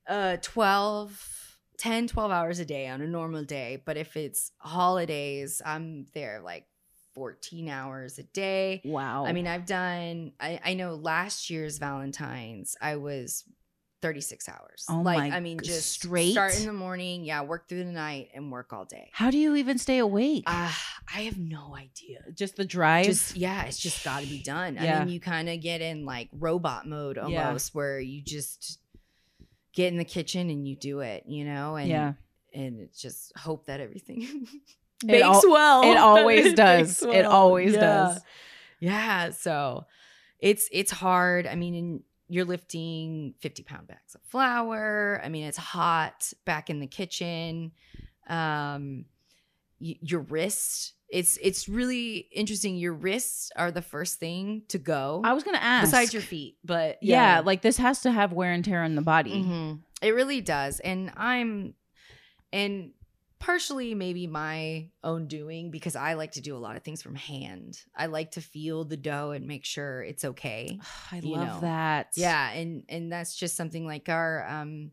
uh 0.09 0.39
12 0.41 1.57
10 1.79 2.09
12 2.09 2.31
hours 2.31 2.59
a 2.59 2.65
day 2.65 2.89
on 2.89 3.01
a 3.01 3.07
normal 3.07 3.45
day, 3.45 3.83
but 3.85 3.97
if 3.97 4.17
it's 4.17 4.53
holidays, 4.59 5.63
I'm 5.65 6.07
there 6.15 6.41
like 6.45 6.67
14 7.21 7.69
hours 7.69 8.19
a 8.19 8.23
day. 8.23 8.81
Wow. 8.83 9.27
I 9.27 9.35
mean, 9.35 9.47
I've 9.47 9.67
done, 9.67 10.33
I, 10.41 10.59
I 10.65 10.73
know 10.73 10.95
last 10.95 11.51
year's 11.51 11.77
Valentine's, 11.77 12.79
I 12.81 12.97
was 12.97 13.45
36 14.01 14.49
hours. 14.49 14.87
Oh 14.89 15.03
like, 15.03 15.19
my 15.19 15.37
I 15.37 15.41
mean, 15.41 15.59
just 15.63 15.91
straight? 15.93 16.33
start 16.33 16.59
in 16.59 16.65
the 16.65 16.73
morning, 16.73 17.23
yeah, 17.27 17.43
work 17.43 17.69
through 17.69 17.85
the 17.85 17.93
night 17.93 18.31
and 18.33 18.51
work 18.51 18.73
all 18.73 18.87
day. 18.87 19.11
how 19.13 19.31
do 19.31 19.37
you 19.37 19.55
even 19.57 19.77
stay 19.77 19.99
awake? 19.99 20.45
Uh, 20.47 20.73
I 21.15 21.21
have 21.25 21.37
no 21.37 21.77
idea. 21.77 22.21
just 22.33 22.57
the 22.57 22.65
drive. 22.65 23.05
Just, 23.05 23.37
yeah, 23.37 23.65
it's 23.65 23.79
just 23.79 24.03
got 24.03 24.23
to 24.23 24.27
be 24.27 24.43
done. 24.43 24.77
Yeah. 24.77 25.01
I 25.01 25.05
mean, 25.05 25.13
you 25.13 25.21
kind 25.21 25.51
of 25.51 25.61
get 25.61 25.83
in 25.83 26.07
like 26.07 26.31
robot 26.33 26.89
mode 26.89 27.19
Yeah. 27.29 27.49
almost 27.49 27.75
where 27.75 28.01
you 28.01 28.23
just 28.23 28.79
get 29.75 29.89
in 29.93 29.99
the 29.99 30.07
kitchen 30.07 30.49
and 30.49 30.67
you 30.67 30.75
do 30.75 31.01
it, 31.01 31.25
you 31.27 31.45
know? 31.45 31.77
And, 31.77 31.89
yeah. 31.91 32.13
and 32.55 32.81
it's 32.81 32.99
just 33.03 33.37
hope 33.37 33.67
that 33.67 33.81
everything 33.81 34.47
It 35.05 35.09
bakes 35.09 35.25
al- 35.45 35.51
well. 35.51 35.83
it 35.85 35.97
always 35.99 36.47
It 36.47 36.57
does. 36.57 37.01
bakes 37.01 37.15
It 37.17 37.25
always 37.25 37.75
Yeah. 37.75 37.81
does. 37.81 38.21
Yeah. 38.81 39.31
So 39.31 39.87
it's 40.39 40.69
it's 40.73 40.91
hard. 40.91 41.47
I 41.47 41.55
mean, 41.55 42.03
you're 42.29 42.45
lifting 42.45 43.35
50 43.41 43.63
pound 43.65 43.87
bags 43.89 44.15
of 44.15 44.21
flour. 44.23 45.21
I 45.25 45.29
mean, 45.29 45.45
it's 45.45 45.57
hot 45.59 46.33
back 46.45 46.71
in 46.71 46.81
the 46.81 46.87
kitchen. 46.87 47.73
Um, 48.29 49.07
y- 49.81 49.99
your 50.01 50.21
wrist. 50.21 50.95
It's 51.09 51.39
it's 51.43 51.69
really 51.69 52.29
interesting. 52.33 52.77
Your 52.77 52.93
wrists 52.95 53.51
are 53.57 53.73
the 53.73 53.83
first 53.83 54.21
thing 54.21 54.63
to 54.69 54.79
go, 54.79 55.23
I 55.25 55.33
was 55.33 55.43
gonna 55.43 55.59
ask. 55.59 55.89
besides 55.91 56.13
your 56.13 56.23
feet. 56.23 56.57
But 56.65 56.99
yeah. 57.03 57.41
like 57.45 57.63
this 57.63 57.79
has 57.79 58.03
to 58.03 58.13
have 58.13 58.33
wear 58.33 58.53
and 58.53 58.65
tear 58.65 58.85
on 58.85 58.95
the 58.95 59.03
body. 59.03 59.43
Mhm. 59.43 59.81
It 60.03 60.15
really 60.15 60.41
does. 60.41 60.79
And 60.79 61.13
I'm, 61.17 61.75
and 62.53 62.93
partially 63.41 63.95
maybe 63.95 64.27
my 64.29 64.89
own 65.03 65.27
doing 65.27 65.71
because 65.73 65.97
I 65.97 66.15
like 66.15 66.33
to 66.33 66.41
do 66.41 66.57
a 66.57 66.59
lot 66.59 66.77
of 66.77 66.83
things 66.85 67.03
from 67.03 67.17
hand. 67.17 67.81
I 67.97 68.07
like 68.07 68.33
to 68.33 68.41
feel 68.41 68.85
the 68.85 68.97
dough 68.97 69.33
and 69.33 69.47
make 69.47 69.65
sure 69.65 70.03
it's 70.03 70.25
okay. 70.25 70.79
I 71.11 71.17
You 71.17 71.33
love 71.37 71.47
know. 71.49 71.61
that. 71.63 72.13
Yeah, 72.15 72.51
and 72.53 72.85
and 72.89 73.11
that's 73.11 73.35
just 73.35 73.57
something 73.57 73.85
like 73.87 74.09
our 74.09 74.47
um 74.47 74.93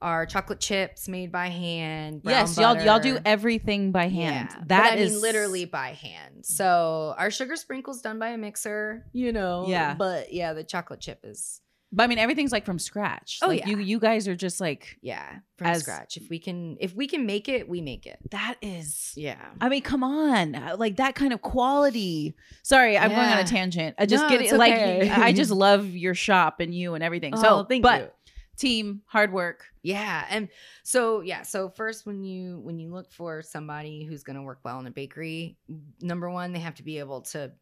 our 0.00 0.26
chocolate 0.26 0.58
chips 0.58 1.06
made 1.06 1.30
by 1.30 1.46
hand. 1.48 2.22
Yes, 2.24 2.58
y'all 2.58 2.76
y'all 2.82 2.98
do 2.98 3.18
everything 3.24 3.92
by 3.92 4.08
hand. 4.08 4.48
Yeah, 4.68 4.82
I 4.82 4.96
is 4.96 5.12
mean 5.12 5.22
literally 5.22 5.64
by 5.64 5.90
hand. 5.92 6.44
So 6.44 7.14
our 7.16 7.30
sugar 7.30 7.54
sprinkles 7.54 8.00
done 8.00 8.18
by 8.18 8.30
a 8.30 8.38
mixer, 8.38 9.06
you 9.12 9.32
know. 9.32 9.66
Yeah. 9.68 9.94
But 9.94 10.32
yeah, 10.32 10.54
the 10.54 10.64
chocolate 10.64 11.00
chip 11.00 11.20
is 11.22 11.60
But 11.94 12.04
I 12.04 12.06
mean, 12.06 12.18
everything's 12.18 12.52
like 12.52 12.64
from 12.64 12.78
scratch. 12.78 13.38
Oh, 13.42 13.48
like 13.48 13.60
yeah. 13.60 13.68
you 13.68 13.78
you 13.78 13.98
guys 13.98 14.26
are 14.26 14.34
just 14.34 14.60
like 14.60 14.96
yeah 15.02 15.40
from 15.58 15.66
As- 15.66 15.82
scratch. 15.82 16.16
If 16.16 16.30
we 16.30 16.38
can 16.38 16.78
if 16.80 16.94
we 16.94 17.06
can 17.06 17.26
make 17.26 17.48
it, 17.48 17.68
we 17.68 17.82
make 17.82 18.06
it. 18.06 18.18
that 18.30 18.56
is. 18.62 19.12
Yeah. 19.14 19.44
I 19.60 19.68
mean, 19.68 19.82
come 19.82 20.02
on, 20.02 20.52
like 20.78 20.96
that 20.96 21.14
kind 21.14 21.32
of 21.34 21.42
quality. 21.42 22.34
Sorry, 22.62 22.96
I'm 22.96 23.10
going 23.10 23.28
on 23.28 23.38
a 23.38 23.44
tangent. 23.44 23.96
I 23.98 24.06
just 24.06 24.24
No, 24.24 24.30
get 24.30 24.40
it. 24.40 24.56
Like. 24.56 24.72
I 24.72 25.32
just 25.32 25.50
love 25.66 25.90
your 25.90 26.14
shop 26.14 26.60
and 26.60 26.74
you 26.74 26.94
and 26.94 27.04
everything. 27.04 27.34
Oh, 27.36 27.42
so, 27.42 27.64
thank 27.64 27.82
but 27.82 28.00
you. 28.00 28.08
team 28.56 29.02
hard 29.06 29.32
work. 29.32 29.64
Yeah, 29.82 30.24
and 30.30 30.48
so 30.84 31.20
yeah, 31.20 31.42
so 31.42 31.68
first 31.68 32.06
when 32.06 32.24
you 32.24 32.60
when 32.60 32.78
you 32.78 32.90
look 32.90 33.12
for 33.12 33.42
somebody 33.42 34.04
who's 34.04 34.22
going 34.22 34.36
to 34.36 34.42
work 34.42 34.60
well 34.64 34.78
in 34.80 34.86
a 34.86 34.90
bakery, 34.90 35.58
number 36.00 36.30
one, 36.30 36.52
they 36.52 36.60
have 36.60 36.76
to 36.76 36.82
be 36.82 36.98
able 37.00 37.20
to 37.32 37.52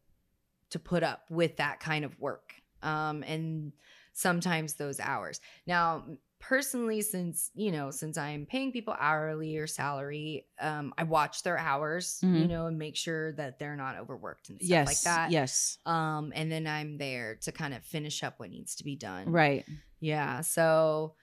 to 0.69 0.79
put 0.79 1.03
up 1.03 1.25
with 1.29 1.57
that 1.57 1.81
kind 1.81 2.05
of 2.05 2.17
work. 2.19 2.53
Um 2.81 3.23
and 3.27 3.73
sometimes 4.21 4.75
those 4.75 4.99
hours. 4.99 5.39
Now, 5.67 6.05
personally 6.39 7.01
since, 7.01 7.51
you 7.53 7.71
know, 7.71 7.91
since 7.91 8.17
I'm 8.17 8.45
paying 8.47 8.71
people 8.71 8.95
hourly 8.99 9.57
or 9.57 9.67
salary, 9.67 10.47
um 10.59 10.93
I 10.97 11.03
watch 11.03 11.43
their 11.43 11.57
hours, 11.57 12.25
you 12.31 12.47
Mhm. 12.47 12.49
know, 12.49 12.65
and 12.67 12.77
make 12.77 12.95
sure 12.95 13.33
that 13.33 13.59
they're 13.59 13.75
not 13.75 13.97
overworked 13.97 14.49
and 14.49 14.61
stuff 14.61 14.69
yes, 14.69 14.87
like 14.87 15.01
that. 15.01 15.31
yes, 15.31 15.77
Um 15.85 16.31
and 16.35 16.51
then 16.51 16.67
I'm 16.67 16.97
there 16.97 17.35
to 17.43 17.51
kind 17.51 17.73
of 17.73 17.83
finish 17.83 18.23
up 18.23 18.39
what 18.39 18.49
needs 18.49 18.75
to 18.75 18.83
be 18.83 18.95
done. 18.95 19.27
right. 19.27 19.65
Yeah. 19.99 20.41
So 20.41 21.15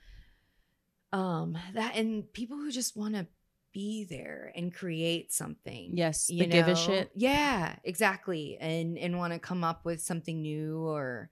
um 1.12 1.56
that 1.74 1.96
and 1.96 2.30
people 2.32 2.56
who 2.56 2.70
just 2.70 2.96
want 2.96 3.14
to 3.14 3.26
be 3.72 4.04
there 4.04 4.52
and 4.56 4.74
create 4.74 5.32
something. 5.32 5.92
Yes, 5.94 6.26
You 6.28 6.40
the 6.40 6.46
give 6.46 6.68
a 6.68 6.74
shit. 6.74 7.10
Yeah, 7.14 7.76
exactly. 7.84 8.56
And 8.58 8.98
and 8.98 9.18
want 9.18 9.32
to 9.32 9.38
come 9.38 9.62
up 9.64 9.84
with 9.84 10.00
something 10.00 10.40
new 10.42 10.78
or 10.86 11.30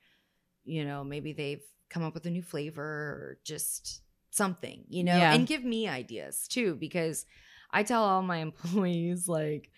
you 0.67 0.85
know, 0.85 1.05
maybe 1.05 1.33
they've 1.33 1.62
come 1.89 2.03
up 2.03 2.14
with 2.14 2.27
a 2.27 2.31
new 2.31 2.43
flavor 2.43 2.83
or 2.83 3.39
just 3.45 4.03
something, 4.31 4.85
you 4.89 5.05
know, 5.05 5.17
Yeah. 5.17 5.33
and 5.35 5.47
give 5.47 5.64
me 5.64 5.89
ideas 5.89 6.47
too 6.49 6.75
because 6.75 7.25
I 7.71 7.83
tell 7.83 8.03
all 8.03 8.23
my 8.23 8.39
employees 8.49 9.29
like 9.29 9.71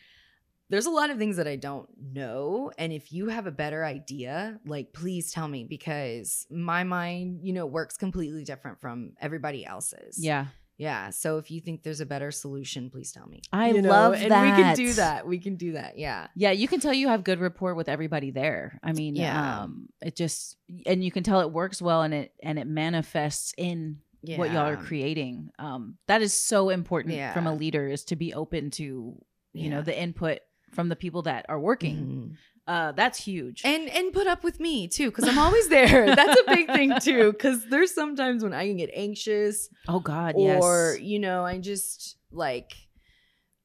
there's 0.70 0.84
a 0.86 0.90
lot 0.90 1.08
of 1.08 1.16
things 1.16 1.38
that 1.38 1.48
I 1.48 1.56
don't 1.56 1.88
know. 2.12 2.70
And 2.76 2.92
if 2.92 3.10
you 3.10 3.28
have 3.28 3.46
a 3.46 3.50
better 3.50 3.84
idea, 3.84 4.60
like 4.66 4.92
please 4.92 5.32
tell 5.32 5.48
me 5.48 5.64
because 5.64 6.46
my 6.50 6.84
mind, 6.84 7.40
you 7.42 7.54
know, 7.54 7.64
works 7.64 7.96
completely 7.96 8.44
different 8.44 8.78
from 8.80 9.12
everybody 9.20 9.64
else's. 9.64 10.22
Yeah, 10.22 10.46
Yeah. 10.78 11.10
So 11.10 11.38
if 11.38 11.50
you 11.50 11.60
think 11.60 11.82
there's 11.82 12.00
a 12.00 12.06
better 12.06 12.30
solution, 12.30 12.88
please 12.88 13.10
tell 13.12 13.26
me. 13.26 13.42
I 13.52 13.70
You 13.70 13.82
know, 13.82 13.90
love 13.90 14.14
and 14.14 14.22
we 14.22 14.28
can 14.62 14.76
do 14.76 14.86
that. 14.94 14.94
that. 14.94 15.26
We 15.26 15.38
can 15.40 15.56
do 15.56 15.72
that. 15.72 15.98
Yeah. 15.98 16.28
yeah. 16.36 16.52
You 16.52 16.68
can 16.68 16.78
tell 16.80 16.94
you 16.94 17.08
have 17.08 17.24
good 17.24 17.40
rapport 17.40 17.74
with 17.74 17.88
everybody 17.88 18.30
there. 18.30 18.78
I 18.82 18.92
mean, 18.92 19.16
Yeah. 19.16 19.62
um, 19.62 19.88
it 20.00 20.14
just 20.16 20.56
and 20.86 21.04
you 21.04 21.10
can 21.10 21.24
tell 21.24 21.40
it 21.40 21.50
works 21.52 21.82
well 21.82 22.02
and 22.02 22.14
it 22.14 22.32
and 22.42 22.58
it 22.58 22.66
manifests 22.68 23.52
in 23.58 23.98
Yeah. 24.22 24.38
what 24.38 24.52
y'all 24.52 24.68
are 24.68 24.76
creating. 24.76 25.50
Um, 25.58 25.98
that 26.06 26.22
is 26.22 26.32
so 26.32 26.68
important 26.70 27.32
from 27.34 27.46
a 27.48 27.54
leader 27.54 27.88
is 27.88 28.04
to 28.06 28.16
be 28.16 28.32
open 28.32 28.70
to 28.72 29.20
you 29.52 29.70
know 29.70 29.82
the 29.82 30.00
input 30.00 30.38
from 30.74 30.88
the 30.88 30.96
people 30.96 31.22
that 31.22 31.46
are 31.48 31.58
working. 31.58 32.36
Uh, 32.68 32.92
that's 32.92 33.18
huge. 33.18 33.62
And 33.64 33.88
and 33.88 34.12
put 34.12 34.26
up 34.26 34.44
with 34.44 34.60
me 34.60 34.86
too, 34.88 35.10
because 35.10 35.26
I'm 35.26 35.38
always 35.38 35.68
there. 35.68 36.14
That's 36.14 36.38
a 36.38 36.44
big 36.54 36.66
thing 36.66 36.92
too. 37.00 37.32
Because 37.32 37.64
there's 37.70 37.94
sometimes 37.94 38.42
when 38.44 38.52
I 38.52 38.66
can 38.68 38.76
get 38.76 38.90
anxious 38.92 39.70
oh 39.88 40.00
God, 40.00 40.34
Yes. 40.36 40.62
or 40.62 40.92
yes. 40.98 41.02
you 41.02 41.18
know 41.18 41.44
i 41.46 41.56
just 41.58 42.18
like 42.30 42.74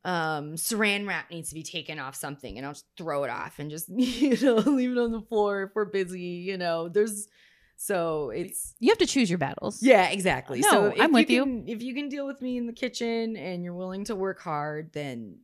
um 0.06 0.56
saran 0.56 1.08
wrap 1.08 1.30
needs 1.32 1.50
to 1.50 1.56
be 1.56 1.64
taken 1.64 1.98
off 2.00 2.16
something 2.16 2.58
and 2.58 2.66
i'll 2.66 2.74
just 2.74 2.86
throw 2.98 3.24
it 3.24 3.30
off 3.30 3.60
and 3.60 3.70
just 3.70 3.88
you 3.96 4.38
know 4.42 4.56
leave 4.56 4.92
it 4.92 4.98
on 4.98 5.12
the 5.12 5.22
floor 5.22 5.64
if 5.64 5.70
we're 5.76 5.86
busy 5.86 6.20
you 6.22 6.58
know 6.58 6.90
there's 6.90 7.28
so 7.76 8.30
it's 8.30 8.76
You 8.80 8.92
have 8.92 8.98
to 9.00 9.06
choose 9.06 9.30
your 9.30 9.40
battles. 9.40 9.82
yeah 9.82 10.10
exactly 10.10 10.60
No, 10.60 10.70
so 10.70 10.86
if 10.88 11.02
I'm 11.02 11.12
with 11.12 11.30
you. 11.30 11.44
can- 11.44 11.68
if 11.68 11.82
you 11.82 11.94
can 11.94 12.08
deal 12.08 12.26
with 12.28 12.42
me 12.42 12.58
in 12.58 12.68
the 12.68 12.74
kitchen 12.74 13.36
and 13.36 13.64
you're 13.64 13.74
willing 13.76 14.04
to 14.06 14.16
work 14.16 14.40
hard 14.42 14.92
then 14.94 15.40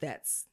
that's 0.00 0.46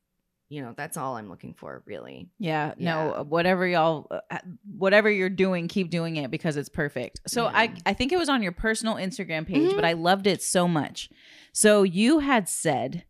you 0.50 0.62
know 0.62 0.74
that's 0.78 0.96
all 0.98 1.16
i'm 1.18 1.28
looking 1.30 1.54
for 1.54 1.84
really 1.86 2.30
Yeah, 2.40 2.74
Yeah. 2.78 2.94
no, 3.16 3.24
whatever 3.28 3.68
y'all, 3.68 4.08
uh, 4.32 4.38
whatever 4.78 5.10
you're 5.10 5.30
doing, 5.30 5.68
keep 5.68 5.90
doing 5.90 6.16
it 6.18 6.32
because 6.32 6.56
it's 6.58 6.70
perfect. 6.70 7.20
So 7.28 7.46
I, 7.48 7.64
Yeah. 7.64 7.76
I 7.86 7.94
think 7.94 8.12
it 8.12 8.18
was 8.18 8.30
on 8.30 8.42
your 8.44 8.52
personal 8.54 8.96
Instagram 8.96 9.46
page, 9.46 9.72
Mhm. 9.72 9.76
but 9.76 9.84
I 9.86 9.94
loved 9.94 10.26
it 10.28 10.42
so 10.42 10.68
much. 10.68 11.10
So 11.52 11.84
you 11.84 12.20
had 12.20 12.48
said 12.48 13.04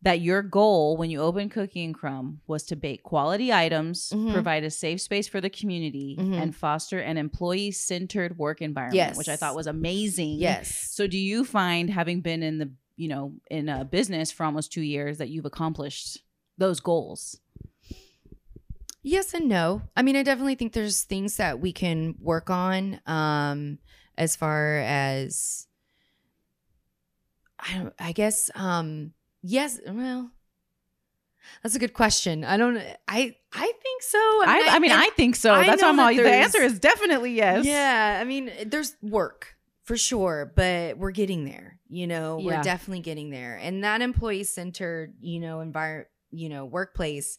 that 0.00 0.20
your 0.20 0.42
goal 0.42 0.96
when 0.96 1.10
you 1.10 1.20
opened 1.20 1.52
Cookie 1.52 1.84
and 1.84 1.94
Crumb 1.94 2.40
was 2.48 2.64
to 2.64 2.74
bake 2.74 3.04
quality 3.04 3.52
items, 3.52 4.10
Mhm. 4.10 4.32
provide 4.32 4.64
a 4.64 4.70
safe 4.70 5.00
space 5.00 5.28
for 5.28 5.40
the 5.40 5.50
community, 5.50 6.16
Mhm. 6.18 6.34
and 6.42 6.56
foster 6.56 6.98
an 6.98 7.16
employee-centered 7.18 8.36
work 8.38 8.60
environment, 8.60 8.96
yes. 8.96 9.16
which 9.16 9.28
I 9.28 9.36
thought 9.36 9.54
was 9.54 9.68
amazing. 9.68 10.38
yes 10.40 10.74
So 10.90 11.06
do 11.06 11.18
you 11.18 11.44
find 11.44 11.88
having 11.90 12.20
been 12.22 12.42
in 12.42 12.58
the, 12.58 12.70
you 12.96 13.06
know, 13.08 13.34
in 13.50 13.68
a 13.68 13.84
business 13.84 14.32
for 14.32 14.42
almost 14.44 14.72
2 14.72 14.82
years 14.82 15.18
that 15.18 15.28
you've 15.28 15.44
accomplished 15.46 16.18
those 16.62 16.80
goals? 16.80 17.38
Yes 19.02 19.34
and 19.34 19.48
no. 19.48 19.82
I 19.96 20.02
mean, 20.02 20.14
I 20.16 20.22
definitely 20.22 20.54
think 20.54 20.72
there's 20.72 21.02
things 21.02 21.36
that 21.36 21.58
we 21.60 21.72
can 21.72 22.14
work 22.20 22.50
on 22.50 23.00
um 23.06 23.78
as 24.16 24.36
far 24.36 24.76
as 24.78 25.66
I 27.58 27.74
don't 27.74 27.94
I 27.98 28.12
guess 28.12 28.50
um 28.54 29.12
yes, 29.42 29.80
well 29.86 30.30
that's 31.62 31.74
a 31.74 31.78
good 31.80 31.94
question. 31.94 32.44
I 32.44 32.56
don't 32.56 32.76
I 33.08 33.34
I 33.52 33.72
think 33.82 34.02
so. 34.02 34.18
I, 34.18 34.68
I 34.70 34.78
mean, 34.78 34.92
I 34.92 35.10
think 35.16 35.34
so. 35.36 35.52
I 35.52 35.66
That's 35.66 35.82
know 35.82 35.88
why 35.88 35.90
I'm 35.90 36.14
that 36.14 36.18
all. 36.20 36.24
The 36.24 36.32
answer 36.32 36.62
is 36.62 36.78
definitely 36.78 37.32
yes. 37.34 37.64
Yeah, 37.66 38.18
I 38.20 38.24
mean, 38.24 38.50
there's 38.66 38.96
work 39.02 39.56
for 39.82 39.96
sure, 39.96 40.52
but 40.54 40.96
we're 40.98 41.10
getting 41.10 41.44
there. 41.44 41.80
You 41.88 42.06
know, 42.06 42.38
Yeah. 42.38 42.56
we're 42.58 42.62
definitely 42.62 43.00
getting 43.00 43.30
there, 43.30 43.56
and 43.60 43.82
that 43.84 44.00
employee 44.00 44.44
centered, 44.44 45.14
you 45.20 45.40
know, 45.40 45.60
environment, 45.60 46.08
you 46.32 46.48
know, 46.48 46.64
workplace 46.64 47.38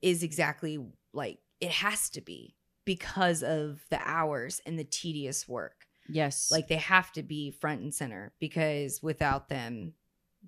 is 0.00 0.22
exactly 0.22 0.78
like 1.12 1.38
it 1.60 1.70
has 1.70 2.10
to 2.10 2.20
be 2.20 2.56
because 2.84 3.42
of 3.42 3.84
the 3.90 4.00
hours 4.02 4.60
and 4.66 4.78
the 4.78 4.84
tedious 4.84 5.48
work. 5.48 5.86
Yes. 6.08 6.50
Like 6.50 6.68
they 6.68 6.76
have 6.76 7.12
to 7.12 7.22
be 7.22 7.50
front 7.50 7.80
and 7.80 7.94
center 7.94 8.32
because 8.38 9.02
without 9.02 9.48
them, 9.48 9.94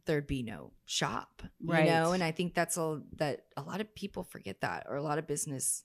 there'd 0.05 0.27
be 0.27 0.43
no 0.43 0.73
shop. 0.85 1.43
Right. 1.65 1.85
You 1.85 1.91
know, 1.91 2.13
and 2.13 2.23
I 2.23 2.33
think 2.33 2.55
that's 2.55 2.77
a 2.77 3.01
that 3.17 3.45
a 3.57 3.63
lot 3.63 3.81
of 3.81 3.95
people 3.95 4.25
forget 4.25 4.61
that, 4.61 4.87
or 4.89 4.97
a 4.97 5.03
lot 5.03 5.19
of 5.19 5.27
business 5.27 5.85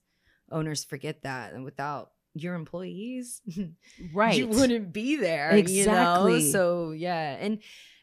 owners 0.52 0.84
forget 0.84 1.24
that, 1.24 1.54
and 1.54 1.64
without 1.64 2.12
your 2.34 2.56
employees, 2.56 3.42
right. 4.14 4.38
you 4.38 4.48
wouldn't 4.48 4.92
be 4.92 5.16
there. 5.16 5.52
Exactly. 5.52 6.40
You 6.40 6.46
know? 6.46 6.52
So 6.52 6.92
yeah, 6.92 7.38
and 7.40 7.60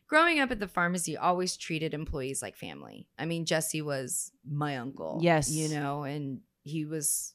growing 0.09 0.40
up 0.40 0.50
at 0.50 0.59
the 0.59 0.66
pharmacy 0.68 1.16
always 1.16 1.56
treated 1.56 1.94
employees 1.94 2.42
like 2.42 2.56
family. 2.56 3.06
I 3.18 3.24
mean, 3.26 3.44
Jesse 3.44 3.82
was 3.82 4.32
my 4.44 4.78
uncle. 4.78 5.20
Yes. 5.22 5.50
You 5.50 5.68
know, 5.68 6.02
and 6.02 6.40
he 6.64 6.84
was 6.84 7.34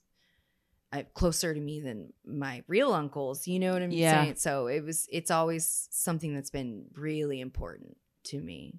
uh, 0.92 1.04
closer 1.14 1.54
to 1.54 1.60
me 1.60 1.80
than 1.80 2.12
my 2.26 2.64
real 2.68 2.92
uncles. 2.94 3.48
You 3.48 3.60
know 3.60 3.74
what 3.74 3.82
I'm 3.82 3.92
Yeah. 3.92 4.24
saying? 4.24 4.36
So 4.38 4.68
it 4.68 4.84
was, 4.84 5.08
it's 5.12 5.32
always 5.32 5.88
something 5.92 6.34
that's 6.36 6.50
been 6.52 6.86
really 6.96 7.40
important 7.40 7.98
to 8.26 8.40
me. 8.42 8.76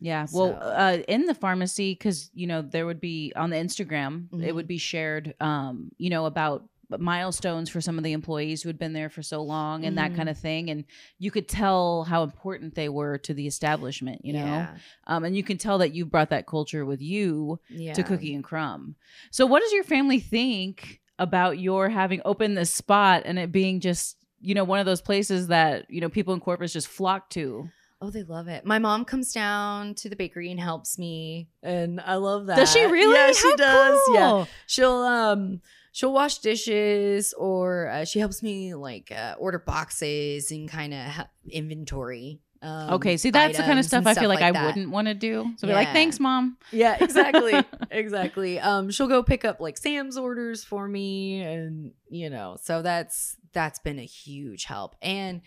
Yeah. 0.00 0.26
Well, 0.32 0.58
uh, 0.60 0.98
in 1.08 1.24
the 1.24 1.34
pharmacy, 1.34 1.92
because 1.92 2.30
you 2.34 2.46
know 2.46 2.60
there 2.60 2.84
would 2.84 3.00
be 3.00 3.32
on 3.34 3.48
the 3.48 3.56
Instagram, 3.56 4.26
it 4.34 4.50
Mhm. 4.50 4.54
would 4.54 4.66
be 4.68 4.76
shared, 4.76 5.34
um, 5.40 5.90
you 5.96 6.10
know, 6.10 6.26
about 6.26 6.68
milestones 6.90 7.68
for 7.68 7.80
some 7.80 7.98
of 7.98 8.04
the 8.04 8.12
employees 8.12 8.62
who 8.62 8.68
had 8.68 8.78
been 8.78 8.92
there 8.92 9.08
for 9.10 9.22
so 9.22 9.42
long 9.42 9.84
and 9.84 9.98
that 9.98 10.12
Mhm. 10.12 10.16
kind 10.16 10.28
of 10.28 10.38
thing, 10.38 10.70
and 10.70 10.84
you 11.18 11.30
could 11.30 11.48
tell 11.48 12.04
how 12.04 12.22
important 12.22 12.74
they 12.74 12.88
were 12.88 13.18
to 13.18 13.34
the 13.34 13.46
establishment. 13.46 14.24
You 14.24 14.34
know, 14.34 14.44
Yeah. 14.46 14.76
um, 15.06 15.24
and 15.24 15.36
you 15.36 15.42
can 15.42 15.58
tell 15.58 15.78
that 15.78 15.92
you 15.94 16.06
brought 16.06 16.30
that 16.30 16.46
culture 16.46 16.84
with 16.86 17.00
you 17.02 17.58
Yeah. 17.68 17.92
to 17.94 18.02
Cookie 18.02 18.34
and 18.34 18.44
Crumb. 18.44 18.96
So, 19.30 19.46
what 19.46 19.60
does 19.62 19.72
your 19.72 19.84
family 19.84 20.20
think 20.20 21.00
about 21.18 21.58
your 21.58 21.88
having 21.88 22.20
opened 22.24 22.56
this 22.56 22.72
spot 22.72 23.22
and 23.24 23.38
it 23.38 23.50
being 23.50 23.80
just, 23.80 24.16
you 24.40 24.54
know, 24.54 24.64
one 24.64 24.78
of 24.78 24.86
those 24.86 25.00
places 25.00 25.48
that 25.48 25.90
you 25.90 26.00
know 26.00 26.08
people 26.08 26.34
in 26.34 26.40
Corpus 26.40 26.72
just 26.72 26.88
flock 26.88 27.30
to? 27.30 27.68
Oh, 28.02 28.10
they 28.10 28.22
love 28.24 28.46
it. 28.46 28.66
My 28.66 28.78
mom 28.78 29.06
comes 29.06 29.32
down 29.32 29.94
to 29.94 30.10
the 30.10 30.16
bakery 30.16 30.50
and 30.50 30.60
helps 30.60 30.98
me, 30.98 31.48
and 31.62 31.98
I 32.02 32.16
love 32.16 32.44
that. 32.46 32.56
Does 32.56 32.70
she 32.70 32.84
really? 32.84 33.14
Yeah, 33.14 33.32
she 33.32 33.48
How 33.48 33.56
does. 33.56 34.00
Yeah, 34.12 34.44
she'll 34.66 34.92
um 34.92 35.62
she'll 35.96 36.12
wash 36.12 36.38
dishes 36.40 37.32
or 37.38 37.88
uh, 37.88 38.04
she 38.04 38.18
helps 38.18 38.42
me 38.42 38.74
like 38.74 39.10
uh, 39.10 39.34
order 39.38 39.58
boxes 39.58 40.50
and 40.50 40.68
kind 40.68 40.92
of 40.92 41.00
ha- 41.00 41.28
inventory. 41.50 42.42
Um, 42.60 42.90
Okay, 42.94 43.16
see 43.16 43.30
that's 43.30 43.56
the 43.56 43.62
kind 43.62 43.78
of 43.78 43.86
items 43.86 43.86
stuff 43.86 44.06
I 44.06 44.12
feel 44.12 44.28
like, 44.28 44.42
I 44.42 44.52
that. 44.52 44.66
wouldn't 44.66 44.90
want 44.90 45.08
to 45.08 45.14
do. 45.14 45.54
So 45.56 45.66
be 45.66 45.72
like, 45.72 45.92
thanks, 45.94 46.20
mom. 46.20 46.58
Yeah, 46.70 46.98
exactly, 47.02 47.54
exactly. 47.90 48.60
Um, 48.60 48.90
she'll 48.90 49.08
go 49.08 49.22
pick 49.22 49.46
up 49.46 49.58
like 49.58 49.78
Sam's 49.78 50.18
orders 50.18 50.64
for 50.64 50.86
me, 50.86 51.40
and 51.40 51.92
you 52.10 52.28
know, 52.28 52.58
so 52.62 52.82
that's 52.82 53.36
that's 53.54 53.78
been 53.78 53.98
a 53.98 54.04
huge 54.04 54.64
help. 54.64 54.96
And 55.00 55.40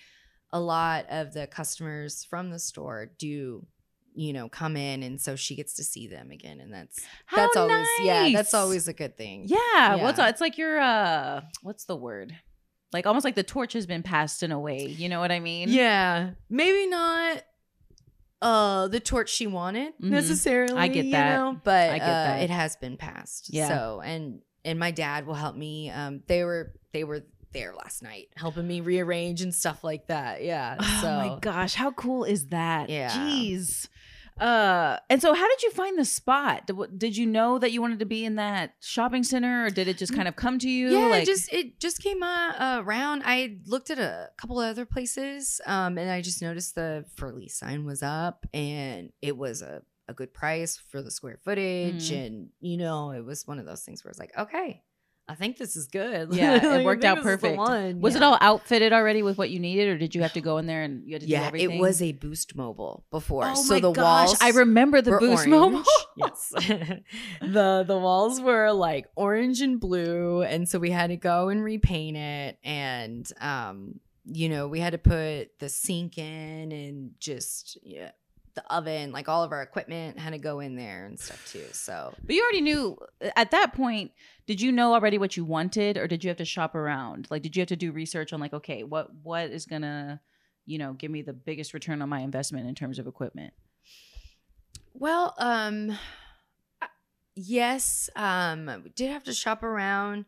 a 0.52 0.60
lot 0.60 1.06
of 1.12 1.32
the 1.34 1.46
customers 1.46 2.26
from 2.26 2.50
the 2.50 2.58
store 2.60 3.12
do, 3.20 3.68
you 4.16 4.34
know, 4.34 4.50
come 4.50 4.76
in, 4.78 5.04
and 5.04 5.20
so 5.22 5.36
she 5.36 5.56
gets 5.56 5.76
to 5.76 5.84
see 5.84 6.08
them 6.08 6.32
again, 6.32 6.60
and 6.60 6.74
that's 6.74 7.00
How 7.26 7.38
that's 7.38 7.58
always 7.58 7.88
yeah, 8.04 8.30
that's 8.34 8.54
always 8.54 8.88
a 8.88 8.94
good 8.94 9.18
thing. 9.18 9.46
yeah. 9.48 9.96
What's 9.96 10.18
Yeah. 10.20 10.30
it's 10.30 10.42
like 10.42 10.58
your 10.58 10.80
uh, 10.80 11.42
what's 11.62 11.86
the 11.86 11.96
word? 11.96 12.34
Like 12.92 13.06
almost 13.06 13.24
like 13.24 13.36
the 13.36 13.44
torch 13.44 13.74
has 13.74 13.86
been 13.86 14.02
passed 14.04 14.42
in 14.42 14.52
a 14.52 14.60
way. 14.60 14.86
You 14.88 15.10
know 15.10 15.20
what 15.20 15.32
I 15.32 15.40
mean? 15.40 15.70
Yeah, 15.70 16.32
maybe 16.50 16.88
not 16.88 17.44
uh 18.42 18.88
the 18.88 19.00
torch 19.02 19.30
she 19.30 19.48
wanted 19.48 19.94
Mhm. 20.02 20.10
necessarily. 20.12 20.78
I 20.78 20.88
get 20.88 21.06
you 21.06 21.12
that. 21.12 21.36
know, 21.38 21.60
but 21.64 21.90
I 21.92 21.98
get 22.00 22.04
uh, 22.08 22.24
that. 22.24 22.42
it 22.44 22.50
has 22.50 22.76
been 22.78 22.98
passed. 22.98 23.54
Yeah. 23.54 23.68
So 23.68 24.02
and 24.04 24.42
and 24.66 24.80
my 24.80 24.92
dad 24.92 25.26
will 25.28 25.34
help 25.36 25.56
me. 25.56 25.90
Um, 25.90 26.24
they 26.28 26.44
were 26.44 26.74
they 26.94 27.04
were 27.04 27.26
there 27.52 27.74
last 27.74 28.04
night 28.04 28.28
helping 28.36 28.68
me 28.68 28.80
rearrange 28.80 29.42
and 29.42 29.54
stuff 29.54 29.84
like 29.84 30.08
that. 30.08 30.44
Yeah. 30.44 30.78
Oh 30.80 31.00
so 31.02 31.08
my 31.08 31.38
gosh, 31.42 31.74
how 31.74 31.92
cool 31.92 32.24
is 32.24 32.48
that? 32.48 32.90
Yeah. 32.90 33.10
Jeez. 33.10 33.88
Uh, 34.40 34.98
and 35.10 35.22
so 35.22 35.34
how 35.34 35.48
did 35.48 35.64
you 35.64 35.72
find 35.72 35.98
the 35.98 36.06
spot? 36.06 36.68
Did, 36.68 36.78
did 36.98 37.18
you 37.18 37.26
know 37.26 37.60
that 37.60 37.72
you 37.72 37.82
wanted 37.82 38.00
to 38.00 38.06
be 38.06 38.24
in 38.26 38.36
that 38.36 38.76
shopping 38.80 39.24
center, 39.24 39.66
or 39.66 39.70
did 39.70 39.88
it 39.88 39.98
just 39.98 40.14
kind 40.16 40.28
of 40.28 40.36
come 40.36 40.60
to 40.60 40.70
you? 40.70 40.90
Yeah, 40.90 41.08
like, 41.08 41.24
it 41.24 41.26
just 41.26 41.52
it 41.54 41.80
just 41.80 42.02
came 42.02 42.24
uh, 42.24 42.82
around. 42.86 43.24
I 43.26 43.58
looked 43.66 43.90
at 43.90 44.00
a 44.00 44.30
couple 44.38 44.60
of 44.62 44.70
other 44.70 44.86
places, 44.86 45.60
um, 45.66 45.98
and 45.98 46.10
I 46.10 46.22
just 46.22 46.42
noticed 46.42 46.76
the 46.76 47.06
for 47.16 47.32
lease 47.34 47.58
sign 47.58 47.86
was 47.86 48.02
up, 48.02 48.46
and 48.54 49.12
it 49.22 49.36
was 49.38 49.62
a, 49.62 49.82
a 50.08 50.14
good 50.14 50.34
price 50.34 50.78
for 50.90 51.02
the 51.02 51.12
square 51.12 51.40
footage, 51.44 52.10
Mhm. 52.12 52.26
and 52.26 52.50
you 52.62 52.78
know, 52.78 53.12
it 53.12 53.26
was 53.26 53.46
one 53.48 53.60
of 53.60 53.66
those 53.66 53.84
things 53.84 54.04
where 54.04 54.10
it's 54.10 54.20
like, 54.20 54.38
okay, 54.38 54.82
I 55.30 55.36
think 55.36 55.58
this 55.58 55.76
is 55.76 55.88
good. 55.88 56.34
Yeah, 56.34 56.56
it 56.56 56.64
Like, 56.64 56.82
I 56.82 56.86
worked 56.86 57.06
out 57.06 57.18
this 57.24 57.26
is 57.26 57.42
the 57.42 57.56
perfect. 57.56 58.00
was 58.02 58.16
it 58.16 58.24
all 58.24 58.38
outfitted 58.42 58.92
already 58.94 59.22
with 59.22 59.38
what 59.38 59.52
you 59.52 59.60
needed, 59.60 59.88
or 59.90 59.98
did 60.00 60.16
you 60.16 60.24
have 60.24 60.34
to 60.34 60.42
go 60.42 60.58
in 60.58 60.66
there 60.66 60.82
and 60.82 61.06
you 61.06 61.14
had 61.14 61.22
to 61.22 61.28
do 61.28 61.32
Yeah, 61.32 61.46
everything? 61.48 61.78
it 61.78 61.80
was 61.80 62.02
a 62.02 62.14
Boost 62.14 62.56
Mobile 62.56 63.06
before. 63.12 63.46
Oh 63.46 63.54
so 63.54 63.76
my 63.76 63.80
the 63.80 63.92
gosh, 63.92 64.28
walls 64.30 64.38
I 64.42 64.50
remember 64.50 65.02
the 65.04 65.12
Boost 65.12 65.48
orange. 65.48 65.48
Mobile. 65.48 65.84
yes. 66.18 66.50
the 67.42 67.84
the 67.88 67.98
walls 67.98 68.42
were 68.42 68.72
like 68.72 69.06
orange 69.16 69.62
and 69.62 69.80
blue 69.80 70.42
and 70.42 70.68
so 70.68 70.80
we 70.80 70.90
had 70.90 71.08
to 71.08 71.18
go 71.18 71.50
and 71.50 71.64
repaint 71.64 72.18
it 72.18 72.58
and 72.64 73.32
um 73.40 74.00
you 74.32 74.48
know, 74.50 74.68
we 74.68 74.80
had 74.80 74.92
to 74.92 75.00
put 75.00 75.58
the 75.60 75.70
sink 75.70 76.18
in 76.20 76.72
and 76.72 77.12
just 77.20 77.78
yeah, 77.82 78.12
the 78.62 78.74
oven, 78.76 79.12
like 79.12 79.30
all 79.30 79.44
of 79.44 79.52
our 79.52 79.62
equipment 79.62 80.20
had 80.20 80.32
to 80.32 80.38
go 80.38 80.60
in 80.60 80.76
there 80.76 81.06
and 81.06 81.20
stuff 81.20 81.46
too. 81.52 81.66
So 81.72 82.14
But 82.26 82.36
you 82.36 82.42
already 82.44 82.62
knew 82.62 82.98
at 83.36 83.52
that 83.52 83.74
point. 83.74 84.12
Did 84.48 84.62
you 84.62 84.72
know 84.72 84.94
already 84.94 85.18
what 85.18 85.38
you 85.38 85.46
wanted, 85.46 85.96
or 85.98 86.08
did 86.08 86.24
you 86.24 86.30
have 86.30 86.38
to 86.38 86.46
shop 86.46 86.74
around? 86.74 87.28
Like, 87.30 87.44
did 87.44 87.56
you 87.56 87.62
have 87.62 87.68
to 87.68 87.76
do 87.76 87.92
research 87.92 88.34
on 88.34 88.40
like, 88.40 88.54
okay, 88.54 88.84
what 88.84 89.14
what 89.24 89.52
is 89.52 89.66
gonna, 89.66 90.22
you 90.66 90.78
know, 90.78 90.94
give 90.94 91.12
me 91.12 91.22
the 91.22 91.34
biggest 91.34 91.74
return 91.74 92.02
on 92.02 92.10
my 92.10 92.20
investment 92.22 92.68
in 92.68 92.74
terms 92.76 92.98
of 93.00 93.08
equipment? 93.08 93.54
Well, 94.94 95.34
um 95.38 95.98
yes, 97.36 98.10
um 98.16 98.82
we 98.84 98.90
did 98.90 99.12
have 99.12 99.24
to 99.24 99.34
shop 99.34 99.64
around. 99.64 100.26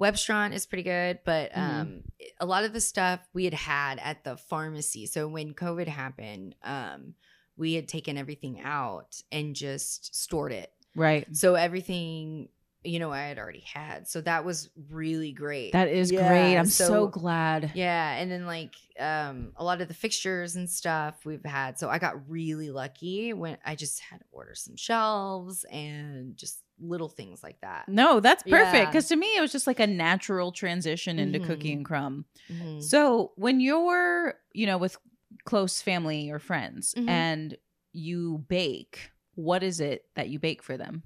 Webstaurant 0.00 0.52
is 0.52 0.66
pretty 0.66 0.82
good, 0.82 1.20
but 1.24 1.52
Mhm. 1.52 1.80
um 1.80 2.02
a 2.40 2.46
lot 2.46 2.64
of 2.64 2.72
the 2.72 2.80
stuff 2.80 3.20
we 3.32 3.44
had 3.44 3.54
had 3.54 3.98
at 4.00 4.24
the 4.24 4.36
pharmacy. 4.36 5.06
So 5.06 5.28
when 5.28 5.54
COVID 5.54 5.88
happened, 5.88 6.56
um 6.62 7.14
we 7.56 7.74
had 7.74 7.88
taken 7.88 8.16
everything 8.16 8.60
out 8.62 9.20
and 9.30 9.54
just 9.54 10.14
stored 10.14 10.52
it. 10.52 10.72
Right. 10.94 11.26
So 11.36 11.54
everything, 11.54 12.48
you 12.84 12.98
know, 12.98 13.12
I 13.12 13.22
had 13.22 13.38
already 13.38 13.64
had. 13.72 14.08
So 14.08 14.20
that 14.22 14.44
was 14.44 14.68
really 14.90 15.32
great. 15.32 15.72
That 15.72 15.88
is 15.88 16.10
Yeah, 16.10 16.26
great. 16.28 16.56
I'm 16.56 16.66
so, 16.66 16.86
so- 16.86 17.06
glad. 17.08 17.72
Yeah, 17.74 18.12
and 18.14 18.30
then 18.30 18.46
like 18.46 18.74
um 18.98 19.52
a 19.56 19.64
lot 19.64 19.80
of 19.80 19.88
the 19.88 19.94
fixtures 19.94 20.56
and 20.56 20.68
stuff 20.68 21.24
we've 21.24 21.44
had. 21.44 21.78
So 21.78 21.88
I 21.88 21.98
got 21.98 22.28
really 22.28 22.70
lucky 22.70 23.32
when 23.32 23.56
I 23.64 23.74
just 23.74 24.00
had 24.00 24.18
to 24.20 24.26
order 24.32 24.54
some 24.54 24.76
shelves 24.76 25.64
and 25.70 26.36
just 26.36 26.58
little 26.80 27.08
things 27.08 27.42
like 27.44 27.60
that. 27.60 27.88
No, 27.88 28.18
that's 28.20 28.42
perfect. 28.42 28.74
Yeah. 28.74 28.86
Because 28.86 29.06
to 29.08 29.16
me, 29.16 29.28
it 29.36 29.40
was 29.40 29.52
just 29.52 29.66
like 29.68 29.78
a 29.78 29.86
natural 29.86 30.50
transition 30.52 31.18
into 31.20 31.38
Cookie 31.38 31.70
Mhm. 31.70 31.76
and 31.76 31.84
Crumb. 31.84 32.24
Mhm. 32.50 32.82
So 32.82 33.32
when 33.36 33.60
you're, 33.60 34.34
you 34.52 34.66
know, 34.66 34.78
with 34.78 34.96
close 35.44 35.82
family 35.82 36.30
or 36.30 36.38
friends 36.38 36.94
Mhm. 36.96 37.08
and 37.08 37.56
you 37.92 38.44
bake, 38.48 39.10
what 39.34 39.62
is 39.62 39.80
it 39.80 40.04
that 40.14 40.28
you 40.28 40.38
bake 40.38 40.62
for 40.62 40.76
them? 40.76 41.02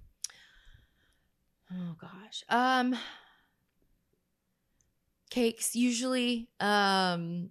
Oh 1.72 1.96
gosh. 2.00 2.44
Um 2.48 2.96
cakes 5.30 5.74
usually 5.74 6.48
um 6.60 7.50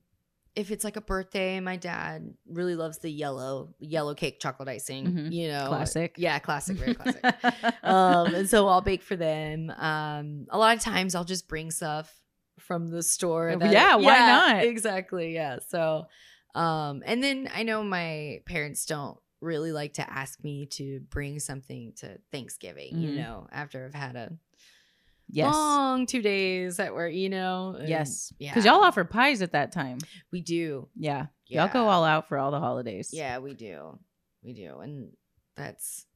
if 0.56 0.72
it's 0.72 0.86
like 0.86 0.96
a 0.96 1.02
birthday, 1.02 1.60
my 1.60 1.76
dad 1.76 2.34
really 2.48 2.76
loves 2.76 3.00
the 3.00 3.10
yellow 3.10 3.76
yellow 3.80 4.14
cake 4.16 4.40
chocolate 4.40 4.70
icing, 4.70 5.06
Mhm. 5.06 5.32
you 5.34 5.50
know. 5.50 5.66
Classic. 5.68 6.16
Yeah, 6.18 6.40
classic, 6.40 6.78
very 6.78 6.94
classic. 6.94 7.22
um 7.84 8.34
and 8.34 8.50
so 8.50 8.68
i'll 8.70 8.80
bake 8.82 9.04
for 9.04 9.16
them 9.18 9.70
um 9.72 10.46
a 10.50 10.58
lot 10.58 10.78
of 10.78 10.82
times 10.82 11.14
i'll 11.14 11.26
just 11.26 11.48
bring 11.50 11.72
stuff 11.72 12.22
from 12.60 12.88
the 12.88 13.04
store 13.04 13.54
that- 13.58 13.72
yeah, 13.74 13.96
why 13.96 14.18
not? 14.20 14.64
exactly 14.64 15.34
yeah 15.34 15.58
so 15.68 16.06
um 16.56 17.03
and 17.06 17.22
then 17.24 17.47
i 17.53 17.62
know 17.64 17.84
my 17.84 18.39
parents 18.47 18.86
don't 18.86 19.18
really 19.41 19.72
like 19.72 19.93
to 19.93 20.12
ask 20.12 20.43
me 20.43 20.66
to 20.66 21.01
bring 21.12 21.39
something 21.39 21.93
to 21.97 22.18
thanksgiving 22.32 22.97
you 22.97 23.10
Mhm. 23.12 23.18
know 23.18 23.47
after 23.51 23.86
i've 23.86 23.93
had 23.93 24.16
a 24.16 24.32
yes. 25.28 25.53
long 25.53 26.06
two 26.06 26.22
days 26.22 26.78
that 26.78 26.93
were 26.93 27.08
you 27.08 27.30
know 27.30 27.76
and 27.78 27.88
yes. 27.89 28.32
yeah 28.39 28.51
Because 28.51 28.66
y'all 28.66 28.84
offer 28.84 29.03
pies 29.03 29.41
at 29.41 29.51
that 29.51 29.72
time. 29.72 29.99
we 30.32 30.41
do 30.41 30.88
Yeah. 30.95 31.28
Y'all 31.47 31.68
go 31.68 31.88
all 31.88 32.03
out 32.03 32.28
for 32.28 32.39
all 32.39 32.49
the 32.49 32.60
holidays. 32.60 33.12
Yeah, 33.14 33.38
we 33.38 33.53
do. 33.53 33.99
We 34.41 34.53
do. 34.53 34.80
And 34.80 35.12
that's 35.56 36.08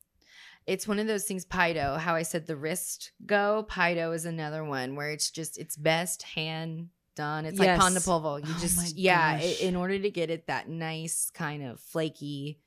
it's 0.65 0.87
one 0.87 0.97
of 0.99 1.05
those 1.07 1.25
things, 1.25 1.45
pie 1.45 1.73
dough, 1.73 1.97
how 1.97 2.15
I 2.15 2.23
said 2.23 2.47
the 2.47 2.55
wrist 2.57 3.11
go, 3.25 3.63
pie 3.63 3.93
dough 3.93 4.11
is 4.11 4.25
another 4.25 4.63
one 4.63 4.95
where 4.95 5.11
it's 5.11 5.29
just 5.29 5.57
it's 5.59 5.75
best 5.75 6.23
hand 6.23 6.89
done. 7.19 7.45
It's 7.45 7.59
like 7.59 7.79
pan 7.79 7.91
de 7.91 7.95
Yes. 7.99 8.07
Polvo. 8.07 8.39
You 8.47 8.53
Oh 8.55 8.59
just 8.61 8.97
yeah, 8.97 9.37
i- 9.37 9.39
gosh. 9.39 9.61
in 9.61 9.75
order 9.75 9.97
to 9.99 10.09
get 10.09 10.29
it 10.29 10.47
that 10.47 10.67
nice 10.69 11.29
kind 11.33 11.61
of 11.63 11.79
flaky 11.79 12.59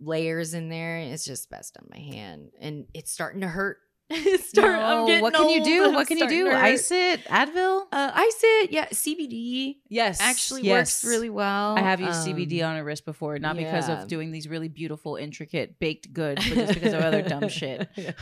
layers 0.00 0.54
in 0.54 0.68
there, 0.68 0.98
it's 0.98 1.24
just 1.24 1.50
best 1.50 1.76
on 1.78 1.86
my 1.90 1.98
hand. 1.98 2.50
And 2.60 2.86
it's 2.94 3.10
starting 3.12 3.40
to 3.42 3.48
hurt. 3.48 3.78
it's 4.12 4.48
start, 4.48 4.74
I'm 4.74 5.06
No, 5.06 5.20
what 5.20 5.32
can 5.34 5.48
you 5.50 5.62
do? 5.62 5.92
What 5.92 6.08
can 6.08 6.18
you 6.18 6.28
do? 6.28 6.50
Ice 6.50 6.90
it? 6.90 7.22
Advil? 7.26 7.82
Uh, 7.92 8.10
ice 8.12 8.40
it, 8.42 8.72
yeah. 8.72 8.86
CBD 8.86 9.76
Yes. 9.88 10.20
actually 10.20 10.62
yes. 10.62 11.04
works 11.04 11.04
really 11.12 11.30
well. 11.30 11.76
I 11.78 11.80
have 11.82 12.00
used 12.00 12.26
CBD 12.26 12.60
Um, 12.64 12.70
on 12.70 12.76
a 12.78 12.82
wrist 12.84 13.04
before, 13.04 13.38
not 13.38 13.56
because 13.56 13.88
of 13.88 14.08
doing 14.08 14.32
these 14.32 14.48
really 14.48 14.66
beautiful, 14.68 15.14
intricate 15.14 15.78
baked 15.78 16.12
goods, 16.12 16.42
but 16.48 16.56
just 16.58 16.74
because 16.74 16.92
of 16.92 17.02
other 17.02 17.22
dumb 17.22 17.48
shit. 17.48 17.88
Yeah. 17.96 18.12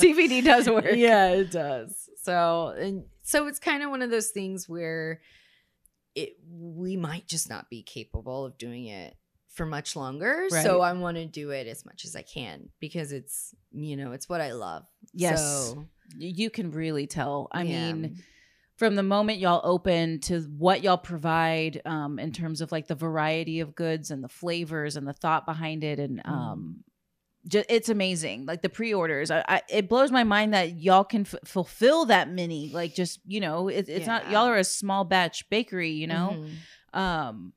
CBD 0.00 0.42
does 0.42 0.66
work. 0.70 0.94
Yeah, 0.94 1.28
it 1.32 1.50
does. 1.50 2.08
So 2.22 2.68
and 2.78 3.04
so 3.30 3.46
it's 3.46 3.60
kind 3.60 3.82
of 3.84 3.90
one 3.90 4.02
of 4.02 4.10
those 4.10 4.28
things 4.28 4.68
where 4.68 5.20
it 6.16 6.36
we 6.50 6.96
might 6.96 7.28
just 7.28 7.48
not 7.48 7.70
be 7.70 7.82
capable 7.82 8.44
of 8.44 8.58
doing 8.58 8.86
it 8.86 9.14
for 9.48 9.64
much 9.64 9.94
longer. 9.94 10.48
Right. 10.50 10.64
So 10.64 10.80
I 10.80 10.92
want 10.94 11.16
to 11.16 11.26
do 11.26 11.50
it 11.50 11.68
as 11.68 11.84
much 11.84 12.04
as 12.04 12.16
I 12.16 12.22
can 12.22 12.70
because 12.80 13.12
it's, 13.12 13.54
you 13.72 13.96
know, 13.96 14.12
it's 14.12 14.28
what 14.28 14.40
I 14.40 14.52
love. 14.52 14.84
Yes. 15.12 15.40
So, 15.40 15.86
you 16.18 16.50
can 16.50 16.72
really 16.72 17.06
tell. 17.06 17.48
I 17.52 17.62
yeah. 17.62 17.92
mean, 17.92 18.22
from 18.76 18.96
the 18.96 19.02
moment 19.04 19.38
y'all 19.38 19.60
open 19.62 20.18
to 20.22 20.40
what 20.40 20.82
y'all 20.82 20.98
provide 20.98 21.82
um, 21.84 22.18
in 22.18 22.32
terms 22.32 22.60
of 22.60 22.72
like 22.72 22.88
the 22.88 22.94
variety 22.96 23.60
of 23.60 23.76
goods 23.76 24.10
and 24.10 24.24
the 24.24 24.28
flavors 24.28 24.96
and 24.96 25.06
the 25.06 25.12
thought 25.12 25.46
behind 25.46 25.84
it 25.84 26.00
and 26.00 26.20
Mm. 26.24 26.28
um 26.28 26.84
ju- 27.46 27.64
it's 27.68 27.88
amazing 27.88 28.46
like 28.46 28.62
the 28.62 28.68
pre-orders 28.68 29.30
I, 29.30 29.44
I 29.48 29.62
it 29.68 29.88
blows 29.88 30.10
my 30.10 30.24
mind 30.24 30.54
that 30.54 30.78
y'all 30.80 31.04
can 31.04 31.22
f- 31.22 31.34
fulfill 31.44 32.06
that 32.06 32.30
many 32.30 32.70
like 32.72 32.94
just 32.94 33.20
you 33.26 33.40
know 33.40 33.68
it, 33.68 33.88
it's 33.88 34.06
not 34.06 34.30
y'all 34.30 34.46
are 34.46 34.56
a 34.56 34.64
small 34.64 35.04
batch 35.04 35.48
bakery 35.50 35.90
you 35.90 36.06
know 36.06 36.36
Mhm. 36.94 36.98
um 36.98 37.52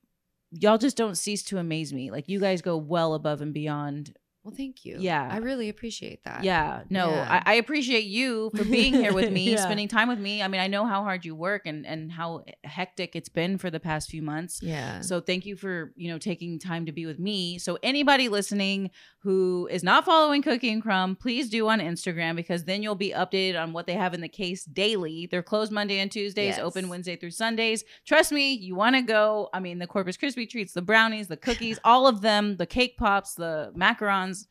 y'all 0.51 0.77
just 0.77 0.97
don't 0.97 1.15
cease 1.15 1.43
to 1.43 1.57
amaze 1.57 1.91
me 1.93 2.11
like 2.11 2.29
you 2.29 2.39
guys 2.39 2.61
go 2.61 2.77
well 2.77 3.13
above 3.13 3.41
and 3.41 3.53
beyond 3.53 4.15
Well, 4.43 4.53
thank 4.53 4.84
you. 4.84 4.97
Yeah. 4.99 5.25
I 5.31 5.38
really 5.38 5.69
appreciate 5.69 6.25
that. 6.25 6.43
Yeah, 6.43 6.84
no, 6.89 7.11
Yeah. 7.11 7.41
I, 7.45 7.53
I 7.53 7.55
appreciate 7.63 8.03
you 8.03 8.51
for 8.53 8.65
being 8.65 8.93
here 8.93 9.13
with 9.13 9.31
me, 9.39 9.51
Yeah. 9.53 9.63
spending 9.63 9.88
time 9.88 10.09
with 10.09 10.19
me. 10.19 10.41
I 10.43 10.49
mean, 10.49 10.59
I 10.59 10.67
know 10.67 10.86
how 10.86 11.01
hard 11.01 11.23
you 11.23 11.34
work 11.34 11.61
and 11.65 11.86
and 11.88 12.11
how 12.11 12.43
hectic 12.65 13.15
it's 13.15 13.29
been 13.29 13.57
for 13.57 13.71
the 13.71 13.79
past 13.79 14.09
few 14.09 14.21
months. 14.21 14.59
Yeah. 14.61 14.99
So 14.99 15.21
thank 15.21 15.45
you 15.45 15.55
for 15.55 15.93
you 15.95 16.11
know 16.11 16.17
taking 16.19 16.59
time 16.59 16.86
to 16.88 16.91
be 16.91 17.05
with 17.05 17.19
me. 17.19 17.57
So 17.57 17.79
anybody 17.81 18.27
listening 18.27 18.91
who 19.24 19.69
is 19.71 19.84
not 19.84 20.03
following 20.03 20.41
Cookie 20.41 20.69
and 20.71 20.82
Crumb, 20.82 21.15
please 21.15 21.49
do 21.49 21.69
on 21.69 21.80
Instagram 21.80 22.36
because 22.36 22.65
then 22.65 22.84
you'll 22.84 22.93
be 22.95 23.11
updated 23.11 23.57
on 23.61 23.71
what 23.71 23.88
they 23.88 23.93
have 23.93 24.13
in 24.13 24.19
the 24.19 24.28
case 24.28 24.65
daily. 24.65 25.28
They're 25.32 25.41
closed 25.41 25.71
Monday 25.71 25.99
and 25.99 26.11
Tuesdays, 26.11 26.57
Yes. 26.57 26.59
open 26.59 26.89
Wednesday 26.89 27.15
through 27.15 27.32
Sundays. 27.32 27.86
Trust 28.05 28.34
me, 28.34 28.51
you 28.53 28.76
want 28.76 28.97
to 28.97 29.01
go. 29.01 29.49
I 29.53 29.61
mean, 29.61 29.80
the 29.80 29.88
Corpus 29.88 30.17
Crispy 30.17 30.45
treats, 30.45 30.74
the 30.74 30.82
brownies, 30.82 31.30
the 31.30 31.38
cookies, 31.38 31.80
all 31.86 32.05
of 32.05 32.19
them, 32.21 32.57
the 32.57 32.65
cake 32.65 32.97
pops, 32.97 33.36
the 33.36 33.71
macarons. 33.78 34.45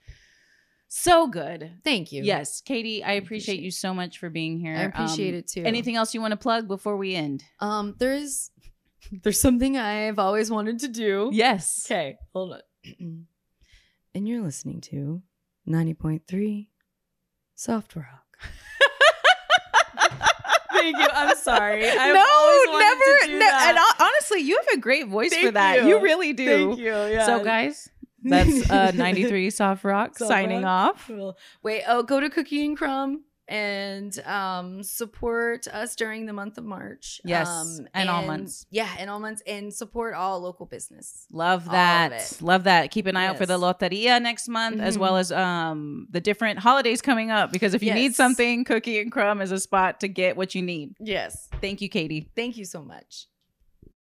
So 0.89 1.27
good. 1.27 1.79
Thank 1.85 2.13
you. 2.13 2.23
Yes, 2.23 2.61
Katie, 2.61 3.03
I 3.03 3.13
appreciate 3.13 3.25
appreciate 3.25 3.61
you 3.65 3.71
so 3.71 3.95
much 3.95 4.19
for 4.19 4.29
being 4.31 4.59
here. 4.59 4.75
I 4.77 4.83
appreciate 4.83 5.31
Um, 5.33 5.39
it 5.39 5.49
too. 5.49 5.63
Anything 5.65 5.97
else 5.97 6.13
you 6.15 6.21
want 6.21 6.33
to 6.33 6.37
plug 6.37 6.69
before 6.69 6.97
we 6.97 7.15
end? 7.15 7.45
Um, 7.61 7.95
there's 7.99 8.51
there's 9.23 9.41
something 9.41 9.77
I've 9.77 10.19
always 10.19 10.51
wanted 10.51 10.79
to 10.81 10.89
do. 10.89 11.31
Yes. 11.33 11.87
Okay, 11.87 12.17
hold 12.33 12.55
on. 12.55 13.27
and 14.15 14.29
you're 14.29 14.43
listening 14.43 14.81
to 14.83 15.23
90.3 15.69 16.69
Soft 17.55 17.97
Rock. 17.97 18.39
Thank 20.73 20.97
you. 20.99 21.07
I'm 21.13 21.37
sorry. 21.37 21.89
I've 21.89 22.17
always 22.17 22.69
wanted 22.69 23.21
to 23.21 23.27
do 23.27 23.33
ne- 23.35 23.39
that. 23.41 23.69
And 23.69 23.79
honestly, 24.01 24.41
you 24.41 24.57
have 24.57 24.79
a 24.79 24.81
great 24.81 25.07
voice 25.07 25.35
for 25.35 25.51
that. 25.53 25.83
you. 25.83 25.89
You 25.89 26.01
really 26.01 26.33
do. 26.33 26.69
Thank 26.69 26.79
you. 26.81 26.87
Yeah. 26.93 27.27
So, 27.27 27.45
guys, 27.45 27.89
that's 28.25 28.69
uh, 28.71 28.91
93 28.95 29.51
Soft 29.51 29.85
Rock 29.85 30.19
Soft 30.19 30.29
signing 30.29 30.63
Rock. 30.63 30.95
off. 30.97 31.07
Cool. 31.07 31.37
Wait, 31.63 31.83
oh, 31.87 32.03
go 32.03 32.19
to 32.21 32.29
Cookie 32.31 32.65
and 32.65 32.77
Crumb 32.77 33.23
and 33.49 34.19
um 34.27 34.83
support 34.83 35.67
us 35.69 35.95
during 35.97 36.27
the 36.27 36.33
month 36.33 36.59
of 36.59 36.65
March. 36.65 37.21
Yes, 37.25 37.49
Um, 37.49 37.87
and 37.95 38.09
all 38.09 38.25
months. 38.25 38.67
Yeah, 38.71 38.89
and 38.99 39.11
all 39.11 39.21
months 39.21 39.43
and 39.47 39.73
support 39.75 40.15
all 40.15 40.41
local 40.41 40.67
business. 40.67 41.27
Love 41.33 41.67
that. 41.71 42.39
Love 42.41 42.65
that. 42.65 42.91
Keep 42.91 43.07
an 43.07 43.17
eye 43.17 43.27
out 43.27 43.39
for 43.39 43.47
the 43.47 43.59
Loteria 43.59 44.21
next 44.23 44.49
month, 44.49 44.81
as 44.81 44.97
Mhm. 44.97 45.01
well 45.01 45.17
as 45.17 45.33
um 45.33 46.07
the 46.11 46.21
different 46.21 46.61
holidays 46.61 47.03
coming 47.03 47.31
up. 47.31 47.53
Because 47.53 47.75
if 47.75 47.83
you 47.83 47.93
need 47.95 48.15
something, 48.15 48.65
Cookie 48.65 49.01
and 49.01 49.11
Crumb 49.11 49.41
is 49.41 49.53
a 49.53 49.59
spot 49.61 50.01
to 50.01 50.09
get 50.09 50.37
what 50.37 50.55
you 50.55 50.63
need. 50.63 50.95
Yes. 51.01 51.49
Thank 51.61 51.81
you, 51.81 51.89
Katie. 51.89 52.31
Thank 52.37 52.57
you 52.57 52.65
so 52.65 52.83
much. 52.83 53.27